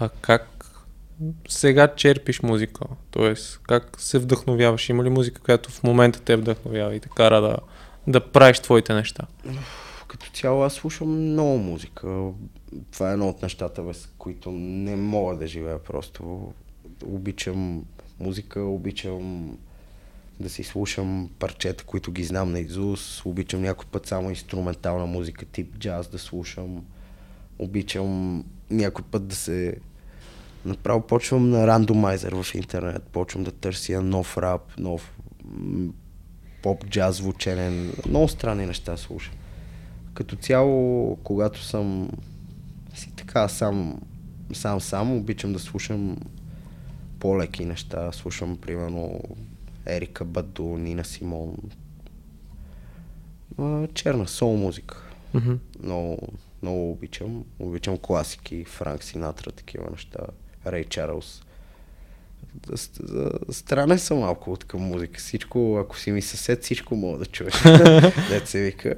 А 0.00 0.08
как 0.08 0.48
сега 1.48 1.94
черпиш 1.94 2.42
музика? 2.42 2.84
Тоест, 3.10 3.60
как 3.62 4.00
се 4.00 4.18
вдъхновяваш? 4.18 4.88
Има 4.88 5.04
ли 5.04 5.10
музика, 5.10 5.42
която 5.42 5.70
в 5.70 5.82
момента 5.82 6.20
те 6.20 6.36
вдъхновява 6.36 6.96
и 6.96 7.00
те 7.00 7.08
кара 7.08 7.40
да, 7.40 7.56
да 8.06 8.32
правиш 8.32 8.60
твоите 8.60 8.94
неща? 8.94 9.26
Като 10.08 10.30
цяло 10.30 10.62
аз 10.62 10.74
слушам 10.74 11.08
много 11.08 11.58
музика. 11.58 12.30
Това 12.90 13.10
е 13.10 13.12
едно 13.12 13.28
от 13.28 13.42
нещата, 13.42 13.82
без 13.82 14.08
които 14.18 14.50
не 14.52 14.96
мога 14.96 15.36
да 15.36 15.46
живея 15.46 15.78
просто. 15.78 16.52
Обичам 17.04 17.84
музика, 18.20 18.60
обичам 18.60 19.56
да 20.40 20.50
си 20.50 20.64
слушам 20.64 21.30
парчета, 21.38 21.84
които 21.84 22.12
ги 22.12 22.24
знам 22.24 22.52
на 22.52 22.60
Изус. 22.60 23.26
Обичам 23.26 23.62
някой 23.62 23.86
път 23.92 24.06
само 24.06 24.30
инструментална 24.30 25.06
музика, 25.06 25.44
тип 25.44 25.78
джаз 25.78 26.08
да 26.08 26.18
слушам. 26.18 26.84
Обичам 27.58 28.44
някой 28.70 29.04
път 29.10 29.26
да 29.26 29.34
се 29.34 29.76
Направо 30.64 31.06
почвам 31.06 31.50
на 31.50 31.66
рандомайзер 31.66 32.34
в 32.42 32.54
интернет, 32.54 33.02
почвам 33.02 33.44
да 33.44 33.52
търся 33.52 34.02
нов 34.02 34.38
рап, 34.38 34.78
нов 34.78 35.18
поп, 36.62 36.86
джаз 36.86 37.16
звучене, 37.16 37.90
много 38.08 38.28
странни 38.28 38.66
неща 38.66 38.96
слушам. 38.96 39.34
Като 40.14 40.36
цяло, 40.36 41.16
когато 41.16 41.62
съм 41.62 42.10
си 42.94 43.12
така 43.16 43.48
сам, 43.48 44.00
сам, 44.52 44.80
сам, 44.80 45.16
обичам 45.16 45.52
да 45.52 45.58
слушам 45.58 46.16
по-леки 47.20 47.64
неща. 47.64 48.12
Слушам, 48.12 48.56
примерно, 48.56 49.20
Ерика 49.86 50.24
Баду, 50.24 50.64
Нина 50.64 51.04
Симон. 51.04 51.56
Черна 53.94 54.28
сол 54.28 54.56
музика. 54.56 55.02
Mm-hmm. 55.34 55.58
Много, 55.82 56.18
много 56.62 56.90
обичам. 56.90 57.44
Обичам 57.58 57.98
класики, 57.98 58.64
Франк 58.64 59.04
Синатра, 59.04 59.50
такива 59.50 59.90
неща. 59.90 60.18
Рей 60.66 60.84
Чарлз. 60.84 61.42
Странен 63.50 63.98
съм 63.98 64.18
малко 64.18 64.52
от 64.52 64.64
към 64.64 64.80
музика. 64.80 65.20
Всичко, 65.20 65.78
ако 65.80 65.98
си 65.98 66.10
ми 66.10 66.22
съсед, 66.22 66.62
всичко 66.62 66.96
мога 66.96 67.18
да 67.18 67.26
чуеш. 67.26 67.62
Дет 68.28 68.48
се 68.48 68.62
вика. 68.62 68.94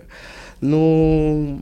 Но 0.62 1.59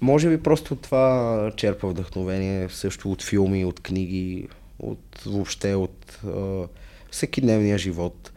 може 0.00 0.28
би 0.28 0.42
просто 0.42 0.76
това 0.76 1.52
черпа 1.56 1.88
вдъхновение 1.88 2.68
също 2.68 3.12
от 3.12 3.22
филми, 3.22 3.64
от 3.64 3.80
книги, 3.80 4.48
от 4.78 5.22
въобще 5.26 5.74
от 5.74 6.18
а, 6.26 6.68
всеки 7.10 7.40
дневния 7.40 7.78
живот. 7.78 8.32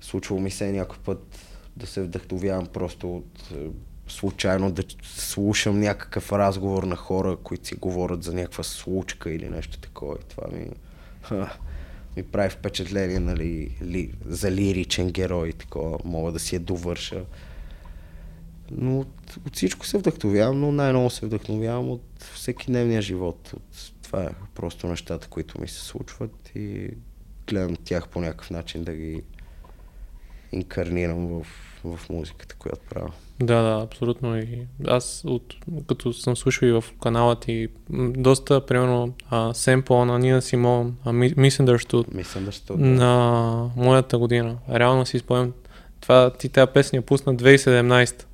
Случвало 0.00 0.40
ми 0.40 0.50
се 0.50 0.72
някой 0.72 0.98
път 1.04 1.38
да 1.76 1.86
се 1.86 2.02
вдъхновявам 2.02 2.66
просто 2.66 3.16
от 3.16 3.50
случайно 4.10 4.72
да 4.72 4.82
слушам 5.02 5.80
някакъв 5.80 6.32
разговор 6.32 6.82
на 6.82 6.96
хора, 6.96 7.36
които 7.36 7.66
си 7.66 7.74
говорят 7.74 8.22
за 8.22 8.34
някаква 8.34 8.64
случка 8.64 9.32
или 9.32 9.48
нещо 9.48 9.78
такова. 9.78 10.14
И 10.14 10.28
това 10.28 10.48
ми, 10.52 10.66
ха, 11.22 11.58
ми 12.16 12.22
прави 12.22 12.50
впечатление 12.50 13.20
нали, 13.20 13.76
ли, 13.82 14.14
за 14.26 14.50
лиричен 14.50 15.10
герой. 15.10 15.52
Такова. 15.52 15.98
Мога 16.04 16.32
да 16.32 16.38
си 16.38 16.54
я 16.54 16.60
довърша. 16.60 17.24
Но 18.70 19.00
от, 19.00 19.36
от 19.46 19.56
всичко 19.56 19.86
се 19.86 19.98
вдъхновявам, 19.98 20.60
но 20.60 20.72
най-много 20.72 21.10
се 21.10 21.26
вдъхновявам 21.26 21.90
от 21.90 22.22
всеки 22.34 22.66
дневния 22.66 23.02
живот. 23.02 23.52
От, 23.56 23.92
това 24.02 24.24
е 24.24 24.30
просто 24.54 24.86
нещата, 24.86 25.28
които 25.28 25.60
ми 25.60 25.68
се 25.68 25.80
случват 25.80 26.50
и 26.54 26.90
гледам 27.46 27.76
тях 27.84 28.08
по 28.08 28.20
някакъв 28.20 28.50
начин 28.50 28.84
да 28.84 28.94
ги 28.94 29.22
инкарнирам 30.52 31.26
в, 31.26 31.46
в 31.84 32.10
музиката, 32.10 32.54
която 32.54 32.80
правя. 32.90 33.12
Да, 33.40 33.62
да, 33.62 33.82
абсолютно. 33.84 34.38
И 34.38 34.66
аз, 34.86 35.22
от, 35.26 35.54
като 35.86 36.12
съм 36.12 36.36
слушал 36.36 36.66
и 36.66 36.72
в 36.72 36.84
канала 37.02 37.40
ти, 37.40 37.68
доста, 37.90 38.66
примерно, 38.66 39.14
а, 39.30 39.54
семпл 39.54 39.94
на 39.94 40.18
Нина 40.18 40.42
Симон, 40.42 40.96
а, 41.04 41.10
Misunderstood, 41.12 42.08
Misunderstood 42.08 42.76
на 42.76 43.70
моята 43.76 44.18
година. 44.18 44.56
Реално 44.70 45.06
си 45.06 45.18
спомням, 45.18 45.52
това 46.00 46.30
ти 46.30 46.48
тази 46.48 46.72
песен 46.72 46.96
я 46.96 47.02
пусна 47.02 47.34
2017. 47.34 48.24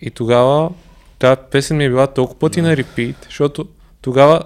И 0.00 0.10
тогава 0.10 0.70
тази 1.18 1.40
песен 1.50 1.76
ми 1.76 1.84
е 1.84 1.88
била 1.88 2.06
толкова 2.06 2.38
пъти 2.38 2.62
да. 2.62 2.68
на 2.68 2.76
репит, 2.76 3.16
защото 3.24 3.68
тогава 4.02 4.42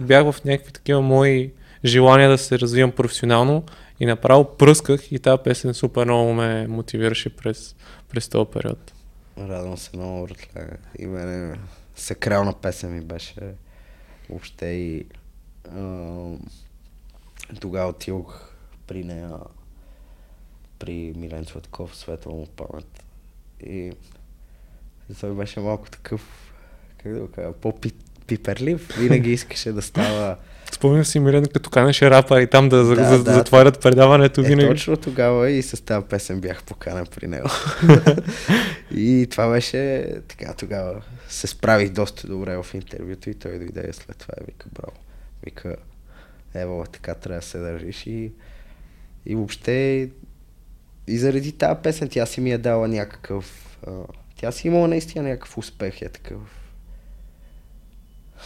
бях 0.00 0.32
в 0.32 0.44
някакви 0.44 0.72
такива 0.72 1.00
мои 1.00 1.52
желания 1.84 2.30
да 2.30 2.38
се 2.38 2.58
развивам 2.58 2.92
професионално 2.92 3.64
и 4.00 4.06
направо 4.06 4.56
пръсках 4.56 5.12
и 5.12 5.18
тази 5.18 5.42
песен 5.44 5.74
супер 5.74 6.04
много 6.04 6.32
ме 6.32 6.66
мотивираше 6.68 7.28
през, 7.28 7.76
през 8.12 8.28
този 8.28 8.50
период. 8.50 8.92
Радвам 9.38 9.78
се 9.78 9.90
много, 9.96 10.26
братле. 10.26 10.78
И 10.98 11.06
мене 11.06 11.58
сакрална 11.96 12.54
песен 12.54 12.94
ми 12.94 13.00
беше 13.00 13.54
въобще 14.28 14.66
и 14.66 15.06
а, 15.70 16.36
тогава 17.60 17.88
отидох 17.88 18.52
при 18.86 19.04
нея 19.04 19.30
при 20.78 21.12
Милен 21.16 21.44
Цветков, 21.44 21.96
светла 21.96 22.32
му 22.32 22.46
памет. 22.46 23.04
И 23.66 23.92
той 25.20 25.34
беше 25.34 25.60
малко 25.60 25.90
такъв, 25.90 26.52
как 26.98 27.12
да 27.12 27.20
го 27.20 27.30
кажа, 27.30 27.52
по-пиперлив. 27.52 28.96
Винаги 28.98 29.32
искаше 29.32 29.72
да 29.72 29.82
става 29.82 30.36
Спомням 30.74 31.04
си 31.04 31.20
Милен, 31.20 31.46
като 31.54 31.70
канеше 31.70 32.10
рапа 32.10 32.42
и 32.42 32.46
там 32.46 32.68
да, 32.68 32.84
да, 32.84 32.94
да, 32.94 33.22
да 33.22 33.32
затварят 33.32 33.80
предаването 33.80 34.40
е, 34.40 34.44
винаги. 34.44 34.68
Точно 34.68 34.96
тогава 34.96 35.50
и 35.50 35.62
с 35.62 35.84
тази 35.84 36.06
песен 36.06 36.40
бях 36.40 36.64
поканен 36.64 37.06
при 37.06 37.26
него. 37.26 37.48
и 38.94 39.26
това 39.30 39.50
беше 39.50 40.06
така 40.28 40.54
тогава. 40.54 41.02
Се 41.28 41.46
справих 41.46 41.90
доста 41.90 42.26
добре 42.26 42.56
в 42.56 42.66
интервюто 42.74 43.30
и 43.30 43.34
той 43.34 43.58
дойде 43.58 43.92
след 43.92 44.16
това 44.16 44.34
и 44.40 44.44
вика, 44.46 44.66
браво. 44.72 44.96
Вика, 45.44 45.76
ево, 46.54 46.84
така 46.92 47.14
трябва 47.14 47.40
да 47.40 47.46
се 47.46 47.58
държиш 47.58 48.06
и, 48.06 48.32
и 49.26 49.34
въобще 49.34 50.08
и 51.06 51.18
заради 51.18 51.52
тази 51.52 51.80
песен 51.82 52.08
тя 52.08 52.26
си 52.26 52.40
ми 52.40 52.52
е 52.52 52.58
дала 52.58 52.88
някакъв... 52.88 53.76
А, 53.86 53.90
тя 54.36 54.52
си 54.52 54.68
имала 54.68 54.88
наистина 54.88 55.28
някакъв 55.28 55.58
успех, 55.58 56.02
е 56.02 56.08
такъв 56.08 56.38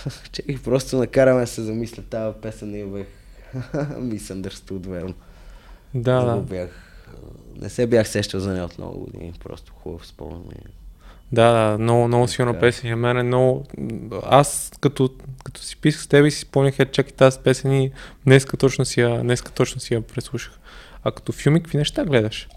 Чекай, 0.32 0.58
просто 0.64 0.96
накараме 0.96 1.46
се 1.46 1.62
замисля 1.62 2.02
тази 2.02 2.36
песен 2.42 2.74
и 2.74 2.84
бях 2.84 3.06
Misunderstood, 3.98 4.86
верно. 4.86 5.14
Да, 5.94 6.24
да. 6.24 6.36
Бях, 6.36 6.70
не 7.56 7.68
се 7.68 7.86
бях 7.86 8.08
сещал 8.08 8.40
за 8.40 8.52
нея 8.52 8.64
от 8.64 8.78
много 8.78 8.98
години, 8.98 9.32
просто 9.44 9.72
хубав 9.72 10.06
спомен. 10.06 10.42
Да, 11.32 11.52
да, 11.52 11.78
много, 11.78 12.08
много 12.08 12.28
силна 12.28 12.52
Така. 12.52 12.60
песен. 12.60 12.90
На 12.90 12.96
мен 12.96 13.18
е 13.18 13.22
много... 13.22 13.64
Аз 14.22 14.72
като, 14.80 15.10
като 15.44 15.60
си 15.60 15.76
писах 15.76 16.02
с 16.02 16.06
теб 16.06 16.26
и 16.26 16.30
си 16.30 16.40
спомнях, 16.40 16.78
е, 16.78 16.86
чак 16.86 17.10
и 17.10 17.12
тази 17.12 17.38
песен 17.38 17.72
и 17.72 17.92
днеска 18.26 18.56
точно 18.56 18.84
си 18.84 19.00
я, 19.00 19.20
днеска 19.20 19.52
точно 19.52 19.80
си 19.80 19.94
я 19.94 20.02
преслушах. 20.02 20.58
А 21.04 21.10
като 21.10 21.32
филми, 21.32 21.62
какви 21.62 21.78
неща 21.78 22.04
гледаш? 22.04 22.48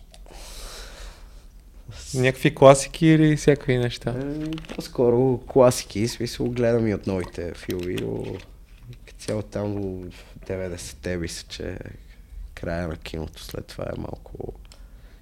Някакви 2.15 2.55
класики 2.55 3.07
или 3.07 3.35
всякакви 3.35 3.77
неща? 3.77 4.11
Е, 4.11 4.51
По-скоро 4.75 5.37
класики, 5.47 6.07
смисъл 6.07 6.49
гледам 6.49 6.87
и 6.87 6.93
от 6.93 7.07
новите 7.07 7.53
филми, 7.53 7.95
но 7.95 8.23
цяло 9.19 9.41
там 9.41 9.75
до 9.75 10.09
90-те 10.47 11.17
мисля, 11.17 11.47
че 11.49 11.77
края 12.55 12.87
на 12.87 12.97
киното 12.97 13.43
след 13.43 13.65
това 13.65 13.83
е 13.83 13.99
малко... 13.99 14.53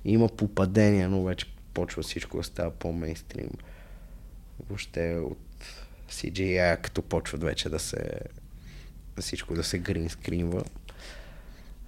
Има 0.05 0.27
попадения, 0.27 1.09
но 1.09 1.23
вече 1.23 1.45
почва 1.73 2.03
всичко 2.03 2.37
да 2.37 2.43
става 2.43 2.71
по-мейнстрим. 2.71 3.49
Въобще 4.69 5.15
от 5.15 5.65
CGI, 6.09 6.81
като 6.81 7.01
почват 7.01 7.43
вече 7.43 7.69
да 7.69 7.79
се... 7.79 8.19
всичко 9.19 9.53
да 9.53 9.63
се 9.63 9.79
гринскринва. 9.79 10.63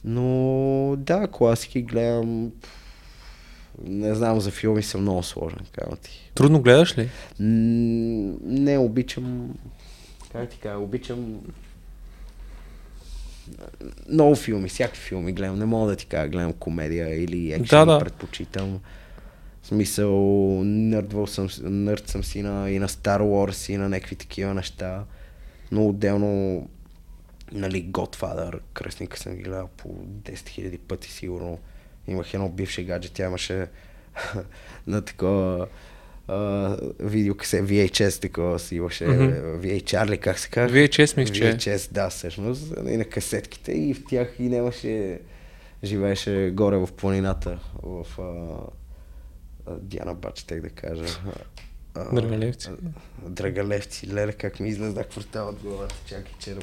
Но 0.04 0.96
да, 0.98 1.28
класики 1.28 1.82
гледам. 1.82 2.52
Не 3.84 4.16
знам, 4.16 4.40
за 4.40 4.52
филми 4.52 4.84
съм 4.84 5.02
много 5.02 5.24
сложен, 5.24 5.60
казвам 5.72 5.98
ти. 6.04 6.32
Трудно 6.36 6.62
гледаш 6.62 6.98
ли? 6.98 7.10
Не, 7.40 8.78
обичам... 8.78 9.56
Как 10.32 10.50
ти 10.50 10.58
кажа, 10.58 10.78
обичам... 10.78 11.40
Много 14.10 14.36
филми, 14.36 14.70
всякакви 14.70 15.02
филми 15.02 15.34
гледам. 15.34 15.60
Не 15.60 15.66
мога 15.66 15.90
да 15.90 15.96
ти 15.96 16.06
кажа, 16.06 16.28
гледам 16.28 16.54
комедия 16.54 17.24
или 17.24 17.52
екшен, 17.52 17.86
Да, 17.86 17.86
да. 17.86 18.00
предпочитам. 18.00 18.80
В 19.62 19.68
смисъл, 19.68 20.14
нърдвал 20.64 21.28
съм, 21.28 21.48
нърд 21.62 22.08
съм 22.08 22.24
си 22.24 22.42
на, 22.42 22.72
и 22.72 22.80
на 22.80 22.88
Star 22.88 23.20
Wars 23.22 23.74
и 23.74 23.78
на 23.78 23.90
някакви 23.90 24.16
такива 24.16 24.54
неща. 24.54 25.04
Но 25.72 25.88
отделно, 25.88 26.68
нали, 27.52 27.86
Godfather, 27.86 28.60
кръстника 28.74 29.20
съм 29.20 29.36
ги 29.36 29.42
гледал 29.42 29.70
по 29.78 29.90
10 29.90 30.34
000 30.34 30.78
пъти 30.78 31.12
сигурно. 31.12 31.60
Имах 32.10 32.34
едно 32.34 32.50
бивше 32.50 32.84
гадже, 32.84 33.10
тя 33.10 33.26
имаше 33.26 33.68
на 34.88 35.02
такова 35.02 35.68
а, 36.28 36.78
видеокасе, 37.00 37.64
VHS 37.64 38.22
такова 38.22 38.60
си 38.60 38.76
имаше, 38.76 39.08
Мгм. 39.08 39.24
VHR 39.62 40.10
ли 40.10 40.18
как 40.18 40.40
се 40.40 40.50
казва? 40.50 40.78
VHS 40.78 41.18
мисля, 41.18 41.34
че 41.34 41.50
е. 41.50 41.54
VHS, 41.54 41.92
да, 41.92 42.10
всъщност, 42.10 42.74
и 42.88 42.98
на 42.98 43.06
касетките 43.06 43.72
и 43.72 43.94
в 43.94 44.06
тях 44.06 44.36
и 44.40 44.44
нямаше, 44.44 45.20
живееше 45.84 46.52
горе 46.54 46.78
в 46.78 46.90
планината, 46.98 47.60
в 47.84 48.06
а, 48.20 48.24
а, 49.72 49.76
Диана 49.76 50.14
Бач, 50.14 50.44
тех 50.44 50.62
да 50.62 50.70
кажа. 50.70 51.06
Драгалевци. 52.12 52.70
Драгалевци, 53.28 54.14
леле, 54.14 54.34
как 54.34 54.60
ми 54.60 54.70
излезна 54.70 55.04
квартал 55.04 55.50
от 55.50 55.62
главата, 55.62 55.96
чакай, 56.06 56.34
че 56.40 56.52
е 56.52 56.56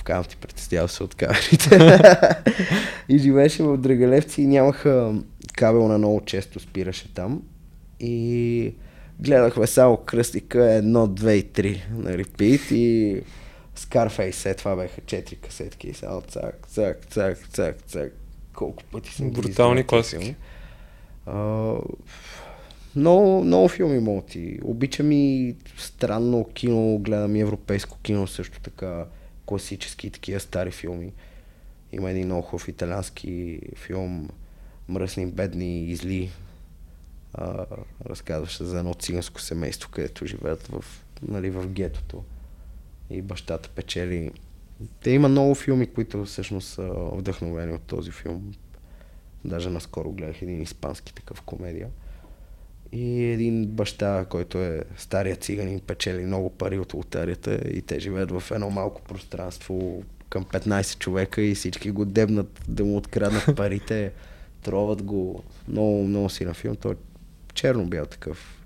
Вкарам 0.00 0.24
ти 0.24 0.36
представял 0.36 0.88
се 0.88 1.02
от 1.02 1.14
камерите. 1.14 1.98
и 3.08 3.18
живееше 3.18 3.62
в 3.62 3.76
Драгалевци 3.76 4.42
и 4.42 4.46
нямаха 4.46 5.14
кабел 5.56 5.88
на 5.88 5.98
много 5.98 6.20
често 6.20 6.60
спираше 6.60 7.14
там. 7.14 7.42
И 8.00 8.74
гледахме 9.20 9.66
само 9.66 9.96
кръстика 9.96 10.72
едно, 10.72 11.06
две 11.06 11.34
и 11.34 11.42
три 11.42 11.82
на 11.90 12.18
репит 12.18 12.70
и 12.70 13.20
Scarface, 13.76 14.50
е, 14.50 14.54
това 14.54 14.76
бяха 14.76 15.00
четири 15.06 15.40
касетки 15.40 15.88
и 15.88 15.94
само 15.94 16.20
цак, 16.20 16.66
цак, 16.68 17.06
цак, 17.06 17.48
цак, 17.48 17.82
цак. 17.82 18.12
Колко 18.54 18.82
пъти 18.92 19.14
съм 19.14 19.30
Брутални 19.30 19.84
класики. 19.84 20.34
А, 21.26 21.74
много, 22.96 23.44
много 23.44 23.68
филми 23.68 23.98
мога 23.98 24.22
ти. 24.26 24.58
Обичам 24.64 25.12
и 25.12 25.54
странно 25.78 26.48
кино, 26.54 26.98
гледам 26.98 27.36
и 27.36 27.40
европейско 27.40 27.98
кино 28.02 28.26
също 28.26 28.60
така, 28.60 29.04
класически 29.46 30.10
такива 30.10 30.40
стари 30.40 30.70
филми. 30.70 31.12
Има 31.92 32.10
един 32.10 32.26
много 32.26 32.42
хубав 32.42 32.68
италиански 32.68 33.60
филм 33.76 34.28
Мръсни, 34.88 35.26
бедни 35.26 35.84
и 35.84 35.96
зли. 35.96 36.30
А, 37.34 37.66
разказваше 38.06 38.64
за 38.64 38.78
едно 38.78 38.94
циганско 38.94 39.40
семейство, 39.40 39.90
където 39.90 40.26
живеят 40.26 40.66
в, 40.66 40.84
нали, 41.22 41.50
в 41.50 41.68
гетото. 41.68 42.24
И 43.10 43.22
бащата 43.22 43.68
печели. 43.68 44.30
Те 45.02 45.10
има 45.10 45.28
много 45.28 45.54
филми, 45.54 45.86
които 45.86 46.24
всъщност 46.24 46.68
са 46.68 46.82
вдъхновени 46.92 47.72
от 47.72 47.82
този 47.82 48.10
филм. 48.10 48.54
Даже 49.44 49.70
наскоро 49.70 50.12
гледах 50.12 50.42
един 50.42 50.62
испански 50.62 51.14
такъв 51.14 51.42
комедия. 51.42 51.88
И 52.92 53.24
един 53.24 53.66
баща, 53.66 54.24
който 54.28 54.58
е 54.58 54.82
стария 54.96 55.36
циганин, 55.36 55.80
печели 55.80 56.26
много 56.26 56.50
пари 56.50 56.78
от 56.78 56.94
лотарията 56.94 57.54
и 57.54 57.82
те 57.82 58.00
живеят 58.00 58.30
в 58.30 58.50
едно 58.50 58.70
малко 58.70 59.02
пространство 59.02 60.02
към 60.28 60.44
15 60.44 60.98
човека 60.98 61.42
и 61.42 61.54
всички 61.54 61.90
го 61.90 62.04
дебнат 62.04 62.60
да 62.68 62.84
му 62.84 62.96
откраднат 62.96 63.50
парите, 63.56 64.12
троват 64.62 65.02
го. 65.02 65.42
Много, 65.68 66.04
много 66.04 66.30
силен 66.30 66.54
филм. 66.54 66.76
Той 66.76 66.92
е 66.92 66.96
черно-бял 67.54 68.06
такъв, 68.06 68.62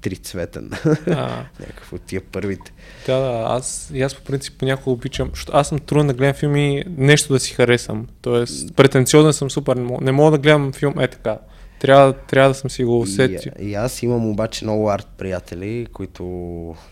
трицветен. 0.00 0.70
А, 1.06 1.44
Някакъв 1.60 1.92
от 1.92 2.02
тия 2.02 2.20
първите. 2.20 2.72
да, 3.06 3.18
да, 3.18 3.44
аз, 3.48 3.92
аз 4.02 4.14
по 4.14 4.22
принцип 4.22 4.58
понякога 4.58 4.90
обичам, 4.90 5.30
защото 5.30 5.52
аз 5.54 5.68
съм 5.68 5.78
труден 5.78 6.06
да 6.06 6.14
гледам 6.14 6.34
филми, 6.34 6.84
нещо 6.96 7.32
да 7.32 7.40
си 7.40 7.54
харесам. 7.54 8.06
Тоест, 8.22 8.76
претенциозен 8.76 9.32
съм 9.32 9.50
супер, 9.50 9.76
не 9.76 9.82
мога, 9.82 10.04
не 10.04 10.12
мога 10.12 10.30
да 10.30 10.38
гледам 10.38 10.72
филм 10.72 10.98
е 10.98 11.08
така. 11.08 11.38
Трябва, 11.80 12.12
трябва 12.12 12.50
да 12.50 12.54
съм 12.54 12.70
си 12.70 12.84
го 12.84 13.00
усетил. 13.00 13.52
И, 13.60 13.70
и 13.70 13.74
аз 13.74 14.02
имам 14.02 14.30
обаче 14.30 14.64
много 14.64 14.90
арт 14.90 15.08
приятели, 15.18 15.86
които 15.92 16.22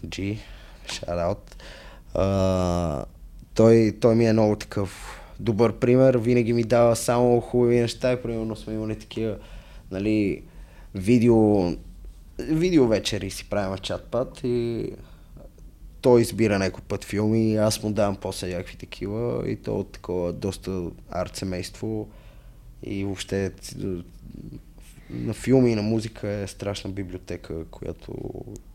G, 0.07 0.39
shout 0.87 1.35
out. 1.35 1.39
А, 2.15 3.05
той, 3.55 3.97
той 4.01 4.15
ми 4.15 4.27
е 4.27 4.33
много 4.33 4.57
такъв 4.57 5.21
добър 5.41 5.73
пример, 5.73 6.15
винаги 6.15 6.53
ми 6.53 6.65
дава 6.65 6.97
само 6.97 7.41
хубави 7.41 7.81
неща 7.81 8.13
и 8.13 8.23
примерно 8.23 8.57
сме 8.57 8.75
имали 8.75 8.99
такива, 8.99 9.37
нали, 9.91 10.43
видео, 10.95 11.71
видео 12.39 12.87
вечери 12.87 13.31
си 13.31 13.49
правим 13.51 13.77
чат-пат 13.79 14.45
и 14.45 14.91
той 16.01 16.21
избира 16.21 16.59
някой 16.59 16.83
път 16.89 17.05
филми, 17.05 17.57
аз 17.57 17.83
му 17.83 17.93
давам 17.93 18.17
после 18.17 18.49
някакви 18.49 18.77
такива 18.77 19.51
и 19.51 19.57
то 19.57 19.79
от 19.79 19.93
такова 19.93 20.33
доста 20.33 20.83
арт 21.11 21.37
семейство 21.37 22.09
и 22.83 23.05
въобще 23.05 23.53
на 25.11 25.35
филми 25.35 25.73
и 25.73 25.75
на 25.75 25.83
музика 25.83 26.29
е 26.29 26.47
страшна 26.47 26.91
библиотека, 26.91 27.55
която 27.65 28.13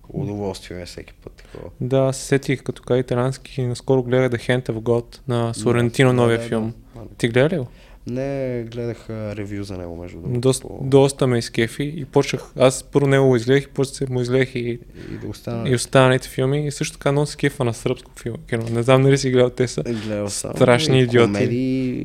удоволствие 0.10 0.82
е 0.82 0.86
всеки 0.86 1.14
път 1.14 1.34
такова. 1.34 1.70
Да, 1.82 2.14
се 2.14 2.22
сетих 2.22 2.64
като 2.64 2.82
каза 2.82 3.00
италянски, 3.00 3.62
наскоро 3.62 4.04
гледах 4.04 4.32
The 4.32 4.50
Hand 4.50 4.70
of 4.70 4.80
God 4.80 5.20
на 5.28 5.54
Сорентино, 5.54 6.10
Да, 6.10 6.14
новия 6.14 6.38
да, 6.38 6.44
филм. 6.44 6.74
да. 6.96 7.02
Ти 7.18 7.28
гледа 7.28 7.50
ли 7.50 7.60
го? 7.60 7.68
Не, 8.08 8.64
гледах 8.64 9.10
а, 9.10 9.36
ревю 9.36 9.64
за 9.64 9.78
него 9.78 9.96
между 9.96 10.18
другото. 10.18 10.40
Доста, 10.40 10.68
по- 10.68 10.80
доста 10.82 11.28
ме 11.28 11.38
изкефи 11.38 11.94
и 11.96 12.06
почнах, 12.06 12.54
аз 12.58 12.84
първо 12.84 13.08
него 13.08 13.28
го 13.28 13.36
изгледах 13.36 13.64
и 13.64 13.68
после 13.68 14.06
му 14.06 14.22
изгледах 14.22 14.56
и, 14.56 14.60
И 14.60 14.80
да 15.16 15.28
остана. 15.28 15.70
и 15.70 15.76
останалите 15.76 16.30
филми 16.30 16.68
и 16.68 16.72
също 16.72 16.98
така 16.98 17.12
много 17.12 17.26
се 17.28 17.38
кефа 17.38 17.64
на 17.64 17.74
сръбско 17.74 18.12
филм. 18.14 18.36
кино. 18.50 18.66
Не 18.70 18.84
знам 18.84 19.04
дали 19.04 19.18
си 19.18 19.32
гледал, 19.32 19.50
те 19.50 19.68
са. 19.68 19.84
Гледал 19.84 20.30
страшни 20.30 21.00
и 21.00 21.04
идиоти. 21.04 21.26
Комедии, 21.26 22.04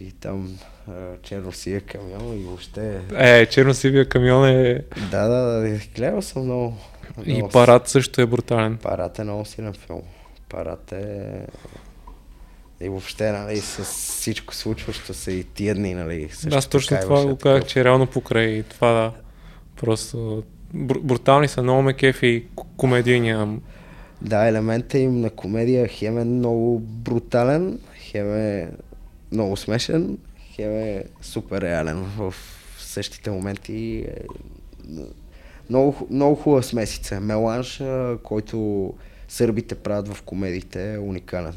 и 0.00 0.12
там 0.12 0.58
а, 0.88 0.92
черно-сия 1.22 1.80
камион 1.80 2.38
и 2.40 2.44
въобще... 2.44 3.00
Е, 3.14 3.46
черно-сивия 3.46 4.08
камион 4.08 4.48
е 4.48 4.82
Да, 5.10 5.28
да, 5.28 5.60
да, 5.60 5.78
гледал 5.96 6.22
съм 6.22 6.44
много. 6.44 6.76
и 7.26 7.34
много 7.34 7.48
парад 7.48 7.88
също 7.88 8.20
е 8.20 8.26
брутален. 8.26 8.76
Парат 8.76 9.18
е 9.18 9.24
много 9.24 9.44
силен 9.44 9.72
филм. 9.72 10.02
Парат 10.48 10.92
е... 10.92 11.46
И 12.80 12.88
въобще, 12.88 13.32
нали, 13.32 13.60
с 13.60 13.84
всичко 13.84 14.54
случващо 14.54 15.14
се 15.14 15.32
и 15.32 15.44
тия 15.44 15.74
дни, 15.74 15.94
нали, 15.94 16.28
също 16.32 16.58
Аз 16.58 16.66
точно 16.66 16.98
това 17.00 17.26
го 17.26 17.36
казах, 17.36 17.64
че 17.64 17.84
реално 17.84 18.06
покрай 18.06 18.62
това 18.62 18.92
да. 18.92 19.12
Просто 19.76 20.42
бр- 20.74 21.00
брутални 21.00 21.48
са, 21.48 21.62
много 21.62 21.82
ме 21.82 21.92
кефи 21.92 22.26
и 22.26 22.44
комедийния. 22.76 23.48
Да, 24.22 24.48
елемента 24.48 24.98
им 24.98 25.20
на 25.20 25.30
комедия 25.30 25.88
хем 25.88 26.18
е 26.18 26.24
много 26.24 26.78
брутален, 26.80 27.78
хем 27.96 28.34
е 28.36 28.70
много 29.32 29.56
смешен, 29.56 30.18
хем 30.52 30.78
е 30.78 31.04
супер 31.20 31.60
реален 31.60 31.96
в 31.96 32.34
същите 32.78 33.30
моменти. 33.30 34.06
Много, 35.70 36.06
много 36.10 36.34
хубава 36.34 36.62
смесица. 36.62 37.20
Меланж, 37.20 37.82
който 38.22 38.94
сърбите 39.28 39.74
правят 39.74 40.08
в 40.08 40.22
комедиите 40.22 40.94
е 40.94 40.98
уникален. 40.98 41.54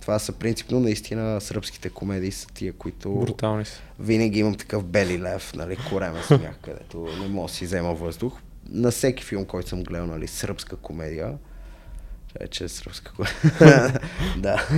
Това 0.00 0.18
са 0.18 0.32
принципно 0.32 0.80
наистина 0.80 1.40
сръбските 1.40 1.88
комедии 1.88 2.32
са 2.32 2.46
тия, 2.46 2.72
които 2.72 3.14
Брутални 3.14 3.64
са. 3.64 3.80
винаги 4.00 4.38
имам 4.38 4.54
такъв 4.54 4.84
бели 4.84 5.22
лев, 5.22 5.54
нали, 5.54 5.76
коремен 5.90 6.22
смях, 6.22 6.58
където 6.62 7.08
не 7.20 7.28
мога 7.28 7.48
да 7.48 7.54
си 7.54 7.64
взема 7.64 7.94
въздух. 7.94 8.38
На 8.68 8.90
всеки 8.90 9.24
филм, 9.24 9.44
който 9.44 9.68
съм 9.68 9.82
гледал, 9.82 10.06
нали, 10.06 10.26
сръбска 10.26 10.76
комедия, 10.76 11.34
Вече 12.40 12.64
е 12.64 12.68
сръбска. 12.68 13.12
да. 14.36 14.68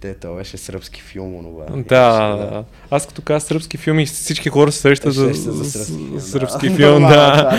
Те, 0.00 0.14
то 0.14 0.34
беше 0.34 0.56
сръбски 0.56 1.02
филм, 1.02 1.36
онова. 1.36 1.64
Да, 1.64 2.36
да, 2.36 2.36
да. 2.36 2.64
Аз 2.90 3.06
като 3.06 3.22
казах 3.22 3.48
сръбски 3.48 3.76
филми, 3.76 4.06
всички 4.06 4.48
хора 4.48 4.72
се 4.72 4.80
срещат 4.80 5.14
за, 5.14 5.34
сръбски 5.34 5.92
филм. 5.94 6.20
сръбски 6.20 6.70
филм, 6.76 7.02
да. 7.02 7.58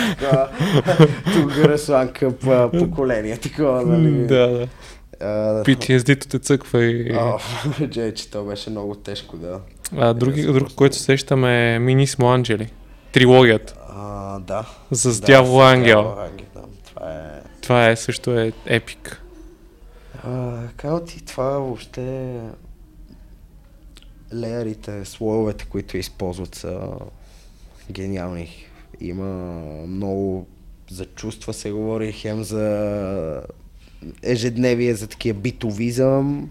Тук 1.32 1.78
сланка 1.78 2.36
по 2.36 2.70
поколение, 2.78 3.36
такова, 3.36 3.82
нали? 3.82 4.26
Да, 4.26 4.48
да. 4.48 4.68
PTSD-то 5.64 6.28
те 6.28 6.38
цъква 6.38 6.84
и... 6.84 7.16
О, 7.16 7.38
че 8.14 8.30
то 8.30 8.44
беше 8.44 8.70
много 8.70 8.94
тежко, 8.94 9.36
да. 9.36 9.60
А, 9.96 10.14
други, 10.14 10.42
друг, 10.42 10.68
който 10.74 10.96
се 10.96 11.02
сещаме 11.02 11.74
е 11.74 11.78
Минисмо 11.78 12.28
Анджели. 12.28 12.70
Трилогията. 13.12 13.74
А, 13.88 14.38
да. 14.38 14.64
С 14.92 15.20
да, 15.20 15.26
Дявол 15.26 15.62
Ангел. 15.62 16.16
Ангел 16.18 16.46
да. 16.54 16.62
Това 16.86 17.12
е... 17.12 17.60
Това 17.62 17.88
е 17.88 17.96
също 17.96 18.38
е 18.38 18.52
епик. 18.66 19.22
Казвам 20.76 21.04
ти, 21.06 21.24
това 21.24 21.44
въобще 21.44 22.40
леерите, 24.34 25.04
слоевете, 25.04 25.64
които 25.64 25.96
използват 25.96 26.54
са 26.54 26.90
гениални. 27.90 28.66
Има 29.00 29.26
много 29.86 30.46
за 30.90 31.04
чувства 31.04 31.52
се 31.52 31.70
говори, 31.70 32.12
хем 32.12 32.42
за 32.42 33.42
ежедневие, 34.22 34.94
за 34.94 35.06
такива 35.06 35.38
битовизъм, 35.38 36.50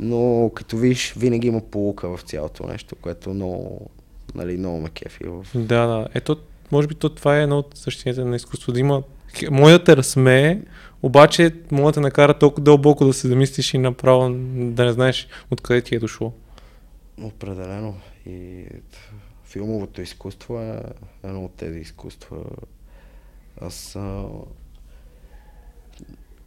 но 0.00 0.50
като 0.54 0.76
виж, 0.76 1.14
винаги 1.16 1.48
има 1.48 1.60
полука 1.60 2.16
в 2.16 2.22
цялото 2.22 2.66
нещо, 2.66 2.96
което 2.96 3.30
много, 3.30 3.90
нали, 4.34 4.56
много 4.56 4.80
ме 4.80 4.88
кефи. 4.90 5.24
В... 5.24 5.46
Да, 5.54 5.86
да. 5.86 6.08
Ето, 6.14 6.36
може 6.72 6.88
би 6.88 6.94
то 6.94 7.08
това 7.08 7.38
е 7.38 7.42
едно 7.42 7.58
от 7.58 7.76
същините 7.78 8.24
на 8.24 8.36
изкуство, 8.36 8.72
да 8.72 8.80
има 8.80 9.02
може 9.50 9.78
да 9.78 9.84
те 9.84 9.96
разсмее, 9.96 10.58
обаче 11.04 11.54
може 11.70 11.84
да 11.84 11.92
те 11.92 12.00
накара 12.00 12.38
толкова 12.38 12.64
дълбоко 12.64 13.04
да 13.04 13.12
се 13.12 13.28
замислиш 13.28 13.74
и 13.74 13.78
направо 13.78 14.30
да 14.54 14.84
не 14.84 14.92
знаеш 14.92 15.28
откъде 15.50 15.82
ти 15.82 15.94
е 15.94 15.98
дошло. 15.98 16.32
Определено. 17.22 17.94
И 18.26 18.64
филмовото 19.44 20.02
изкуство 20.02 20.60
е 20.60 20.80
едно 21.24 21.44
от 21.44 21.54
тези 21.54 21.78
изкуства. 21.78 22.36
Аз 23.60 23.96
а, 23.96 24.24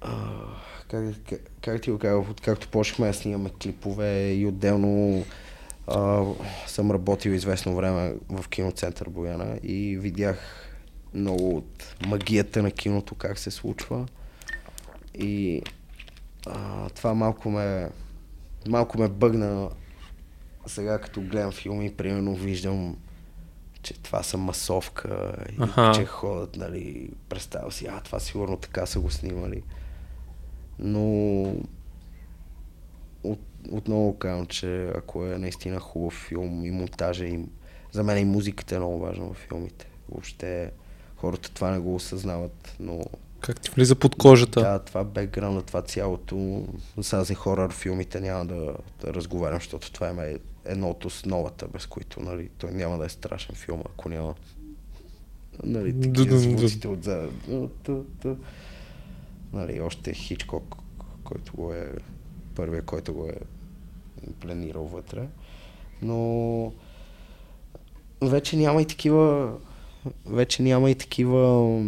а, 0.02 0.16
как, 0.88 1.16
как, 1.30 1.40
как 1.62 1.82
ти 1.82 1.92
го 1.92 2.00
кажа, 2.00 2.18
откакто 2.18 2.68
почнахме 2.68 3.08
да 3.08 3.14
снимаме 3.14 3.50
клипове 3.64 4.34
и 4.34 4.46
отделно 4.46 5.26
а, 5.88 6.24
съм 6.68 6.92
работил 6.92 7.32
известно 7.32 7.76
време 7.76 8.16
в 8.30 8.50
киноцентър 8.50 9.10
Бояна 9.10 9.60
и 9.64 9.98
видях 9.98 10.68
много 11.14 11.58
от 11.58 11.96
магията 12.08 12.64
на 12.64 12.72
киното, 12.72 13.16
как 13.16 13.40
се 13.40 13.52
случва. 13.52 14.06
И 15.18 15.62
а, 16.48 16.90
това 16.90 17.14
малко 17.14 17.50
ме, 17.50 17.90
малко 18.68 19.00
ме 19.00 19.08
бъгна 19.08 19.70
сега 20.66 21.00
като 21.00 21.22
гледам 21.22 21.52
филми, 21.52 21.94
примерно 21.94 22.36
виждам, 22.36 22.98
че 23.82 23.94
това 23.94 24.24
са 24.24 24.38
масовка 24.38 25.36
и 25.52 25.56
ага. 25.60 25.92
че 25.96 26.06
ходят, 26.06 26.56
нали, 26.56 27.10
представя 27.30 27.72
си, 27.72 27.88
а 27.88 28.02
това 28.02 28.20
сигурно 28.20 28.58
така 28.58 28.86
са 28.86 29.00
го 29.00 29.12
снимали. 29.12 29.64
Но 30.80 31.42
от, 33.24 33.40
отново 33.72 34.18
казвам, 34.18 34.46
че 34.46 34.88
ако 34.96 35.26
е 35.26 35.38
наистина 35.38 35.80
хубав 35.80 36.14
филм 36.14 36.66
и 36.66 36.72
монтажа 36.72 37.26
им, 37.26 37.50
за 37.92 38.04
мен 38.04 38.18
и 38.18 38.26
музиката 38.26 38.76
е 38.76 38.80
много 38.80 39.00
важна 39.00 39.26
в 39.26 39.34
филмите. 39.34 39.88
Въобще 40.10 40.72
хората 41.16 41.54
това 41.54 41.72
не 41.72 41.80
го 41.80 41.96
осъзнават, 41.96 42.76
но... 42.80 43.04
Как 43.42 43.62
ти 43.62 43.72
влиза 43.72 43.96
под 43.96 44.16
кожата? 44.16 44.62
Да, 44.62 44.80
това 44.80 45.04
бекграунда, 45.04 45.62
това 45.62 45.82
цялото. 45.82 46.66
С 47.02 47.10
тези 47.10 47.34
хорър 47.34 47.72
филмите 47.72 48.20
няма 48.20 48.46
да, 48.46 48.76
да 49.02 49.14
разговарям, 49.14 49.58
защото 49.58 49.92
това 49.92 50.08
е 50.08 50.36
едно 50.66 50.90
от 50.90 51.06
основата, 51.06 51.68
без 51.68 51.86
които 51.86 52.20
нали, 52.20 52.50
той 52.58 52.72
няма 52.72 52.98
да 52.98 53.06
е 53.06 53.10
страшен 53.10 53.56
филм, 53.56 53.82
ако 53.86 54.10
няма 54.10 54.36
нали, 55.64 56.02
такива 56.02 56.38
звуците 56.38 56.88
отзад. 56.88 57.90
Нали, 59.54 59.82
още 59.82 60.14
Хичкок, 60.14 60.76
който 61.24 61.56
го 61.56 61.74
е 61.74 61.92
първият, 62.56 62.86
който 62.86 63.14
го 63.14 63.28
е 63.28 63.38
пленирал 64.40 64.84
вътре. 64.84 65.28
Но 66.02 66.74
вече 68.22 68.58
няма 68.58 68.82
и 68.82 68.86
такива 68.86 69.54
вече 70.26 70.64
няма 70.64 70.92
и 70.92 70.96
такива 70.96 71.80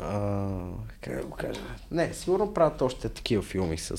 а, 0.00 0.48
как 1.00 1.16
да 1.16 1.22
го 1.22 1.36
кажа? 1.36 1.60
Не, 1.90 2.12
сигурно 2.14 2.54
правят 2.54 2.82
още 2.82 3.08
такива 3.08 3.42
филми 3.42 3.78
с 3.78 3.96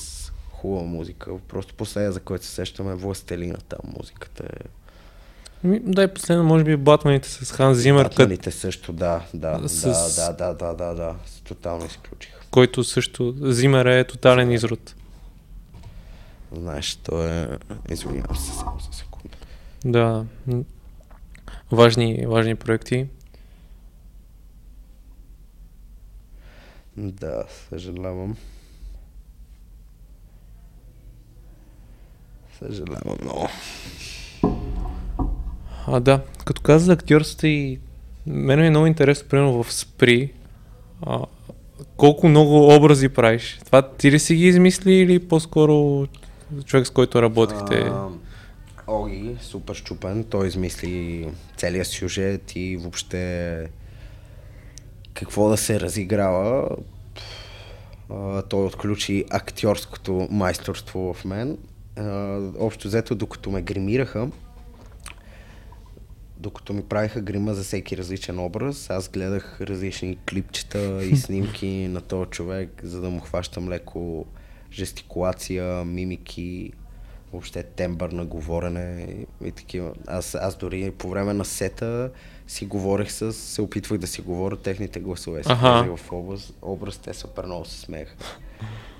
хубава 0.51 0.83
музика. 0.83 1.31
Просто 1.47 1.73
последния, 1.73 2.11
за 2.11 2.19
който 2.19 2.45
се 2.45 2.51
сещаме, 2.51 2.95
Властелина 2.95 3.57
там 3.57 3.79
музиката 3.97 4.43
е... 4.43 4.63
Да, 5.63 6.03
и 6.03 6.07
последно, 6.07 6.43
може 6.43 6.63
би, 6.63 6.77
Батманите 6.77 7.29
с 7.29 7.51
Хан 7.51 7.73
Зимер. 7.73 8.03
Батманите 8.03 8.49
кът... 8.49 8.59
също, 8.59 8.93
да, 8.93 9.21
да, 9.33 9.69
с... 9.69 9.81
да, 10.15 10.33
да, 10.33 10.53
да, 10.53 10.53
да, 10.53 10.73
да, 10.73 10.95
да, 10.95 11.15
тотално 11.43 11.85
изключих. 11.85 12.31
Който 12.51 12.83
също, 12.83 13.35
Зимер 13.41 13.85
е 13.85 14.03
тотален 14.03 14.51
изрод. 14.51 14.95
Знаеш, 16.51 16.95
то 16.95 17.23
е... 17.23 17.57
Извинявам 17.89 18.35
се 18.35 18.51
само 18.51 18.79
за 18.79 18.97
секунда. 18.97 19.37
Да, 19.85 20.25
важни, 21.71 22.25
важни 22.27 22.55
проекти. 22.55 23.07
Да, 26.97 27.43
съжалявам. 27.69 28.37
Съжалявам 32.59 33.17
много. 33.21 33.47
А, 35.87 35.99
да, 35.99 36.21
като 36.45 36.61
каза 36.61 36.85
за 36.85 36.93
актьорството 36.93 37.47
и 37.47 37.79
мен 38.27 38.59
е 38.59 38.69
много 38.69 38.85
интересно, 38.85 39.29
примерно 39.29 39.63
в 39.63 39.73
Спри, 39.73 40.33
а, 41.01 41.19
колко 41.97 42.27
много 42.27 42.75
образи 42.75 43.09
правиш? 43.09 43.59
Това 43.65 43.81
ти 43.81 44.11
ли 44.11 44.19
си 44.19 44.35
ги 44.35 44.47
измисли 44.47 44.93
или 44.93 45.27
по-скоро 45.27 46.07
човек 46.65 46.87
с 46.87 46.89
който 46.89 47.21
работихте? 47.21 47.75
А, 47.75 48.07
Оги, 48.87 49.35
супер 49.41 49.73
щупен, 49.75 50.23
той 50.23 50.47
измисли 50.47 51.27
целият 51.57 51.87
сюжет 51.87 52.55
и 52.55 52.77
въобще 52.77 53.69
какво 55.13 55.49
да 55.49 55.57
се 55.57 55.79
разиграва. 55.79 56.69
той 58.49 58.65
отключи 58.65 59.25
актьорското 59.29 60.27
майсторство 60.31 61.13
в 61.13 61.25
мен. 61.25 61.57
общо 62.59 62.87
взето, 62.87 63.15
докато 63.15 63.51
ме 63.51 63.61
гримираха, 63.61 64.29
докато 66.41 66.73
ми 66.73 66.83
правиха 66.83 67.21
грима 67.21 67.53
за 67.53 67.63
всеки 67.63 67.97
различен 67.97 68.39
образ, 68.39 68.89
аз 68.89 69.09
гледах 69.09 69.61
различни 69.61 70.17
клипчета 70.29 71.05
и 71.05 71.17
снимки 71.17 71.87
на 71.87 72.01
този 72.01 72.29
човек, 72.29 72.81
за 72.83 73.01
да 73.01 73.09
му 73.09 73.19
хващам 73.19 73.69
леко 73.69 74.25
жестикулация, 74.71 75.85
мимики, 75.85 76.73
въобще 77.31 77.63
тембър 77.63 78.09
на 78.09 78.25
говорене 78.25 79.07
и, 79.41 79.47
и 79.47 79.51
такива. 79.51 79.93
Аз, 80.07 80.35
аз 80.35 80.55
дори 80.55 80.91
по 80.91 81.09
време 81.09 81.33
на 81.33 81.45
сета 81.45 82.11
си 82.51 82.65
говорех 82.65 83.11
с, 83.11 83.33
се 83.33 83.61
опитвах 83.61 83.99
да 83.99 84.07
си 84.07 84.21
говоря 84.21 84.57
техните 84.57 84.99
гласове. 84.99 85.41
Ага. 85.45 85.95
в 85.97 86.11
образ, 86.11 86.53
образ, 86.61 86.97
те 86.97 87.13
супер 87.13 87.45
много 87.45 87.65
се 87.65 87.79
смеха. 87.79 88.15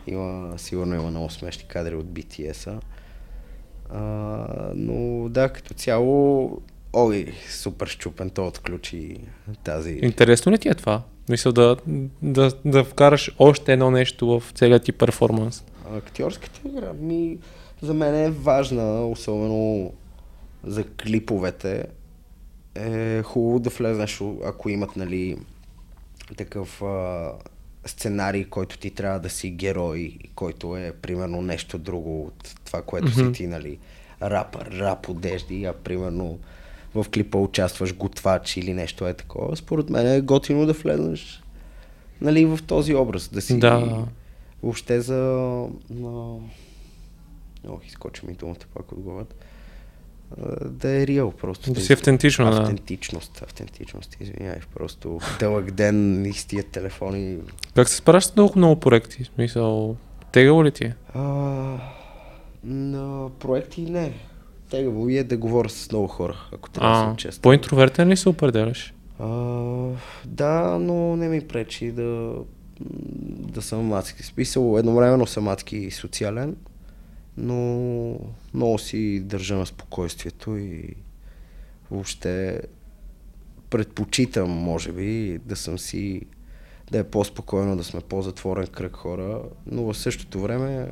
Има, 0.07 0.53
сигурно 0.57 0.95
има 0.95 1.09
много 1.09 1.29
смешни 1.29 1.67
кадри 1.67 1.95
от 1.95 2.05
BTS-а. 2.05 2.79
А, 3.89 4.01
но 4.75 5.29
да, 5.29 5.49
като 5.49 5.73
цяло, 5.73 6.51
ой, 6.93 7.33
супер 7.49 7.87
щупен, 7.87 8.29
то 8.29 8.47
отключи 8.47 9.17
тази... 9.63 9.99
Интересно 10.01 10.51
ли 10.51 10.57
ти 10.57 10.69
е 10.69 10.73
това? 10.73 11.01
Мисля 11.29 11.51
да, 11.51 11.77
да, 12.21 12.51
да 12.65 12.83
вкараш 12.83 13.35
още 13.39 13.73
едно 13.73 13.91
нещо 13.91 14.39
в 14.39 14.51
целият 14.51 14.83
ти 14.83 14.91
перформанс. 14.91 15.63
Актьорската 15.95 16.59
игра, 16.67 16.93
ми 16.93 17.37
за 17.81 17.93
мен 17.93 18.15
е 18.15 18.29
важна, 18.29 19.07
особено 19.07 19.91
за 20.63 20.83
клиповете. 20.83 21.85
Е 22.75 23.21
хубаво 23.23 23.59
да 23.59 23.69
влезеш, 23.69 24.21
ако 24.45 24.69
имат, 24.69 24.95
нали, 24.95 25.37
такъв 26.37 26.81
а, 26.81 27.31
сценарий, 27.85 28.45
който 28.45 28.77
ти 28.77 28.91
трябва 28.91 29.19
да 29.19 29.29
си 29.29 29.49
герой, 29.49 30.17
който 30.35 30.77
е 30.77 30.93
примерно 31.01 31.41
нещо 31.41 31.77
друго 31.77 32.23
от 32.23 32.55
това, 32.65 32.81
което 32.81 33.07
mm-hmm. 33.07 33.27
си 33.27 33.33
ти, 33.33 33.47
нали, 33.47 33.79
рапър, 34.21 34.71
рап 34.79 35.09
одежди, 35.09 35.65
а 35.65 35.73
примерно 35.73 36.39
в 36.95 37.05
клипа 37.13 37.37
участваш 37.37 37.95
готвач 37.95 38.57
или 38.57 38.73
нещо 38.73 39.07
е 39.07 39.13
такова. 39.13 39.55
Според 39.55 39.89
мен 39.89 40.07
е 40.07 40.21
готино 40.21 40.65
да 40.65 40.73
влезеш 40.73 41.41
нали, 42.21 42.45
в 42.45 42.59
този 42.67 42.95
образ, 42.95 43.27
да 43.27 43.41
си 43.41 43.59
да. 43.59 44.05
въобще 44.63 45.01
за... 45.01 45.67
Ох, 47.67 47.85
изкочи 47.87 48.25
ми 48.25 48.33
думата 48.33 48.55
пак 48.73 48.91
от 48.91 48.99
главата. 48.99 49.35
Да 50.65 50.89
е 50.89 51.07
реал 51.07 51.31
просто. 51.31 51.73
Да 51.73 51.81
си 51.81 51.93
автентично, 51.93 52.51
да. 52.51 52.57
Автентичност, 52.57 53.41
автентичност, 53.43 54.17
извинявай, 54.19 54.59
просто 54.75 55.19
дълъг 55.39 55.71
ден 55.71 56.25
и 56.25 56.33
с 56.33 56.45
тия 56.45 56.63
телефони. 56.63 57.37
Как 57.75 57.89
се 57.89 57.95
справяш 57.95 58.23
с 58.23 58.31
толкова 58.31 58.59
много 58.59 58.79
проекти? 58.79 59.23
Смисъл, 59.23 59.95
тегаво 60.31 60.65
ли 60.65 60.71
ти 60.71 60.83
е? 60.83 60.95
А, 61.13 61.21
на 62.63 63.29
проекти 63.39 63.81
не. 63.81 64.13
Тегаво 64.69 65.09
и 65.09 65.17
е 65.17 65.23
да 65.23 65.37
говоря 65.37 65.69
с 65.69 65.91
много 65.91 66.07
хора, 66.07 66.35
ако 66.53 66.69
трябва 66.69 66.91
да 66.91 66.99
съм 66.99 67.15
честен. 67.15 67.41
по-интровертен 67.41 68.09
ли 68.09 68.17
се 68.17 68.29
определяш? 68.29 68.93
А, 69.19 69.27
да, 70.25 70.77
но 70.79 71.15
не 71.15 71.27
ми 71.27 71.41
пречи 71.41 71.91
да, 71.91 72.33
да 73.53 73.61
съм 73.61 73.93
адски. 73.93 74.23
Списал 74.23 74.75
едновременно 74.79 75.27
съм 75.27 75.47
адски 75.47 75.77
и 75.77 75.91
социален, 75.91 76.55
но 77.37 78.19
много 78.53 78.79
си 78.79 79.19
държа 79.19 79.55
на 79.55 79.65
спокойствието 79.65 80.57
и 80.57 80.95
въобще 81.91 82.61
предпочитам, 83.69 84.49
може 84.49 84.91
би, 84.91 85.39
да 85.45 85.55
съм 85.55 85.79
си 85.79 86.21
да 86.91 86.99
е 86.99 87.03
по-спокойно, 87.03 87.77
да 87.77 87.83
сме 87.83 88.01
по-затворен 88.01 88.67
кръг 88.67 88.95
хора, 88.95 89.41
но 89.65 89.83
в 89.83 89.97
същото 89.97 90.39
време 90.39 90.87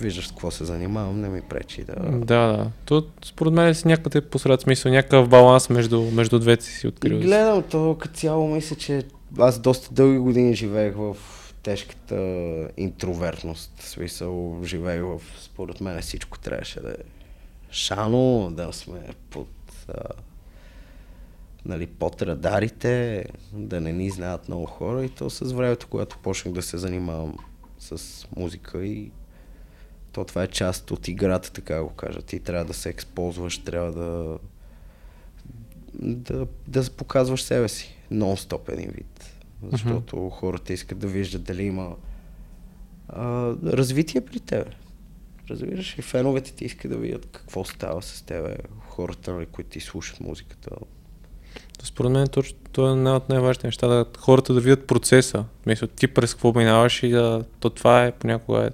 виждаш 0.00 0.26
с 0.26 0.30
какво 0.30 0.50
се 0.50 0.64
занимавам, 0.64 1.20
не 1.20 1.28
ми 1.28 1.40
пречи 1.40 1.84
да... 1.84 1.94
Да, 2.18 2.46
да. 2.46 2.70
То 2.84 3.06
според 3.24 3.52
мен 3.52 3.74
си 3.74 3.88
някъде 3.88 4.20
посред 4.20 4.60
смисъл, 4.60 4.92
някакъв 4.92 5.28
баланс 5.28 5.70
между, 5.70 6.02
между 6.02 6.38
двете 6.38 6.64
си 6.64 6.86
открил. 6.86 7.20
гледам 7.20 7.62
то 7.62 7.96
като 8.00 8.14
цяло, 8.14 8.48
мисля, 8.48 8.76
че 8.76 9.02
аз 9.38 9.58
доста 9.58 9.94
дълги 9.94 10.18
години 10.18 10.54
живеех 10.54 10.94
в 10.96 11.16
тежката 11.66 12.18
интровертност. 12.76 13.82
Смисъл, 13.82 14.60
живеех 14.64 15.02
в, 15.02 15.20
според 15.40 15.80
мен, 15.80 16.02
всичко 16.02 16.38
трябваше 16.38 16.80
да 16.80 16.90
е 16.90 17.04
шано, 17.70 18.50
да 18.50 18.72
сме 18.72 19.00
под, 19.30 19.48
а, 19.88 20.02
нали, 21.64 21.86
под 21.86 22.22
радарите, 22.22 23.24
да 23.52 23.80
не 23.80 23.92
ни 23.92 24.10
знаят 24.10 24.48
много 24.48 24.66
хора 24.66 25.04
и 25.04 25.08
то 25.08 25.30
с 25.30 25.52
времето, 25.52 25.86
когато 25.90 26.18
почнах 26.18 26.54
да 26.54 26.62
се 26.62 26.78
занимавам 26.78 27.36
с 27.78 28.26
музика 28.36 28.84
и 28.84 29.10
то 30.12 30.24
това 30.24 30.42
е 30.42 30.48
част 30.48 30.90
от 30.90 31.08
играта, 31.08 31.52
така 31.52 31.82
го 31.82 31.90
кажа. 31.90 32.22
Ти 32.22 32.40
трябва 32.40 32.64
да 32.64 32.74
се 32.74 32.88
ексползваш, 32.88 33.58
трябва 33.58 33.92
да 33.92 34.38
да, 35.94 36.46
да 36.68 36.90
показваш 36.90 37.42
себе 37.42 37.68
си. 37.68 37.96
Нон-стоп 38.12 38.72
един 38.72 38.90
вид. 38.90 39.35
Защото 39.62 40.16
mm-hmm. 40.16 40.30
хората 40.30 40.72
искат 40.72 40.98
да 40.98 41.06
виждат 41.06 41.44
дали 41.44 41.62
има 41.62 41.96
а, 43.08 43.54
развитие 43.64 44.20
при 44.20 44.40
тебе. 44.40 44.70
Разбираш, 45.50 45.98
и 45.98 46.02
феновете 46.02 46.52
ти 46.52 46.64
искат 46.64 46.90
да 46.90 46.98
видят 46.98 47.26
какво 47.32 47.64
става 47.64 48.02
с 48.02 48.22
тебе, 48.22 48.56
хората, 48.88 49.32
нали, 49.32 49.46
които 49.46 49.70
ти 49.70 49.80
слушат 49.80 50.20
музиката. 50.20 50.70
Според 51.82 52.12
мен 52.12 52.28
точно 52.28 52.58
това 52.72 52.88
е 52.88 52.92
една 52.92 53.16
от 53.16 53.28
най-важните 53.28 53.66
неща, 53.66 53.88
да 53.88 54.06
хората 54.18 54.54
да 54.54 54.60
видят 54.60 54.86
процеса. 54.86 55.44
Мисля, 55.66 55.86
ти 55.86 56.08
през 56.08 56.34
какво 56.34 56.52
минаваш 56.52 57.02
и 57.02 57.08
да, 57.08 57.44
то 57.60 57.70
това 57.70 58.04
е 58.04 58.12
понякога 58.12 58.66
е 58.66 58.70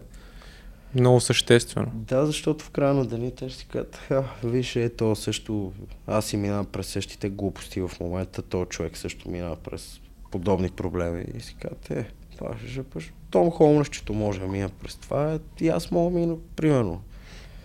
много 0.99 1.21
съществено. 1.21 1.91
Да, 1.95 2.27
защото 2.27 2.65
в 2.65 2.71
края 2.71 2.95
на 2.95 3.07
деня 3.07 3.31
те 3.31 3.49
ще 3.49 3.59
си 3.59 3.67
кажат, 3.67 3.97
«Ха, 3.97 4.25
виж, 4.45 4.77
ето 4.77 5.17
също, 5.17 5.73
аз 6.07 6.27
си 6.27 6.37
минавам 6.37 6.67
през 6.67 6.87
същите 6.87 7.29
глупости 7.29 7.81
в 7.81 7.91
момента, 8.01 8.43
то 8.43 8.65
човек 8.65 8.97
също 8.97 9.31
минава 9.31 9.57
през 9.57 10.01
подобни 10.33 10.71
проблеми 10.71 11.25
и 11.37 11.41
си 11.41 11.57
казват, 11.61 11.91
е, 11.91 12.07
това 12.37 12.57
ще 12.59 12.67
жъпаш. 12.67 13.13
Том 13.31 13.85
чето 13.85 14.13
може 14.13 14.41
да 14.41 14.47
мина 14.47 14.69
през 14.69 14.95
това, 14.95 15.33
е, 15.35 15.39
и 15.65 15.69
аз 15.69 15.91
мога 15.91 16.11
да 16.11 16.19
мина, 16.19 16.37
примерно. 16.57 17.03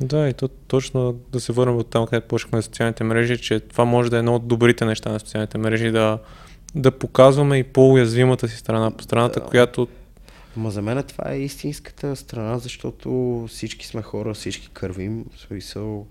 Да, 0.01 0.30
и 0.30 0.34
то 0.34 0.47
точно 0.47 1.13
да 1.13 1.39
се 1.39 1.53
върнем 1.53 1.78
от 1.78 1.89
там, 1.89 2.05
където 2.07 2.28
почнахме 2.28 2.57
на 2.57 2.63
социалните 2.63 3.03
мрежи, 3.03 3.38
че 3.38 3.59
това 3.59 3.86
може 3.86 4.09
да 4.09 4.15
е 4.15 4.20
едно 4.20 4.36
от 4.36 4.47
добрите 4.47 4.86
неща 4.86 5.11
на 5.11 5.20
социалните 5.20 5.57
мрежи, 5.57 5.91
да, 5.91 6.20
да 6.76 6.91
показваме 6.91 7.57
и 7.57 7.63
по-уязвимата 7.63 8.47
си 8.47 8.57
страна 8.57 8.91
по 8.91 9.03
страната, 9.03 9.39
Да. 9.39 9.45
която 9.45 9.88
Ма 10.57 10.72
за 10.72 10.82
мен 10.82 11.03
това 11.03 11.32
е 11.32 11.39
истинската 11.39 12.15
страна, 12.15 12.59
защото 12.59 13.45
всички 13.49 13.88
сме 13.88 14.01
хора, 14.01 14.34
всички 14.34 14.70
кървим, 14.74 15.26
смисъл. 15.47 16.07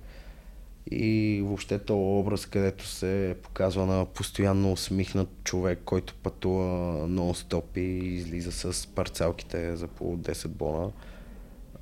И 0.90 1.42
въобще 1.44 1.78
то 1.78 2.18
образ, 2.18 2.46
където 2.46 2.86
се 2.86 3.36
показва 3.42 3.86
на 3.86 4.04
постоянно 4.04 4.72
усмихнат 4.72 5.28
човек, 5.44 5.80
който 5.84 6.14
пътува 6.14 6.64
нон-стоп 7.08 7.78
и 7.78 8.14
излиза 8.14 8.52
с 8.52 8.86
парцалките 8.86 9.76
за 9.76 9.88
по 9.88 10.18
10 10.18 10.48
бона. 10.48 10.90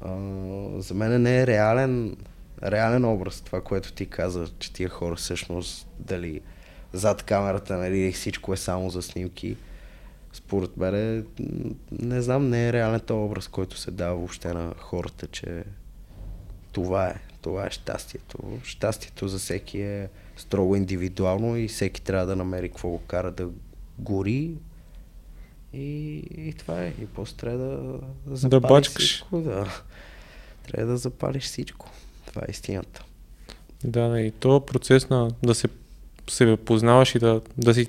А, 0.01 0.17
за 0.81 0.95
мен 0.95 1.23
не 1.23 1.41
е 1.41 1.47
реален, 1.47 2.17
реален 2.63 3.05
образ 3.05 3.41
това, 3.41 3.61
което 3.61 3.93
ти 3.93 4.07
каза, 4.07 4.47
че 4.59 4.73
тия 4.73 4.89
хора 4.89 5.17
всъщност 5.17 5.89
дали 5.99 6.41
зад 6.93 7.23
камерата, 7.23 7.77
нали, 7.77 8.13
всичко 8.13 8.53
е 8.53 8.57
само 8.57 8.91
за 8.91 9.03
снимки. 9.03 9.57
Според 10.33 10.77
мен, 10.77 11.27
не 11.93 12.23
знам, 12.23 12.49
не 12.49 12.69
е 12.69 12.73
реален 12.73 13.01
този 13.01 13.19
образ, 13.19 13.49
който 13.49 13.79
се 13.79 13.91
дава 13.91 14.17
въобще 14.17 14.53
на 14.53 14.75
хората, 14.79 15.27
че 15.27 15.65
това 16.73 17.07
е, 17.07 17.15
това 17.45 17.67
е 17.67 17.71
щастието. 17.71 18.39
Щастието 18.65 19.29
за 19.29 19.39
всеки 19.39 19.81
е 19.81 20.09
строго 20.37 20.77
индивидуално 20.77 21.57
и 21.57 21.69
всеки 21.69 22.03
трябва 22.03 22.27
да 22.27 22.37
намери 22.37 22.69
какво 22.69 22.89
го 22.89 22.99
кара 22.99 23.31
да 23.31 23.49
гори. 23.99 24.51
И, 25.73 26.17
и 26.37 26.55
това 26.59 26.83
е. 26.83 26.89
И 26.89 27.07
после 27.15 27.37
трябва 27.37 27.59
да, 27.59 28.01
да 28.27 28.37
запалиш 28.37 28.69
бачкаш. 28.69 29.05
всичко. 29.05 29.41
Да. 29.41 29.83
Трябва 30.67 30.93
да 30.93 30.97
запалиш 30.97 31.45
всичко. 31.45 31.91
Това 32.27 32.43
е 32.49 32.51
истината. 32.51 33.05
да, 33.85 34.09
да, 34.09 34.21
и 34.21 34.31
то 34.31 34.67
процес 34.67 35.09
на 35.09 35.31
да 35.43 35.55
се 35.55 35.69
себе 36.29 36.57
познаваш 36.57 37.15
и 37.15 37.19
да, 37.19 37.41
да 37.59 37.75
си 37.75 37.87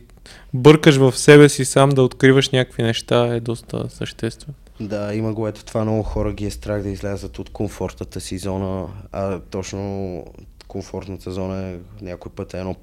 бъркаш 0.54 0.96
в 0.96 1.18
себе 1.18 1.50
си 1.50 1.66
сам, 1.66 1.90
да 1.90 2.04
откриваш 2.04 2.50
някакви 2.50 2.84
неща 2.84 3.36
е 3.36 3.40
доста 3.40 3.90
съществено. 3.90 4.56
Да, 4.80 5.16
има 5.16 5.34
го 5.34 5.48
ето 5.48 5.66
това 5.66 5.84
много 5.84 6.04
хора 6.04 6.34
ги 6.34 6.46
е 6.46 6.52
страх 6.52 6.82
да 6.82 6.90
излязат 6.90 7.40
от 7.40 7.50
комфортната 7.50 8.22
си 8.22 8.38
зона, 8.38 8.88
а 9.12 9.40
точно 9.40 10.24
комфортната 10.68 11.32
зона 11.32 11.70
е 11.70 11.80
някой 12.02 12.32
път 12.32 12.54
е 12.54 12.60
едно 12.60 12.76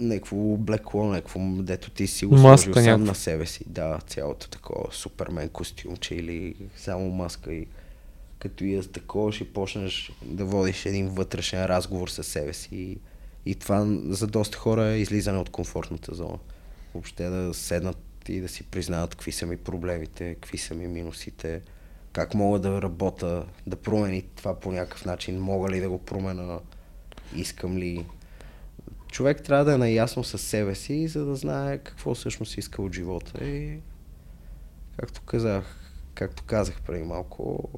някакво 0.00 0.36
облекло, 0.36 1.04
някакво, 1.04 1.40
дето 1.40 1.90
ти 1.90 2.06
си 2.06 2.26
го 2.26 2.36
Маска 2.36 2.72
сложил 2.72 2.84
сам 2.84 3.04
на 3.04 3.14
себе 3.14 3.46
си. 3.46 3.64
Да, 3.66 3.98
цялото 4.06 4.48
такова 4.48 4.92
супермен 4.92 5.48
костюмче 5.48 6.14
или 6.14 6.54
само 6.76 7.10
маска 7.10 7.54
и 7.54 7.66
като 8.38 8.64
я 8.64 8.82
такова 8.82 9.32
ще 9.32 9.52
почнеш 9.52 10.12
да 10.22 10.44
водиш 10.44 10.86
един 10.86 11.08
вътрешен 11.08 11.64
разговор 11.64 12.08
със 12.08 12.26
себе 12.26 12.52
си 12.52 12.76
и, 12.76 12.98
и 13.46 13.54
това 13.54 13.86
за 14.08 14.26
доста 14.26 14.58
хора 14.58 14.84
е 14.84 14.98
излизане 14.98 15.38
от 15.38 15.50
комфортната 15.50 16.14
зона. 16.14 16.38
Въобще 16.94 17.24
да 17.24 17.54
седнат 17.54 18.05
и 18.28 18.40
да 18.40 18.48
си 18.48 18.62
признаят 18.62 19.10
какви 19.10 19.32
са 19.32 19.46
ми 19.46 19.56
проблемите, 19.56 20.34
какви 20.34 20.58
са 20.58 20.74
ми 20.74 20.86
минусите, 20.86 21.62
как 22.12 22.34
мога 22.34 22.58
да 22.58 22.82
работя, 22.82 23.46
да 23.66 23.76
промени 23.76 24.22
това 24.22 24.60
по 24.60 24.72
някакъв 24.72 25.04
начин, 25.04 25.40
мога 25.40 25.70
ли 25.70 25.80
да 25.80 25.88
го 25.88 25.98
променя, 25.98 26.58
искам 27.34 27.78
ли. 27.78 28.06
Човек 29.12 29.42
трябва 29.42 29.64
да 29.64 29.74
е 29.74 29.78
наясно 29.78 30.24
със 30.24 30.42
себе 30.42 30.74
си, 30.74 31.08
за 31.08 31.24
да 31.24 31.36
знае 31.36 31.78
какво 31.78 32.14
всъщност 32.14 32.58
иска 32.58 32.82
от 32.82 32.94
живота. 32.94 33.44
И 33.44 33.78
както 34.96 35.22
казах, 35.22 35.76
както 36.14 36.42
казах 36.42 36.80
преди 36.86 37.04
малко, 37.04 37.68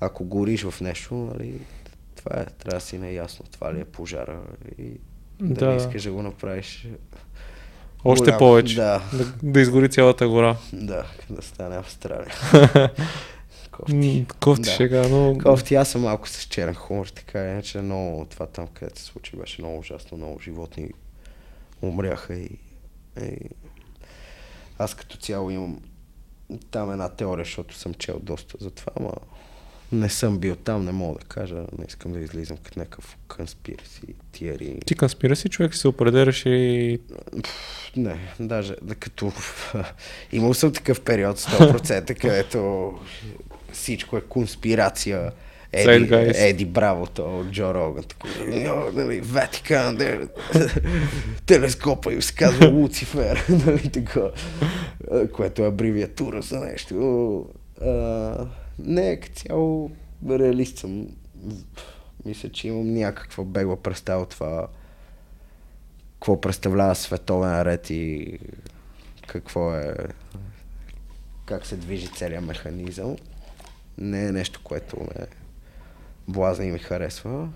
ако 0.00 0.24
гориш 0.24 0.64
в 0.64 0.80
нещо, 0.80 1.14
нали, 1.14 1.60
това 2.16 2.40
е, 2.40 2.44
трябва 2.44 2.78
да 2.78 2.80
си 2.80 2.98
наясно, 2.98 3.44
това 3.50 3.74
ли 3.74 3.80
е 3.80 3.84
пожара 3.84 4.42
и 4.78 5.00
да, 5.40 5.54
Да. 5.54 5.70
не 5.70 5.76
искаш 5.76 6.02
да 6.02 6.12
го 6.12 6.22
направиш. 6.22 6.88
Още 8.04 8.24
голям. 8.24 8.38
повече. 8.38 8.74
Да, 8.74 9.02
Да, 9.12 9.24
да 9.42 9.60
изгори 9.60 9.90
цялата 9.90 10.28
гора. 10.28 10.56
да, 10.72 11.04
да 11.30 11.42
стане 11.42 11.76
Австралия. 11.76 12.34
Кофти. 13.70 14.26
Кофти 14.40 14.62
Да. 14.62 14.70
шега, 14.70 15.08
но... 15.08 15.38
Кофти, 15.42 15.74
аз 15.74 15.88
съм 15.88 16.00
малко 16.02 16.28
с 16.28 16.42
черен 16.42 16.74
хумор, 16.74 17.06
така 17.06 17.50
иначе 17.50 17.78
много 17.80 18.26
това 18.30 18.46
там, 18.46 18.66
където 18.66 18.98
се 19.00 19.04
случи, 19.04 19.36
беше 19.36 19.62
много 19.62 19.78
ужасно, 19.78 20.16
много 20.18 20.40
животни 20.40 20.88
умряха 21.82 22.34
и, 22.34 22.48
и 23.22 23.36
аз 24.78 24.94
като 24.94 25.16
цяло 25.16 25.50
имам 25.50 25.80
там 26.70 26.92
една 26.92 27.08
теория, 27.08 27.44
защото 27.44 27.74
съм 27.74 27.94
чел 27.94 28.18
доста 28.22 28.56
за 28.60 28.70
това, 28.70 28.92
ама 29.00 29.12
не 29.92 30.08
съм 30.08 30.38
бил 30.38 30.56
там, 30.56 30.84
не 30.84 30.92
мога 30.92 31.18
да 31.18 31.26
кажа, 31.26 31.54
не 31.54 31.84
искам 31.88 32.12
да 32.12 32.20
излизам 32.20 32.56
като 32.56 32.78
някакъв 32.78 33.16
конспираси 33.28 34.14
тиери. 34.32 34.78
Ти 34.86 34.94
конспираси 34.94 35.48
човек 35.48 35.74
се 35.74 35.88
определяш 35.88 36.42
и... 36.46 36.98
Не, 37.96 38.18
даже 38.40 38.76
да 38.82 38.94
като... 38.94 39.32
Имал 40.32 40.54
съм 40.54 40.72
такъв 40.72 41.00
период 41.00 41.38
100%, 41.38 42.14
където 42.20 42.92
всичко 43.72 44.16
е 44.16 44.20
конспирация. 44.20 45.32
Еди. 45.72 46.08
Еди 46.34 46.64
Браво, 46.64 47.06
то 47.06 47.40
от 47.40 47.50
Джо 47.50 47.74
Роган. 47.74 48.04
Така, 48.04 48.28
«Йо, 48.56 48.92
нали, 48.92 49.20
Ватикан, 49.20 49.98
телескопа 51.46 52.12
им 52.12 52.22
се 52.22 52.34
казва 52.34 52.68
Луцифер, 52.68 53.44
нали 53.48 53.90
така, 53.90 54.20
което 55.32 55.62
е 55.62 55.68
абревиатура 55.68 56.42
за 56.42 56.60
нещо. 56.60 57.46
Не, 58.78 59.20
като 59.20 59.34
цяло 59.34 59.90
реалист 60.30 60.78
съм. 60.78 61.08
Мисля, 62.24 62.48
че 62.48 62.68
имам 62.68 62.94
някаква 62.94 63.44
бегла 63.44 63.76
представа 63.76 64.22
от 64.22 64.30
това 64.30 64.68
какво 66.14 66.40
представлява 66.40 66.94
световен 66.94 67.62
ред 67.62 67.90
и 67.90 68.38
какво 69.26 69.74
е 69.74 69.94
как 71.46 71.66
се 71.66 71.76
движи 71.76 72.08
целият 72.08 72.44
механизъм. 72.44 73.16
Не 73.98 74.26
е 74.26 74.32
нещо, 74.32 74.60
което 74.64 75.00
ме 75.00 75.26
блазни 76.28 76.66
и 76.66 76.70
ми 76.70 76.78
харесва, 76.78 77.48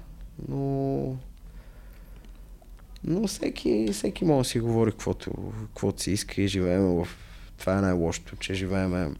но 0.48 1.16
но 3.04 3.26
всеки, 3.26 3.88
всеки 3.92 4.24
може 4.24 4.46
да 4.46 4.50
си 4.50 4.60
говори 4.60 4.90
каквото, 4.90 5.52
каквото 5.66 6.02
си 6.02 6.10
иска 6.10 6.42
и 6.42 6.48
живеем 6.48 6.82
в... 6.82 7.08
Това 7.58 7.78
е 7.78 7.80
най-лошото, 7.80 8.36
че 8.36 8.54
живеем 8.54 9.16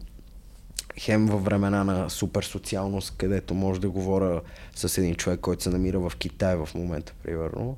хем 0.99 1.25
във 1.25 1.43
времена 1.43 1.83
на 1.83 2.09
супер 2.09 2.43
социалност, 2.43 3.13
където 3.17 3.53
може 3.53 3.81
да 3.81 3.89
говоря 3.89 4.41
с 4.75 4.97
един 4.97 5.15
човек, 5.15 5.39
който 5.39 5.63
се 5.63 5.69
намира 5.69 5.99
в 5.99 6.11
Китай 6.17 6.55
в 6.55 6.69
момента, 6.75 7.13
примерно. 7.23 7.77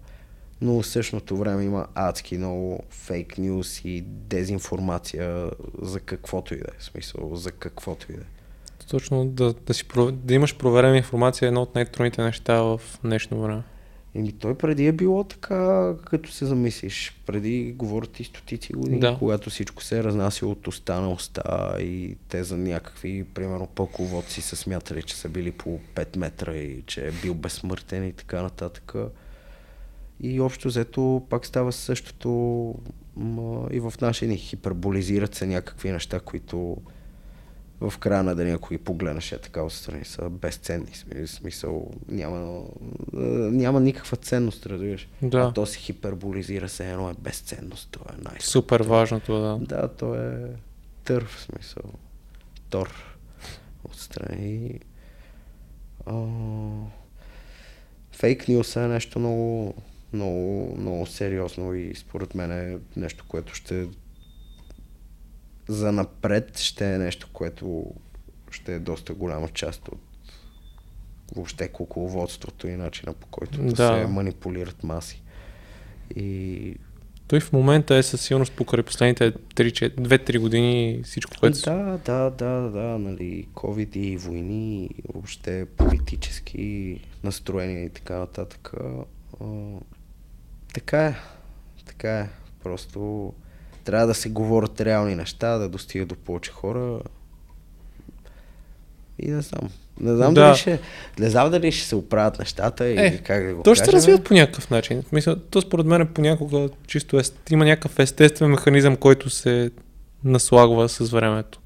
Но 0.62 0.82
в 0.82 0.88
същото 0.88 1.38
време 1.38 1.64
има 1.64 1.88
адски 1.96 2.38
много 2.38 2.84
фейк 2.90 3.38
нюс 3.38 3.82
и 3.86 4.02
дезинформация 4.06 5.52
за 5.82 6.00
каквото 6.00 6.54
и 6.54 6.58
да 6.58 6.64
е. 6.64 6.84
Смисъл, 6.84 7.36
за 7.36 7.52
каквото 7.52 8.12
и 8.12 8.16
да 8.16 8.22
е. 8.22 8.26
Точно 8.90 9.26
да, 9.26 9.54
да, 9.54 9.74
си, 9.74 9.86
да 10.12 10.34
имаш 10.34 10.58
проверена 10.58 10.98
информация 10.98 11.46
е 11.46 11.48
едно 11.48 11.62
от 11.62 11.76
най-трудните 11.76 12.24
неща 12.24 12.62
в 12.62 12.82
днешно 13.04 13.42
време. 13.42 13.64
Еми 14.16 14.32
той 14.32 14.58
преди 14.58 14.88
е 14.88 14.92
било 14.92 15.24
така, 15.24 15.94
като 16.06 16.32
се 16.32 16.46
замислиш. 16.46 17.22
Преди 17.26 17.74
говорят 17.78 18.20
и 18.20 18.24
стотици 18.24 18.74
години, 18.74 19.00
да. 19.00 19.16
когато 19.20 19.50
всичко 19.50 19.84
се 19.84 20.00
е 20.00 20.04
разнасило 20.04 20.52
от 20.52 20.68
уста 20.68 21.02
на 21.02 21.12
уста 21.12 21.76
и 21.80 22.16
те 22.30 22.44
за 22.44 22.58
някакви, 22.58 23.24
примерно, 23.34 23.68
пълководци 23.68 24.42
са 24.42 24.56
смятали, 24.56 25.04
че 25.04 25.16
са 25.16 25.30
били 25.30 25.52
по 25.52 25.80
5 25.96 26.18
метра 26.18 26.56
и 26.56 26.84
че 26.86 27.08
е 27.08 27.12
бил 27.12 27.34
безсмъртен 27.34 28.08
и 28.08 28.14
така 28.14 28.42
нататък. 28.42 28.94
И 30.20 30.42
общо 30.42 30.68
взето 30.68 31.26
пак 31.30 31.46
става 31.46 31.72
същото 31.72 32.30
и 33.72 33.80
в 33.80 33.94
наши 34.02 34.28
ни 34.28 34.38
хиперболизират 34.38 35.36
се 35.36 35.48
някакви 35.48 35.92
неща, 35.92 36.20
които 36.20 36.78
в 37.82 37.98
края 37.98 38.24
на 38.24 38.36
деня, 38.36 38.54
ако 38.54 38.70
ги 38.70 38.78
погледнеш 38.78 39.32
е 39.32 39.38
така 39.38 39.64
отстрани, 39.64 40.06
са 40.06 40.30
безценни. 40.30 40.92
Смисъл, 41.26 41.92
няма, 42.08 42.64
няма 43.52 43.80
никаква 43.80 44.18
ценност, 44.18 44.66
разбираш. 44.66 45.08
Да. 45.22 45.40
А 45.40 45.54
то 45.54 45.66
се 45.66 45.80
хиперболизира 45.80 46.70
се 46.70 46.92
едно 46.92 47.10
е 47.10 47.14
безценност. 47.20 47.90
Това 47.92 48.06
е 48.14 48.22
най 48.22 48.40
Супер 48.40 48.82
важното, 48.82 49.42
да. 49.42 49.58
Да, 49.62 49.88
то 49.88 50.16
е 50.16 50.52
тър, 51.04 51.26
в 51.26 51.42
смисъл. 51.42 51.84
Тор 52.70 53.18
отстрани. 53.84 54.80
Фейк 58.12 58.48
нюс 58.48 58.76
е 58.76 58.88
нещо 58.88 59.20
много, 59.20 59.74
много, 60.14 60.76
много 60.78 61.06
сериозно 61.06 61.74
и 61.74 61.96
според 61.96 62.36
мен 62.36 62.52
е 62.52 62.78
нещо, 62.96 63.26
което 63.28 63.56
ще 63.56 63.88
за 65.68 65.92
напред 65.92 66.60
ще 66.60 66.94
е 66.94 66.98
нещо, 66.98 67.30
което 67.34 67.86
ще 68.52 68.76
е 68.76 68.80
доста 68.80 69.14
голяма 69.14 69.50
част 69.50 69.88
от 69.88 70.00
въобще 71.36 71.68
кукловодството 71.68 72.68
и 72.68 72.76
начина 72.76 73.14
по 73.14 73.28
който 73.28 73.64
да. 73.64 73.76
се 73.76 74.08
манипулират 74.08 74.84
маси. 74.84 75.24
И 76.16 76.76
той 77.28 77.40
в 77.40 77.54
момента 77.54 77.96
е 77.96 78.04
със 78.04 78.22
сигурност 78.22 78.54
покрай 78.54 78.84
последните 78.84 79.32
2-3 79.32 80.40
години 80.40 81.02
всичко, 81.04 81.32
което... 81.40 81.60
Да, 81.62 82.00
да, 82.06 82.30
да, 82.30 82.70
да, 82.70 82.98
нали, 83.00 83.48
COVID 83.54 83.98
и 83.98 84.18
войни, 84.18 84.90
въобще 85.14 85.66
политически 85.78 87.00
настроения 87.24 87.86
и 87.86 87.90
така 87.90 88.18
нататък. 88.18 88.72
А, 89.42 89.48
така 90.74 91.06
е, 91.06 91.16
така 91.86 92.20
е. 92.20 92.30
Просто 92.64 93.34
трябва 93.84 94.08
да 94.08 94.14
се 94.14 94.30
говорят 94.30 94.82
реални 94.82 95.16
неща, 95.16 95.58
да 95.58 95.70
достига 95.70 96.06
до 96.06 96.16
повече 96.16 96.52
хора. 96.52 97.00
И 99.20 99.32
не 99.32 99.42
знам. 99.42 99.70
Не 100.00 100.16
знам, 100.16 100.34
да. 100.34 100.42
дали, 100.42 100.58
ще, 100.58 100.80
не 101.20 101.30
знам 101.30 101.52
дали 101.52 101.72
ще 101.72 101.88
се 101.88 101.96
оправят 101.96 102.40
нещата 102.40 102.90
и 102.90 102.98
е, 102.98 103.18
как 103.18 103.48
да 103.48 103.56
го 103.56 103.64
То 103.64 103.76
ще 103.76 103.86
се 103.86 103.92
развият 103.92 104.24
по 104.24 104.34
някакъв 104.34 104.70
начин. 104.70 105.04
Мисля, 105.12 105.36
то 105.36 105.62
според 105.62 105.86
мен 105.86 106.08
понякога 106.08 106.70
чисто 106.88 107.20
е, 107.20 107.24
има 107.50 107.66
някакъв 107.66 108.00
естествен 108.00 108.50
механизъм, 108.50 108.96
който 108.96 109.30
се 109.30 109.72
наслагва 110.24 110.90
с 110.90 111.12
времето. 111.12 111.60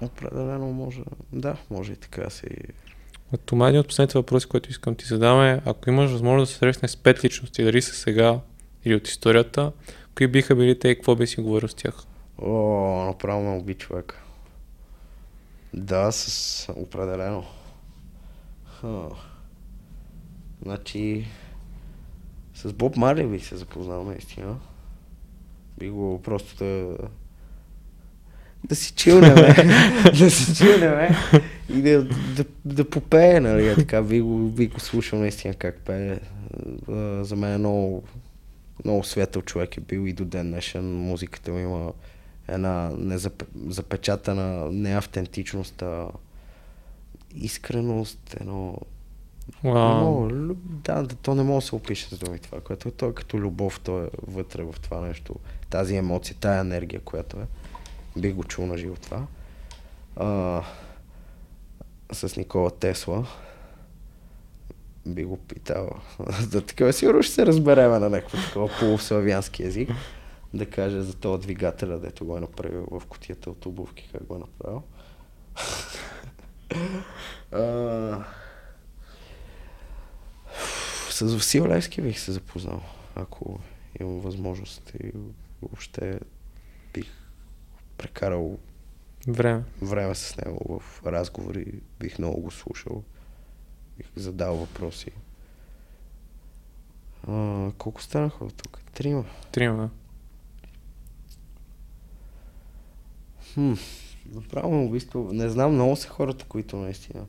Определено 0.00 0.72
може. 0.72 1.00
Да, 1.32 1.56
може 1.70 1.92
и 1.92 1.96
така 1.96 2.30
си. 2.30 2.46
Това 3.44 3.66
е 3.66 3.68
един 3.68 3.80
от 3.80 3.88
последните 3.88 4.18
въпроси, 4.18 4.46
които 4.46 4.70
искам 4.70 4.94
ти 4.94 5.04
задам 5.04 5.42
е, 5.42 5.60
ако 5.64 5.90
имаш 5.90 6.10
възможност 6.10 6.50
да 6.50 6.52
се 6.52 6.58
срещнеш 6.58 6.90
с 6.90 6.96
пет 6.96 7.24
личности, 7.24 7.64
дали 7.64 7.82
са 7.82 7.94
сега 7.94 8.40
или 8.84 8.94
от 8.94 9.08
историята, 9.08 9.72
Кои 10.16 10.26
биха 10.26 10.56
били 10.56 10.78
те 10.78 10.88
и 10.88 10.94
какво 10.94 11.16
би 11.16 11.26
си 11.26 11.40
говорил 11.40 11.68
с 11.68 11.74
тях? 11.74 11.94
О, 12.38 13.06
направо 13.06 13.42
ме 13.42 13.58
уби 13.58 13.74
човек. 13.74 14.14
Да, 15.74 16.12
с 16.12 16.72
определено. 16.76 17.44
Ха. 18.64 19.08
Значи, 20.62 21.26
с 22.54 22.72
Боб 22.72 22.96
Марли 22.96 23.26
бих 23.26 23.46
се 23.46 23.56
запознал 23.56 24.04
наистина. 24.04 24.56
Би 25.78 25.88
го 25.88 26.22
просто 26.22 26.64
да... 26.64 26.96
Да 28.64 28.76
си 28.76 28.92
чилнеме. 28.94 29.54
да 30.18 30.30
си 30.30 30.56
чилнеме. 30.56 31.16
И 31.68 31.82
да, 31.82 32.04
да, 32.36 32.44
да 32.64 32.90
попее, 32.90 33.40
нали, 33.40 33.74
така. 33.74 34.02
Би 34.02 34.20
го, 34.20 34.38
би 34.38 34.66
го 34.66 34.80
слушал 34.80 35.18
наистина 35.18 35.54
как 35.54 35.78
пее. 35.78 36.18
За 37.22 37.36
мен 37.36 37.52
е 37.52 37.58
много 37.58 38.04
много 38.86 39.04
светъл 39.04 39.42
човек 39.42 39.76
е 39.76 39.80
бил 39.80 40.06
и 40.06 40.12
до 40.12 40.24
ден 40.24 40.50
днешен. 40.50 40.96
Музиката 40.96 41.52
му 41.52 41.58
има 41.58 41.92
една 42.48 42.90
незапечатана 43.54 44.72
неавтентичност, 44.72 45.82
а 45.82 46.08
искреност, 47.34 48.36
едно... 48.40 48.78
Wow. 49.64 50.32
Не 50.32 50.54
да, 50.64 51.02
да, 51.02 51.14
то 51.14 51.34
не 51.34 51.42
може 51.42 51.64
да 51.64 51.68
се 51.68 51.74
опише 51.74 52.08
с 52.08 52.18
думи 52.18 52.38
това, 52.38 52.60
което 52.60 52.88
е, 52.88 52.90
то 52.90 53.08
е 53.08 53.14
като 53.14 53.38
любов, 53.38 53.80
то 53.80 54.02
е 54.02 54.08
вътре 54.26 54.62
в 54.62 54.74
това 54.82 55.00
нещо, 55.00 55.34
тази 55.70 55.96
емоция, 55.96 56.36
тая 56.40 56.60
енергия, 56.60 57.00
която 57.00 57.36
е. 57.36 57.46
Бих 58.20 58.34
го 58.34 58.44
чул 58.44 58.66
на 58.66 58.78
живо 58.78 58.94
това. 58.94 59.26
А, 60.16 60.62
с 62.12 62.36
Никола 62.36 62.70
Тесла, 62.70 63.26
би 65.06 65.24
го 65.24 65.36
питал. 65.36 65.90
За 66.50 66.66
такова 66.66 66.92
сигурно 66.92 67.22
ще 67.22 67.34
се 67.34 67.46
разбереме 67.46 67.98
на 67.98 68.10
някакво 68.10 68.38
такова 68.38 68.70
полуславянски 68.80 69.62
език. 69.62 69.90
Да 70.54 70.66
каже 70.66 71.00
за 71.00 71.14
този 71.14 71.42
двигателя, 71.42 71.98
дето 71.98 72.24
го 72.24 72.36
е 72.36 72.40
направил 72.40 72.86
в 72.90 73.02
котията 73.06 73.50
от 73.50 73.66
обувки, 73.66 74.08
как 74.12 74.24
го 74.24 74.34
е 74.34 74.38
направил. 74.38 74.82
с 81.10 81.34
Васил 81.34 81.66
Левски 81.66 82.02
бих 82.02 82.18
се 82.18 82.32
запознал, 82.32 82.82
ако 83.14 83.60
имам 84.00 84.20
възможност 84.20 84.92
и 85.00 85.12
въобще 85.62 86.20
бих 86.94 87.12
прекарал 87.98 88.58
време. 89.28 89.62
време 89.82 90.14
с 90.14 90.36
него 90.36 90.80
в 90.80 91.06
разговори, 91.06 91.80
бих 92.00 92.18
много 92.18 92.40
го 92.40 92.50
слушал 92.50 93.04
бих 93.98 94.06
задал 94.16 94.56
въпроси. 94.56 95.10
А, 97.28 97.70
колко 97.78 98.02
станаха 98.02 98.44
от 98.44 98.54
тук? 98.54 98.80
Трима. 98.94 99.24
Трима, 99.52 99.76
да. 99.76 99.90
Хм, 103.54 103.72
направо 104.34 104.84
убийство. 104.84 105.28
Не 105.32 105.48
знам, 105.48 105.72
много 105.72 105.96
са 105.96 106.08
хората, 106.08 106.44
които 106.44 106.76
наистина. 106.76 107.26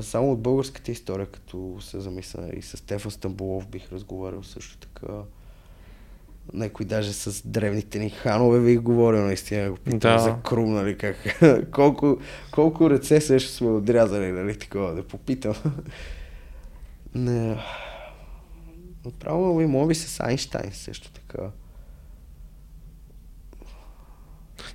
Само 0.00 0.32
от 0.32 0.42
българската 0.42 0.92
история, 0.92 1.26
като 1.26 1.78
се 1.80 2.00
замисля, 2.00 2.50
и 2.56 2.62
с 2.62 2.76
Стефан 2.76 3.10
Стамбулов 3.10 3.68
бих 3.68 3.92
разговарял 3.92 4.42
също 4.42 4.78
така. 4.78 5.22
Някой 6.52 6.86
даже 6.86 7.12
с 7.12 7.48
древните 7.48 7.98
ни 7.98 8.10
ханове 8.10 8.60
ви 8.60 8.76
говорил, 8.76 9.24
наистина 9.24 9.70
го 9.70 9.76
питам 9.76 9.98
да. 9.98 10.18
за 10.18 10.36
крум, 10.44 10.72
нали, 10.72 10.98
как, 10.98 11.16
колко, 11.72 12.18
колко 12.52 12.90
ръце 12.90 13.20
също 13.20 13.50
сме 13.50 13.68
отрязали, 13.68 14.32
нали, 14.32 14.58
такова, 14.58 14.94
да 14.94 15.02
попитам. 15.02 15.54
Не. 17.14 17.56
Направо 19.04 19.56
ви 19.56 19.66
моби 19.66 19.94
с 19.94 20.20
Айнштайн 20.20 20.72
също 20.72 21.10
така. 21.10 21.50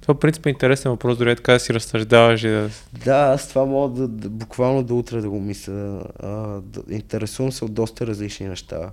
Това 0.01 0.13
в 0.13 0.19
принцип 0.19 0.45
е 0.45 0.49
интересен 0.49 0.91
въпрос, 0.91 1.17
дори 1.17 1.35
така 1.35 1.53
да 1.53 1.59
си 1.59 1.73
разсъждаваш 1.73 2.43
и 2.43 2.47
да... 2.47 2.69
Да, 3.05 3.17
аз 3.17 3.49
това 3.49 3.65
мога 3.65 4.01
да, 4.01 4.07
да, 4.07 4.29
буквално 4.29 4.83
до 4.83 4.97
утре 4.97 5.21
да 5.21 5.29
го 5.29 5.39
мисля. 5.39 6.03
А, 6.19 6.29
да, 6.61 6.95
интересувам 6.95 7.51
се 7.51 7.65
от 7.65 7.73
доста 7.73 8.07
различни 8.07 8.47
неща 8.47 8.91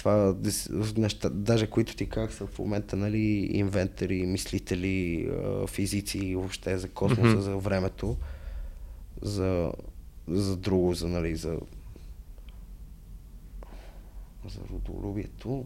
това 0.00 0.34
неща, 0.96 1.28
даже 1.28 1.66
които 1.66 1.96
ти 1.96 2.08
как 2.08 2.32
са 2.32 2.46
в 2.46 2.58
момента, 2.58 2.96
нали, 2.96 3.48
инвентори, 3.52 4.26
мислители, 4.26 5.30
физици, 5.68 6.34
въобще 6.34 6.78
за 6.78 6.88
космоса, 6.88 7.36
mm-hmm. 7.36 7.38
за 7.38 7.56
времето, 7.56 8.16
за, 9.22 9.72
за 10.28 10.56
друго, 10.56 10.94
за, 10.94 11.08
нали, 11.08 11.36
за 11.36 11.58
за 14.48 14.60
родолюбието. 14.72 15.64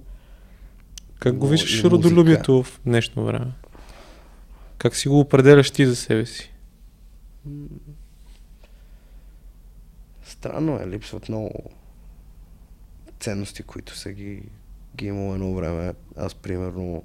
Как 1.19 1.37
го 1.37 1.47
виждаш 1.47 1.85
родолюбието 1.85 2.63
в 2.63 2.81
днешно 2.87 3.25
време? 3.25 3.53
Как 4.79 4.97
си 4.97 5.09
го 5.09 5.21
определяш 5.21 5.71
ти 5.71 5.87
за 5.87 5.97
себе 5.97 6.27
си? 6.27 6.53
Странно 10.25 10.81
е, 10.81 10.89
липсват 10.89 11.29
много 11.29 11.71
ценности, 13.25 13.63
които 13.63 13.97
са 13.97 14.13
ги, 14.13 14.43
ги 14.97 15.07
имало 15.07 15.35
едно 15.35 15.55
време. 15.55 15.95
Аз, 16.17 16.35
примерно, 16.35 17.03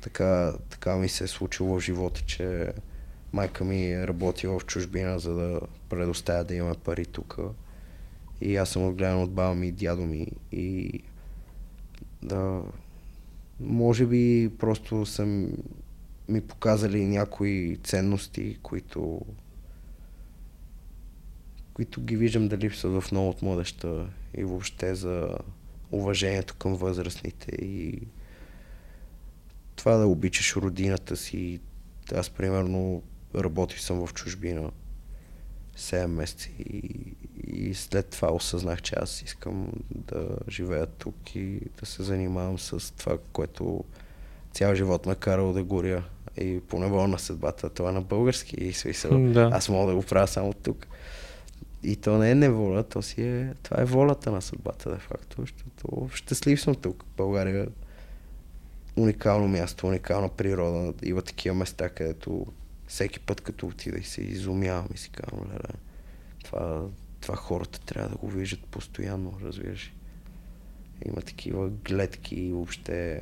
така, 0.00 0.52
така 0.70 0.96
ми 0.96 1.08
се 1.08 1.24
е 1.24 1.26
случило 1.26 1.78
в 1.78 1.80
живота, 1.80 2.22
че 2.26 2.72
майка 3.32 3.64
ми 3.64 3.92
е 3.92 4.06
работила 4.06 4.58
в 4.58 4.66
чужбина, 4.66 5.18
за 5.18 5.34
да 5.34 5.60
предоставя 5.88 6.44
да 6.44 6.54
имаме 6.54 6.74
пари 6.84 7.06
тук. 7.06 7.38
И 8.40 8.56
аз 8.56 8.68
съм 8.68 8.86
отгледан 8.86 9.22
от 9.22 9.32
баба 9.32 9.54
ми 9.54 9.68
и 9.68 9.72
дядо 9.72 10.02
ми. 10.02 10.26
И 10.52 11.00
да, 12.22 12.62
може 13.60 14.06
би 14.06 14.50
просто 14.58 15.06
съм 15.06 15.48
ми 16.28 16.40
показали 16.40 17.06
някои 17.06 17.78
ценности, 17.84 18.58
които 18.62 19.20
които 21.74 22.00
ги 22.00 22.16
виждам 22.16 22.48
да 22.48 22.58
липсват 22.58 23.02
в 23.02 23.12
много 23.12 23.28
от 23.28 23.42
младеща 23.42 24.06
и 24.34 24.44
въобще 24.44 24.94
за 24.94 25.28
уважението 25.92 26.54
към 26.54 26.74
възрастните 26.74 27.50
и 27.50 28.00
това 29.76 29.96
да 29.96 30.06
обичаш 30.06 30.56
родината 30.56 31.16
си. 31.16 31.60
Аз, 32.14 32.30
примерно, 32.30 33.02
работих 33.34 33.80
съм 33.80 34.06
в 34.06 34.14
чужбина 34.14 34.70
7 35.78 36.06
месеца 36.06 36.48
и, 36.58 36.82
и 37.46 37.74
след 37.74 38.06
това 38.06 38.32
осъзнах, 38.32 38.82
че 38.82 38.94
аз 38.98 39.22
искам 39.22 39.72
да 39.90 40.28
живея 40.48 40.86
тук 40.86 41.34
и 41.34 41.60
да 41.80 41.86
се 41.86 42.02
занимавам 42.02 42.58
с 42.58 42.94
това, 42.96 43.18
което 43.32 43.84
цял 44.52 44.74
живот 44.74 45.06
ме 45.06 45.12
е 45.12 45.16
карал 45.16 45.52
да 45.52 45.64
горя 45.64 46.04
и 46.36 46.60
по 46.68 46.78
на 46.78 47.18
съдбата. 47.18 47.70
Това 47.70 47.92
на 47.92 48.02
български 48.02 48.56
и 48.56 48.72
смисъл. 48.72 49.32
Да. 49.32 49.50
Аз 49.52 49.68
мога 49.68 49.90
да 49.90 49.96
го 49.96 50.02
правя 50.02 50.28
само 50.28 50.52
тук. 50.52 50.86
И 51.82 51.96
то 51.96 52.18
не 52.18 52.30
е 52.30 52.34
неволя, 52.34 52.82
то 52.82 53.02
си 53.02 53.22
е, 53.22 53.54
това 53.62 53.82
е 53.82 53.84
волята 53.84 54.32
на 54.32 54.42
съдбата, 54.42 54.90
де 54.90 54.98
факто, 54.98 55.40
защото 55.40 56.08
щастлив 56.14 56.60
съм 56.60 56.74
тук. 56.74 57.04
България 57.16 57.62
е 57.62 57.66
уникално 59.00 59.48
място, 59.48 59.86
уникална 59.86 60.28
природа. 60.28 60.94
Има 61.02 61.22
такива 61.22 61.54
места, 61.54 61.88
където 61.88 62.46
всеки 62.86 63.20
път 63.20 63.40
като 63.40 63.66
отида 63.66 63.98
и 63.98 64.02
се 64.02 64.22
изумявам 64.22 64.88
и 64.94 64.98
си 64.98 65.10
казвам, 65.10 65.50
това, 66.44 66.86
това 67.20 67.36
хората 67.36 67.80
трябва 67.80 68.08
да 68.08 68.16
го 68.16 68.28
виждат 68.28 68.64
постоянно, 68.64 69.38
разбираш. 69.42 69.92
Има 71.06 71.22
такива 71.22 71.70
гледки 71.70 72.34
и 72.34 72.52
въобще 72.52 73.20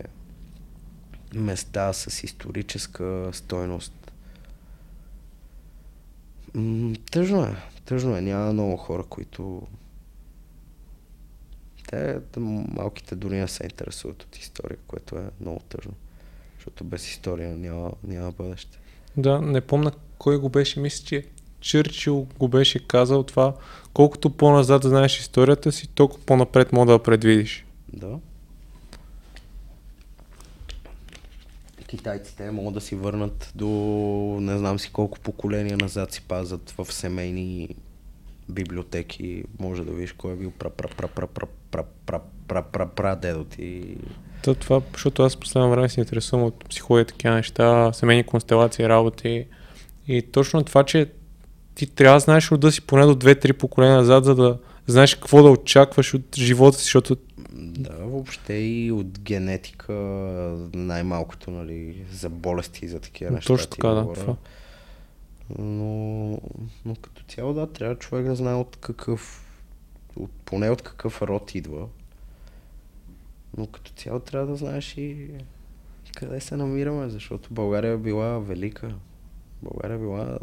места 1.34 1.92
с 1.92 2.24
историческа 2.24 3.30
стойност. 3.32 4.12
М, 6.54 6.94
тъжно 7.10 7.44
е, 7.44 7.56
тъжно 7.88 8.16
е. 8.16 8.20
Няма 8.20 8.52
много 8.52 8.76
хора, 8.76 9.02
които... 9.02 9.62
Те, 11.88 12.20
те 12.32 12.40
малките 12.40 13.14
дори 13.14 13.36
не 13.36 13.48
се 13.48 13.64
интересуват 13.64 14.22
от 14.22 14.36
история, 14.36 14.78
което 14.86 15.16
е 15.16 15.30
много 15.40 15.60
тъжно. 15.68 15.92
Защото 16.56 16.84
без 16.84 17.08
история 17.10 17.56
няма, 17.56 17.92
няма 18.04 18.32
бъдеще. 18.32 18.78
Да, 19.16 19.40
не 19.40 19.60
помня 19.60 19.92
кой 20.18 20.38
го 20.38 20.48
беше, 20.48 20.80
мисля, 20.80 21.04
че 21.04 21.26
Чърчил 21.60 22.26
го 22.38 22.48
беше 22.48 22.86
казал 22.86 23.22
това, 23.22 23.54
колкото 23.92 24.30
по-назад 24.30 24.82
знаеш 24.82 25.20
историята 25.20 25.72
си, 25.72 25.88
толкова 25.88 26.24
по-напред 26.24 26.72
мога 26.72 26.92
да 26.92 27.02
предвидиш. 27.02 27.66
Да. 27.92 28.18
Китайците 31.88 32.50
могат 32.50 32.74
да 32.74 32.80
си 32.80 32.94
върнат 32.94 33.52
до 33.54 33.66
не 34.40 34.58
знам 34.58 34.78
си 34.78 34.92
колко 34.92 35.20
поколения 35.20 35.76
назад 35.76 36.12
си 36.12 36.22
пазят 36.28 36.70
в 36.70 36.92
семейни 36.92 37.76
библиотеки. 38.48 39.44
Може 39.58 39.84
да 39.84 39.92
видиш 39.92 40.12
кой 40.12 40.32
е 40.32 40.36
бил 40.36 40.50
пра 40.50 40.70
пра 40.70 40.88
пра 40.88 41.08
пра 41.08 41.26
пра 41.26 41.46
пра 41.70 41.84
пра 42.06 42.20
пра 42.48 42.62
пра 42.62 42.86
пра 42.86 43.16
дедо 43.16 43.44
ти. 43.44 43.96
Та, 44.42 44.54
това, 44.54 44.82
защото 44.92 45.22
аз 45.22 45.36
последно 45.36 45.70
време 45.70 45.88
се 45.88 46.00
интересувам 46.00 46.44
от 46.46 46.68
психология, 46.68 47.04
такива 47.04 47.34
неща, 47.34 47.92
семейни 47.92 48.24
констелации, 48.24 48.88
работи. 48.88 49.46
И 50.08 50.22
точно 50.22 50.64
това, 50.64 50.84
че 50.84 51.10
ти 51.74 51.86
трябва 51.86 52.16
да 52.16 52.20
знаеш 52.20 52.50
рода 52.50 52.72
си 52.72 52.80
поне 52.80 53.06
до 53.06 53.14
2-3 53.14 53.52
поколения 53.52 53.96
назад, 53.96 54.24
за 54.24 54.34
да 54.34 54.58
знаеш 54.88 55.14
какво 55.14 55.42
да 55.42 55.50
очакваш 55.50 56.14
от 56.14 56.36
живота 56.36 56.78
си, 56.78 56.84
защото 56.84 57.16
Да, 57.54 57.96
въобще 57.96 58.54
и 58.54 58.92
от 58.92 59.18
генетика, 59.18 59.92
най-малкото, 60.74 61.50
нали, 61.50 62.04
за 62.12 62.28
болести 62.28 62.84
и 62.84 62.88
за 62.88 63.00
такива 63.00 63.30
неща. 63.30 63.46
точно 63.46 63.70
така, 63.70 63.88
да. 63.88 64.12
Това. 64.12 64.36
Но, 65.58 66.40
но 66.84 66.94
като 67.02 67.22
цяло 67.28 67.54
да, 67.54 67.66
трябва 67.66 67.94
човек 67.94 68.26
да 68.26 68.36
знае 68.36 68.54
от 68.54 68.76
какъв, 68.76 69.46
от, 70.16 70.30
поне 70.44 70.70
от 70.70 70.82
какъв 70.82 71.22
род 71.22 71.54
идва. 71.54 71.86
Но 73.56 73.66
като 73.66 73.92
цяло 73.92 74.20
трябва 74.20 74.46
да 74.46 74.56
знаеш 74.56 74.96
и 74.96 75.30
къде 76.16 76.40
се 76.40 76.56
намираме, 76.56 77.08
защото 77.08 77.54
България 77.54 77.98
била 77.98 78.38
велика. 78.38 78.94
България 79.62 79.98
била 79.98 80.38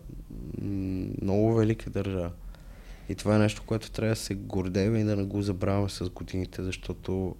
много 1.21 1.55
велика 1.55 1.89
държава. 1.89 2.31
И 3.09 3.15
това 3.15 3.35
е 3.35 3.39
нещо, 3.39 3.63
което 3.65 3.91
трябва 3.91 4.09
да 4.09 4.15
се 4.15 4.35
гордеем 4.35 4.95
и 4.95 5.03
да 5.03 5.15
не 5.15 5.23
го 5.23 5.41
забравяме 5.41 5.89
с 5.89 6.09
годините, 6.09 6.63
защото 6.63 7.35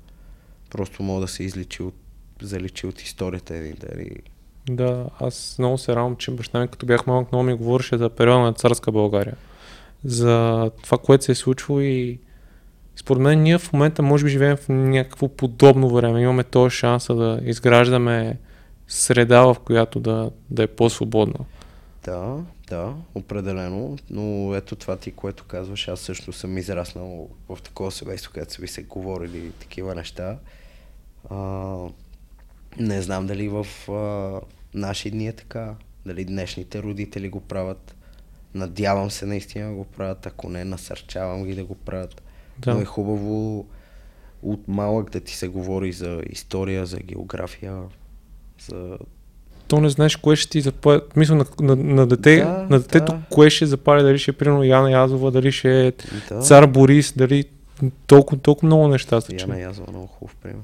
просто 0.70 1.04
мога 1.04 1.22
да 1.22 1.28
се 1.28 1.44
изличи 1.44 1.84
от, 1.84 1.96
заличи 2.42 2.88
от 2.88 3.02
историята 3.02 3.56
един 3.56 3.76
ден. 3.80 4.10
Да, 4.70 5.06
аз 5.20 5.56
много 5.60 5.78
се 5.78 5.96
радвам, 5.96 6.16
че 6.16 6.32
баща 6.32 6.60
ми, 6.60 6.68
като 6.68 6.86
бях 6.86 7.08
малък, 7.08 7.32
много 7.32 7.44
ми 7.44 7.54
говореше 7.54 7.98
за 7.98 8.10
периода 8.10 8.40
на 8.40 8.54
царска 8.54 8.92
България. 8.92 9.36
За 10.04 10.72
това, 10.84 10.98
което 10.98 11.24
се 11.24 11.32
е 11.32 11.36
случило 11.36 11.80
и 11.80 12.20
според 12.96 13.22
мен 13.22 13.44
ние 13.44 13.58
в 13.58 13.74
момента 13.74 14.02
може 14.02 14.24
би 14.24 14.30
живеем 14.30 14.58
в 14.58 14.70
някакво 14.70 15.28
подобно 15.28 15.90
време. 15.90 16.22
Имаме 16.22 16.44
този 16.44 16.76
шанса 16.76 17.16
да 17.16 17.40
изграждаме 17.44 18.38
среда, 18.88 19.42
в 19.42 19.56
която 19.66 20.00
да, 20.00 20.32
да 20.50 20.64
е 20.64 20.68
по-свободна. 20.68 21.46
Да, 22.06 22.44
да, 22.68 22.96
определено, 23.16 23.98
но 24.10 24.56
ето 24.56 24.76
това 24.76 24.98
ти, 24.98 25.12
което 25.12 25.44
казваш, 25.44 25.88
аз 25.88 26.00
също 26.00 26.34
съм 26.34 26.58
израснал 26.58 27.30
в 27.50 27.62
такова 27.62 27.92
семейство, 27.92 28.32
където 28.34 28.54
са 28.54 28.62
ви 28.62 28.68
се 28.68 28.84
говорили 28.84 29.52
такива 29.52 29.96
неща. 29.96 30.38
А, 31.30 31.38
не 32.80 33.02
знам 33.02 33.28
дали 33.28 33.50
в 33.50 33.68
а, 33.92 34.42
наши 34.74 35.12
дни 35.12 35.28
е 35.28 35.34
така, 35.34 35.76
дали 36.06 36.26
днешните 36.26 36.84
родители 36.84 37.30
го 37.30 37.42
правят. 37.42 37.96
Надявам 38.54 39.12
се 39.12 39.26
наистина 39.26 39.74
го 39.74 39.86
правят, 39.86 40.26
ако 40.26 40.50
не, 40.50 40.66
насърчавам 40.66 41.46
ги 41.46 41.56
да 41.56 41.66
го 41.66 41.76
правят. 41.76 42.22
Да. 42.60 42.74
Но 42.74 42.82
е 42.82 42.86
хубаво 42.86 43.66
от 44.42 44.68
малък 44.68 45.10
да 45.10 45.20
ти 45.20 45.34
се 45.34 45.48
говори 45.48 45.92
за 45.92 46.22
история, 46.30 46.86
за 46.86 46.98
география, 47.00 47.84
за 48.70 48.98
То 49.76 49.82
не 49.82 49.90
знаеш 49.90 50.16
кое 50.16 50.36
ще 50.36 50.50
ти 50.50 50.62
запали. 50.62 51.02
Мисля, 51.16 51.36
на, 51.36 51.46
на, 51.60 51.76
на, 51.76 52.08
дете, 52.08 52.36
Да, 52.36 52.68
на 52.70 52.80
детето, 52.80 53.12
да. 53.12 53.22
кое 53.30 53.50
ще 53.50 53.66
запали, 53.66 54.04
дали 54.04 54.18
ще 54.18 54.32
е 54.32 54.34
примерно 54.34 54.64
Яна 54.64 54.92
Язова, 54.92 55.32
дали 55.32 55.52
ще 55.52 55.88
е 55.88 55.92
да. 56.30 56.40
цар 56.40 56.68
Борис, 56.68 57.14
дали 57.18 57.46
толкова, 58.08 58.42
толкова 58.42 58.66
много 58.66 58.88
неща 58.88 59.22
се 59.22 59.36
Яна 59.40 59.60
Язова, 59.60 59.92
много 59.92 60.08
хубав 60.08 60.36
пример. 60.44 60.64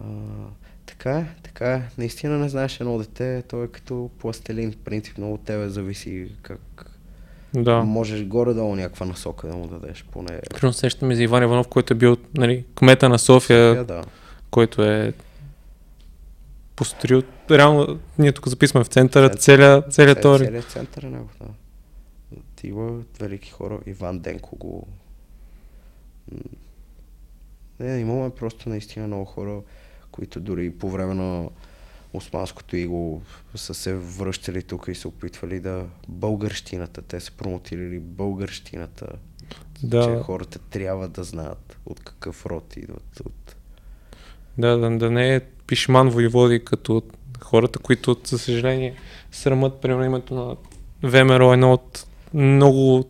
А, 0.00 0.04
така 0.86 1.10
е, 1.18 1.26
така 1.42 1.74
е. 1.74 1.82
Наистина 1.98 2.38
не 2.38 2.48
знаеш 2.48 2.80
едно 2.80 2.98
дете, 2.98 3.42
то 3.48 3.64
е 3.64 3.68
като 3.68 4.10
пластелин. 4.18 4.72
В 4.72 4.76
принцип 4.76 5.18
много 5.18 5.34
от 5.34 5.44
тебе 5.44 5.68
зависи 5.68 6.26
как 6.42 6.90
Да. 7.54 7.82
можеш 7.82 8.24
горе-долу 8.24 8.76
някаква 8.76 9.06
насока 9.06 9.48
да 9.48 9.56
му 9.56 9.66
дадеш, 9.66 10.04
поне. 10.10 10.40
Примерно 10.50 10.72
сещаме 10.72 11.14
за 11.14 11.22
Иван 11.22 11.42
Иванов, 11.42 11.68
който 11.68 11.92
е 11.92 11.96
бил 11.96 12.16
нали, 12.36 12.64
кмета 12.74 13.08
на 13.08 13.18
София, 13.18 13.68
София, 13.70 13.84
да. 13.84 14.02
който 14.50 14.82
е 14.82 15.12
построил. 16.76 17.22
Реално, 17.50 17.98
ние 18.18 18.32
тук 18.32 18.48
записваме 18.48 18.84
в 18.84 18.88
центъра, 18.88 19.28
Център. 19.28 19.40
целият, 19.40 19.92
целият 19.92 20.18
Цел- 20.18 20.22
тори. 20.22 20.44
Целият 20.46 20.70
център 20.70 21.02
е 21.02 21.10
него, 21.10 21.28
да. 21.40 21.46
Ти 22.56 22.68
има 22.68 23.02
велики 23.20 23.50
хора. 23.50 23.80
Иван 23.86 24.18
Денко 24.18 24.56
го... 24.56 24.86
Не, 27.80 27.98
имаме 28.00 28.30
просто 28.30 28.68
наистина 28.68 29.06
много 29.06 29.24
хора, 29.24 29.60
които 30.10 30.40
дори 30.40 30.70
по 30.70 30.90
време 30.90 31.14
на 31.14 31.48
османското 32.12 32.76
иго 32.76 33.22
са 33.54 33.74
се 33.74 33.94
връщали 33.94 34.62
тук 34.62 34.88
и 34.88 34.94
се 34.94 35.08
опитвали 35.08 35.60
да 35.60 35.86
българщината. 36.08 37.02
Те 37.02 37.20
са 37.20 37.32
промотирали 37.32 37.98
българщината. 37.98 39.06
Да. 39.82 40.04
Че 40.04 40.22
хората 40.22 40.58
трябва 40.58 41.08
да 41.08 41.24
знаят 41.24 41.78
от 41.86 42.00
какъв 42.00 42.46
род 42.46 42.76
идват. 42.76 43.20
От... 43.20 43.56
Да, 44.58 44.76
да, 44.76 44.98
да 44.98 45.10
не 45.10 45.34
е 45.34 45.40
пишман 45.66 46.08
воеводи 46.08 46.64
като 46.64 47.02
хората, 47.40 47.78
които, 47.78 48.16
за 48.24 48.38
съжаление, 48.38 48.94
срамат, 49.32 49.74
примерно, 49.80 50.04
името 50.04 50.34
на 50.34 50.56
ВМРО, 51.02 51.52
едно 51.52 51.72
от 51.72 52.06
много 52.34 53.04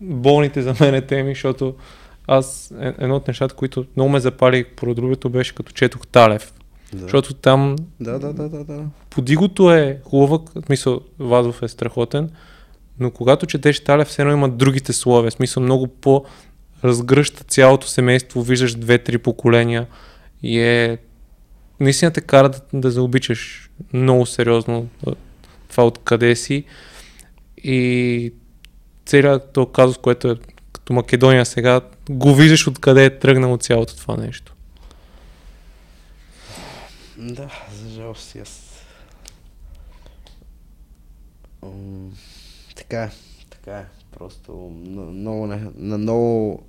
болните 0.00 0.62
за 0.62 0.74
мен 0.80 1.02
теми, 1.06 1.30
защото 1.30 1.74
аз 2.26 2.74
е- 2.80 2.94
едно 2.98 3.16
от 3.16 3.28
нещата, 3.28 3.54
които 3.54 3.84
много 3.96 4.10
ме 4.10 4.20
запали 4.20 4.64
по 4.64 4.94
другото 4.94 5.30
беше 5.30 5.54
като 5.54 5.72
четох 5.72 6.06
Талев. 6.06 6.52
Да. 6.92 6.98
Защото 6.98 7.34
там 7.34 7.76
да, 8.00 8.18
да, 8.18 8.32
да, 8.32 8.48
да, 8.48 8.64
да. 8.64 8.84
подигото 9.10 9.72
е 9.72 10.00
хубава, 10.04 10.38
в 10.54 10.66
смисъл 10.66 11.00
Вазов 11.18 11.62
е 11.62 11.68
страхотен, 11.68 12.30
но 13.00 13.10
когато 13.10 13.46
четеш 13.46 13.80
Талев, 13.80 14.08
все 14.08 14.22
едно 14.22 14.34
има 14.34 14.48
другите 14.48 14.92
слове, 14.92 15.30
в 15.30 15.32
смисъл 15.32 15.62
много 15.62 15.86
по 15.86 16.24
разгръща 16.84 17.44
цялото 17.44 17.86
семейство, 17.88 18.42
виждаш 18.42 18.74
две-три 18.74 19.18
поколения 19.18 19.86
и 20.42 20.60
е 20.60 20.98
наистина 21.82 22.10
те 22.10 22.20
кара 22.20 22.48
да, 22.48 22.60
да 22.72 22.90
заобичаш 22.90 23.70
много 23.92 24.26
сериозно 24.26 24.88
това 25.68 25.86
откъде 25.86 26.36
си 26.36 26.64
и 27.64 28.32
целият 29.06 29.52
този 29.52 29.72
казус, 29.74 29.98
което 29.98 30.30
е 30.30 30.36
като 30.72 30.92
Македония 30.92 31.46
сега, 31.46 31.80
го 32.10 32.34
виждаш 32.34 32.68
откъде 32.68 33.04
е 33.04 33.18
тръгнало 33.18 33.56
цялото 33.56 33.96
това 33.96 34.16
нещо. 34.16 34.54
Да, 37.16 37.50
за 37.72 37.90
жалост 37.90 38.36
аз. 38.42 38.84
Така 42.76 43.02
е, 43.02 43.10
така 43.50 43.78
е. 43.78 43.84
Просто 44.18 44.52
много, 45.12 45.46
на 45.76 45.98
много 45.98 46.62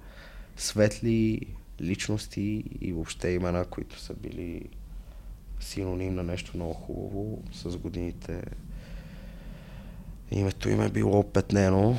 светли 0.58 1.40
личности 1.82 2.64
и 2.82 2.94
въобще 2.94 3.30
имена, 3.30 3.66
които 3.66 4.00
са 4.00 4.14
били 4.14 4.62
синоним 5.64 6.16
на 6.16 6.24
нещо 6.24 6.52
много 6.56 6.74
хубаво 6.74 7.42
с 7.54 7.78
годините. 7.78 8.42
Името 10.32 10.70
им 10.70 10.82
е 10.82 10.90
било 10.90 11.24
петнено 11.24 11.96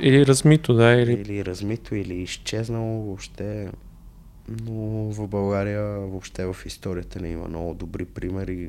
Или 0.00 0.26
размито, 0.26 0.74
да, 0.74 0.92
или... 0.92 1.12
или 1.12 1.44
размито, 1.44 1.94
или 1.94 2.14
изчезнало 2.14 3.02
въобще. 3.02 3.70
Но 4.48 5.12
в 5.12 5.28
България 5.28 5.82
въобще 5.82 6.46
в 6.46 6.56
историята 6.66 7.20
не 7.20 7.28
има 7.28 7.48
много 7.48 7.74
добри 7.74 8.04
примери. 8.04 8.68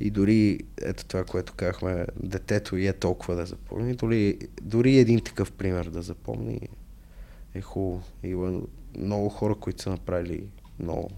И 0.00 0.10
дори, 0.10 0.58
ето 0.82 1.04
това, 1.04 1.24
което 1.24 1.52
казахме, 1.52 2.06
детето 2.22 2.76
и 2.76 2.86
е 2.86 2.92
толкова 2.92 3.34
да 3.34 3.46
запомни, 3.46 3.94
дори, 3.94 4.38
дори 4.62 4.98
един 4.98 5.20
такъв 5.20 5.52
пример 5.52 5.84
да 5.84 6.02
запомни 6.02 6.60
е 7.54 7.60
хубаво. 7.60 8.02
Има 8.22 8.60
много 8.98 9.28
хора, 9.28 9.54
които 9.54 9.82
са 9.82 9.90
направили 9.90 10.44
много 10.78 11.10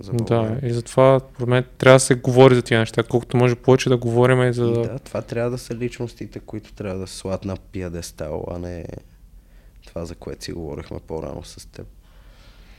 за 0.00 0.12
Да, 0.12 0.16
България. 0.24 0.70
и 0.70 0.72
затова, 0.72 1.20
според 1.20 1.48
мен, 1.48 1.64
трябва 1.78 1.96
да 1.96 2.00
се 2.00 2.14
говори 2.14 2.54
за 2.54 2.62
тия 2.62 2.80
неща. 2.80 3.02
Колкото 3.02 3.36
може 3.36 3.54
повече 3.54 3.88
да 3.88 3.96
говорим 3.96 4.42
и 4.42 4.52
за... 4.52 4.66
Да, 4.72 4.98
това 4.98 5.22
трябва 5.22 5.50
да 5.50 5.58
са 5.58 5.74
личностите, 5.74 6.40
които 6.40 6.72
трябва 6.72 6.98
да 6.98 7.06
се 7.06 7.16
слагат 7.16 7.44
на 7.44 7.56
пиадестал, 7.56 8.44
а 8.50 8.58
не 8.58 8.84
това, 9.86 10.04
за 10.04 10.14
което 10.14 10.44
си 10.44 10.52
говорихме 10.52 10.98
по-рано 11.06 11.44
с 11.44 11.66
теб. 11.66 11.86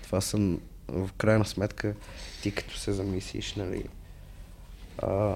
Това 0.03 0.21
са, 0.21 0.37
в 0.87 1.09
крайна 1.17 1.45
сметка, 1.45 1.93
ти 2.41 2.51
като 2.51 2.77
се 2.77 2.91
замислиш, 2.91 3.55
нали, 3.55 3.83
а, 4.97 5.35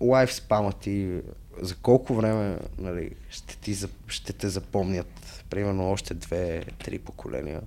лайф 0.00 0.34
спама 0.34 0.72
ти, 0.72 1.20
за 1.60 1.74
колко 1.76 2.14
време, 2.14 2.58
нали, 2.78 3.10
ще, 3.30 3.56
ти, 3.58 3.76
ще 4.08 4.32
те 4.32 4.48
запомнят, 4.48 5.44
примерно 5.50 5.90
още 5.90 6.14
две, 6.14 6.64
три 6.84 6.98
поколения. 6.98 7.60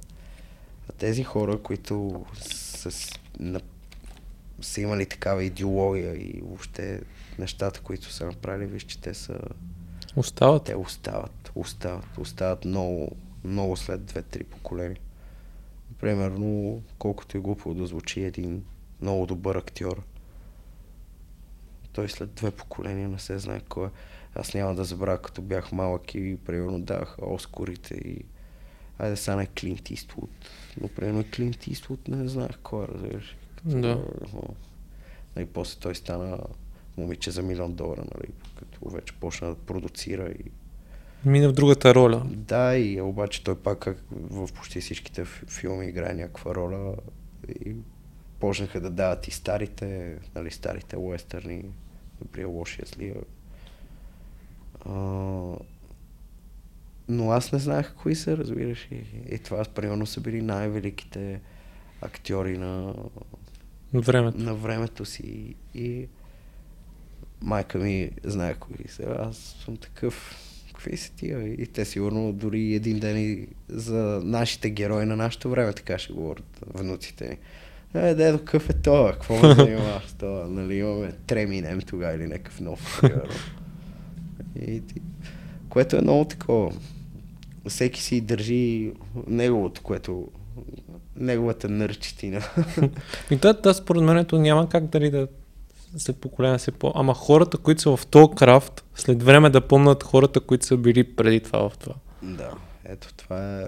А 0.89 0.91
тези 0.97 1.23
хора, 1.23 1.61
които 1.61 2.25
са, 2.33 3.17
на, 3.39 3.61
са 4.61 4.81
имали 4.81 5.05
такава 5.05 5.43
идеология 5.43 6.15
и 6.15 6.41
въобще 6.41 7.01
нещата, 7.39 7.81
които 7.81 8.11
са 8.11 8.25
направили, 8.25 8.65
виж, 8.65 8.83
че 8.83 9.01
те 9.01 9.13
са, 9.13 9.39
Остават. 10.15 10.63
те 10.63 10.75
остават, 10.75 11.51
остават, 11.55 12.17
остават 12.17 12.65
много, 12.65 13.15
много 13.43 13.77
след 13.77 14.05
две-три 14.05 14.43
поколения. 14.43 14.97
Примерно, 15.99 16.81
колкото 16.99 17.37
и 17.37 17.39
глупо 17.39 17.73
да 17.73 17.85
звучи 17.85 18.21
един 18.21 18.63
много 19.01 19.25
добър 19.25 19.55
актьор, 19.55 20.03
той 21.93 22.09
след 22.09 22.33
две 22.33 22.51
поколения 22.51 23.09
не 23.09 23.19
се 23.19 23.39
знае 23.39 23.61
кой 23.69 23.87
е. 23.87 23.89
Аз 24.35 24.53
няма 24.53 24.75
да 24.75 24.83
забравя, 24.83 25.21
като 25.21 25.41
бях 25.41 25.71
малък 25.71 26.15
и 26.15 26.37
примерно 26.45 26.81
давах 26.81 27.15
Оскорите 27.21 27.95
и 27.95 28.25
айде 28.99 29.15
сега 29.15 29.35
не 29.35 29.45
Клинт 29.45 29.89
Иствуд. 29.89 30.29
Но 30.81 30.87
примерно 30.87 31.23
Клинт 31.35 31.67
Иствуд 31.67 32.07
не 32.07 32.27
знаех 32.27 32.59
кой 32.63 32.83
е, 32.83 32.87
разбираш. 32.87 33.37
Да. 33.65 34.03
И 35.39 35.45
после 35.45 35.79
той 35.79 35.95
стана 35.95 36.39
момиче 36.97 37.31
за 37.31 37.41
милион 37.43 37.73
долара, 37.73 38.03
нали, 38.15 38.31
като 38.59 38.89
вече 38.89 39.13
почна 39.13 39.47
да 39.47 39.55
продуцира 39.55 40.29
и 40.29 40.51
Мина 41.25 41.49
в 41.49 41.53
другата 41.53 41.95
роля. 41.95 42.23
да, 42.25 42.77
и 42.77 43.01
обаче 43.01 43.43
той 43.43 43.55
пак 43.55 43.79
как 43.79 43.97
в 44.11 44.53
почти 44.53 44.81
всичките 44.81 45.25
филми 45.25 45.87
играе 45.87 46.13
някаква 46.13 46.55
роля 46.55 46.95
и 47.65 47.75
почнаха 48.39 48.81
да 48.81 48.89
дават 48.89 49.27
и 49.27 49.31
старите, 49.31 50.15
нали, 50.35 50.51
старите 50.51 50.97
уестърни, 50.97 51.65
добрия, 52.21 52.47
лошия, 52.47 52.85
злия. 52.85 53.15
А, 54.85 54.93
но 57.09 57.31
аз 57.31 57.51
не 57.51 57.59
знаех 57.59 57.93
кои 57.93 58.15
са, 58.15 58.37
разбираш. 58.37 58.87
И, 58.91 59.03
и 59.35 59.39
това, 59.39 59.63
примерно, 59.63 60.05
са 60.05 60.21
били 60.21 60.41
най-великите 60.41 61.39
актьори 62.01 62.57
на, 62.57 62.93
Времето. 63.93 64.37
на 64.37 64.55
времето 64.55 65.05
си. 65.05 65.55
И 65.75 66.07
майка 67.41 67.77
ми 67.77 68.11
знае 68.23 68.53
кои 68.53 68.87
са. 68.87 69.15
Аз 69.19 69.37
съм 69.37 69.77
такъв. 69.77 70.43
Какви 70.67 70.97
са 70.97 71.11
тия? 71.11 71.53
И 71.53 71.67
те 71.67 71.85
сигурно 71.85 72.33
дори 72.33 72.73
един 72.73 72.99
ден 72.99 73.17
и 73.17 73.47
за 73.69 74.21
нашите 74.23 74.69
герои 74.69 75.05
на 75.05 75.15
нашето 75.15 75.49
време 75.49 75.73
така 75.73 75.97
ще 75.97 76.13
говорят 76.13 76.59
внуците 76.73 77.29
ни. 77.29 77.37
Е, 78.01 78.13
дедо, 78.15 78.37
какъв 78.37 78.69
е 78.69 78.73
това? 78.73 79.11
Какво 79.11 79.35
ме 79.35 79.55
занимава 79.55 80.01
с 80.07 80.13
това? 80.13 80.47
Нали, 80.47 80.75
имаме 80.75 81.11
Треминем 81.27 81.81
тогава 81.81 82.15
или 82.15 82.27
някакъв 82.27 82.59
нов. 82.59 83.01
И. 84.61 84.81
Което 85.69 85.95
е 85.95 86.01
много 86.01 86.25
такова. 86.25 86.71
Всеки 87.69 88.01
си 88.01 88.21
държи 88.21 88.93
неговото, 89.27 89.81
което 89.81 90.27
неговата 91.15 91.69
нърчетина. 91.69 92.41
И 93.31 93.35
да, 93.35 93.53
да, 93.53 93.73
според 93.73 94.03
мен 94.03 94.25
няма 94.33 94.69
как 94.69 94.85
дали 94.85 95.09
да 95.09 95.27
след 95.97 96.17
поколения 96.17 96.59
се 96.59 96.71
по... 96.71 96.91
Ама 96.95 97.13
хората, 97.13 97.57
които 97.57 97.81
са 97.81 97.97
в 97.97 98.07
този 98.07 98.35
крафт, 98.35 98.85
след 98.95 99.23
време 99.23 99.49
да 99.49 99.67
помнат 99.67 100.03
хората, 100.03 100.39
които 100.39 100.65
са 100.65 100.77
били 100.77 101.15
преди 101.15 101.39
това 101.39 101.69
в 101.69 101.77
това. 101.77 101.95
Да, 102.21 102.51
ето 102.85 103.13
това 103.13 103.61
е... 103.61 103.67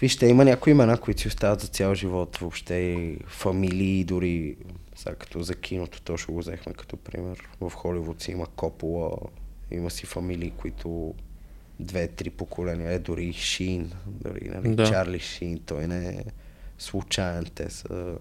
Вижте, 0.00 0.26
има 0.26 0.44
някои 0.44 0.70
имена, 0.70 0.98
които 0.98 1.20
си 1.20 1.28
остават 1.28 1.60
за 1.60 1.66
цял 1.66 1.94
живот, 1.94 2.36
въобще 2.36 3.16
фамилии, 3.26 4.04
дори 4.04 4.56
сега 4.96 5.14
като 5.14 5.42
за 5.42 5.54
киното, 5.54 6.02
то 6.02 6.16
ще 6.16 6.32
го 6.32 6.38
взехме 6.38 6.72
като 6.72 6.96
пример. 6.96 7.48
В 7.60 7.70
Холивуд 7.70 8.22
си 8.22 8.30
има 8.30 8.46
Копола, 8.46 9.10
има 9.70 9.90
си 9.90 10.06
фамилии, 10.06 10.50
които 10.50 11.14
две-три 11.80 12.30
поколения, 12.30 12.92
е 12.92 12.98
дори 12.98 13.32
Шин, 13.32 13.92
дори 14.06 14.50
нали, 14.54 14.74
Да. 14.74 14.86
Чарли 14.86 15.18
Шин, 15.18 15.60
той 15.66 15.86
не 15.86 16.08
е 16.08 16.24
случайен, 16.78 17.44
те 17.54 17.70
са... 17.70 18.14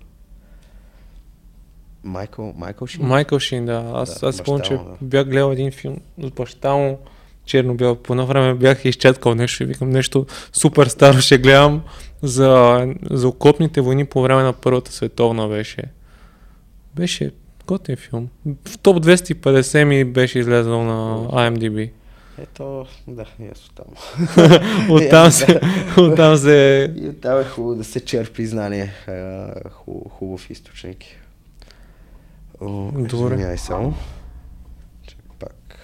Майкъл, 2.03 2.53
Майкъл 2.57 2.87
Шин? 2.87 3.05
Майкъл 3.05 3.39
Шин, 3.39 3.65
да. 3.65 3.91
Аз, 3.93 4.19
Да, 4.19 4.27
аз 4.27 4.35
спомням, 4.35 4.65
че 4.65 4.73
да. 4.73 4.97
бях 5.01 5.27
гледал 5.27 5.51
един 5.51 5.71
филм 5.71 5.97
с 6.17 6.31
баща 6.31 6.73
му, 6.73 6.99
черно-бял. 7.45 7.95
По 7.95 8.13
едно 8.13 8.25
време 8.25 8.53
бях 8.53 8.85
изчеткал 8.85 9.35
нещо 9.35 9.63
и 9.63 9.65
викам 9.65 9.89
нещо 9.89 10.25
супер 10.53 10.88
старо 10.88 11.17
ще 11.17 11.38
гледам 11.38 11.84
за, 12.21 12.88
за 13.11 13.27
окопните 13.27 13.81
войни 13.81 14.05
по 14.05 14.21
време 14.21 14.43
на 14.43 14.53
Първата 14.53 14.91
световна 14.91 15.47
беше. 15.47 15.84
Беше 16.95 17.31
готин 17.67 17.95
филм. 17.95 18.30
В 18.65 18.77
топ 18.77 19.05
250 19.05 19.84
ми 19.84 20.05
беше 20.05 20.39
излезъл 20.39 20.84
на 20.84 21.27
IMDb. 21.27 21.91
Ето, 22.38 22.85
да, 23.07 23.26
и 23.39 23.47
аз 23.47 23.65
оттам. 23.65 23.85
Оттам 24.89 25.31
се, 25.31 25.60
оттам 25.97 26.38
се 26.38 26.93
И 26.95 27.07
оттам 27.07 27.39
е 27.39 27.43
хубаво 27.43 27.76
да 27.76 27.84
се 27.84 28.05
черпи 28.05 28.45
знание. 28.45 28.93
Хубав, 29.72 30.11
хубав 30.11 30.49
източник. 30.49 30.97
О, 32.61 32.91
Добре. 32.91 33.34
Извинявай 33.34 33.57
само. 33.57 33.93
Чак 35.07 35.19
пак. 35.39 35.77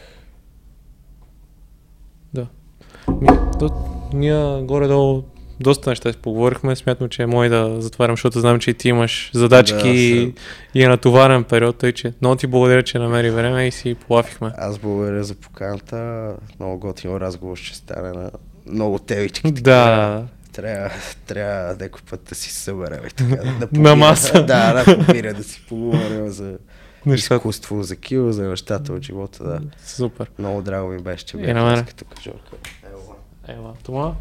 Ми, 3.22 3.28
то, 3.60 3.70
ние 4.14 4.62
горе-долу 4.62 5.24
доста 5.60 5.90
неща 5.90 6.12
си 6.12 6.18
поговорихме. 6.18 6.76
Смятам, 6.76 7.10
че 7.10 7.22
е 7.22 7.28
мой 7.28 7.50
да 7.50 7.82
затварям, 7.82 8.14
защото 8.14 8.40
знам, 8.40 8.60
че 8.60 8.72
и 8.72 8.74
ти 8.74 8.90
имаш 8.90 9.32
задачки 9.34 9.78
Да, 9.78 9.90
и, 9.90 10.34
и 10.74 10.84
е 10.84 10.88
натоварен 10.88 11.44
период, 11.44 11.78
тъй 11.78 11.92
че 11.92 12.14
много 12.22 12.36
ти 12.36 12.48
благодаря, 12.48 12.84
че 12.84 13.00
намери 13.00 13.30
време 13.30 13.68
и 13.68 13.72
си 13.72 13.96
полафихме. 13.98 14.52
Аз 14.58 14.78
благодаря 14.78 15.24
за 15.24 15.36
поканата. 15.36 16.30
Много 16.60 16.80
готин 16.80 17.12
разговор 17.12 17.58
ще 17.58 17.78
стане 17.78 18.12
на 18.12 18.32
много 18.68 19.00
темички. 19.00 19.52
Да, 19.52 20.24
Трябва, 20.52 20.90
трябва 21.26 21.76
някой 21.80 22.02
път 22.10 22.24
да 22.24 22.36
си 22.36 22.50
съберем 22.54 23.00
и 23.08 23.10
така. 23.10 23.36
Да, 23.36 23.44
да 23.44 23.52
На 23.52 23.60
попира- 23.68 23.96
маса. 23.96 24.44
Да, 24.46 24.74
да 24.76 24.98
попира, 24.98 25.34
да 25.34 25.44
си 25.44 25.66
поговорим 25.70 26.30
за 26.30 26.58
нещата. 27.06 27.36
изкуство, 27.36 27.84
за 27.84 27.96
кил, 27.96 28.32
за 28.32 28.44
нещата 28.44 28.94
от 28.94 29.04
живота. 29.04 29.44
Да. 29.44 29.60
Супер. 29.86 30.32
Много 30.40 30.62
драго 30.62 30.90
ми 30.90 31.00
беше, 31.00 31.26
че 31.26 31.38
бях 31.38 31.56
на 31.56 31.86
като 31.86 32.06
кажорка. 32.06 32.52
Ево. 32.94 33.16
Ева, 33.48 33.74
това. 33.84 34.14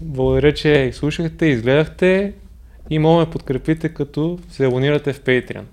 Благодаря, 0.00 0.54
че 0.54 0.68
изслушахте, 0.68 1.46
изгледахте 1.46 2.32
и 2.90 2.98
може 2.98 3.14
да 3.14 3.26
ме 3.26 3.30
подкрепите 3.30 3.88
като 3.88 4.38
се 4.50 4.66
абонирате 4.66 5.12
в 5.12 5.20
Patreon. 5.20 5.64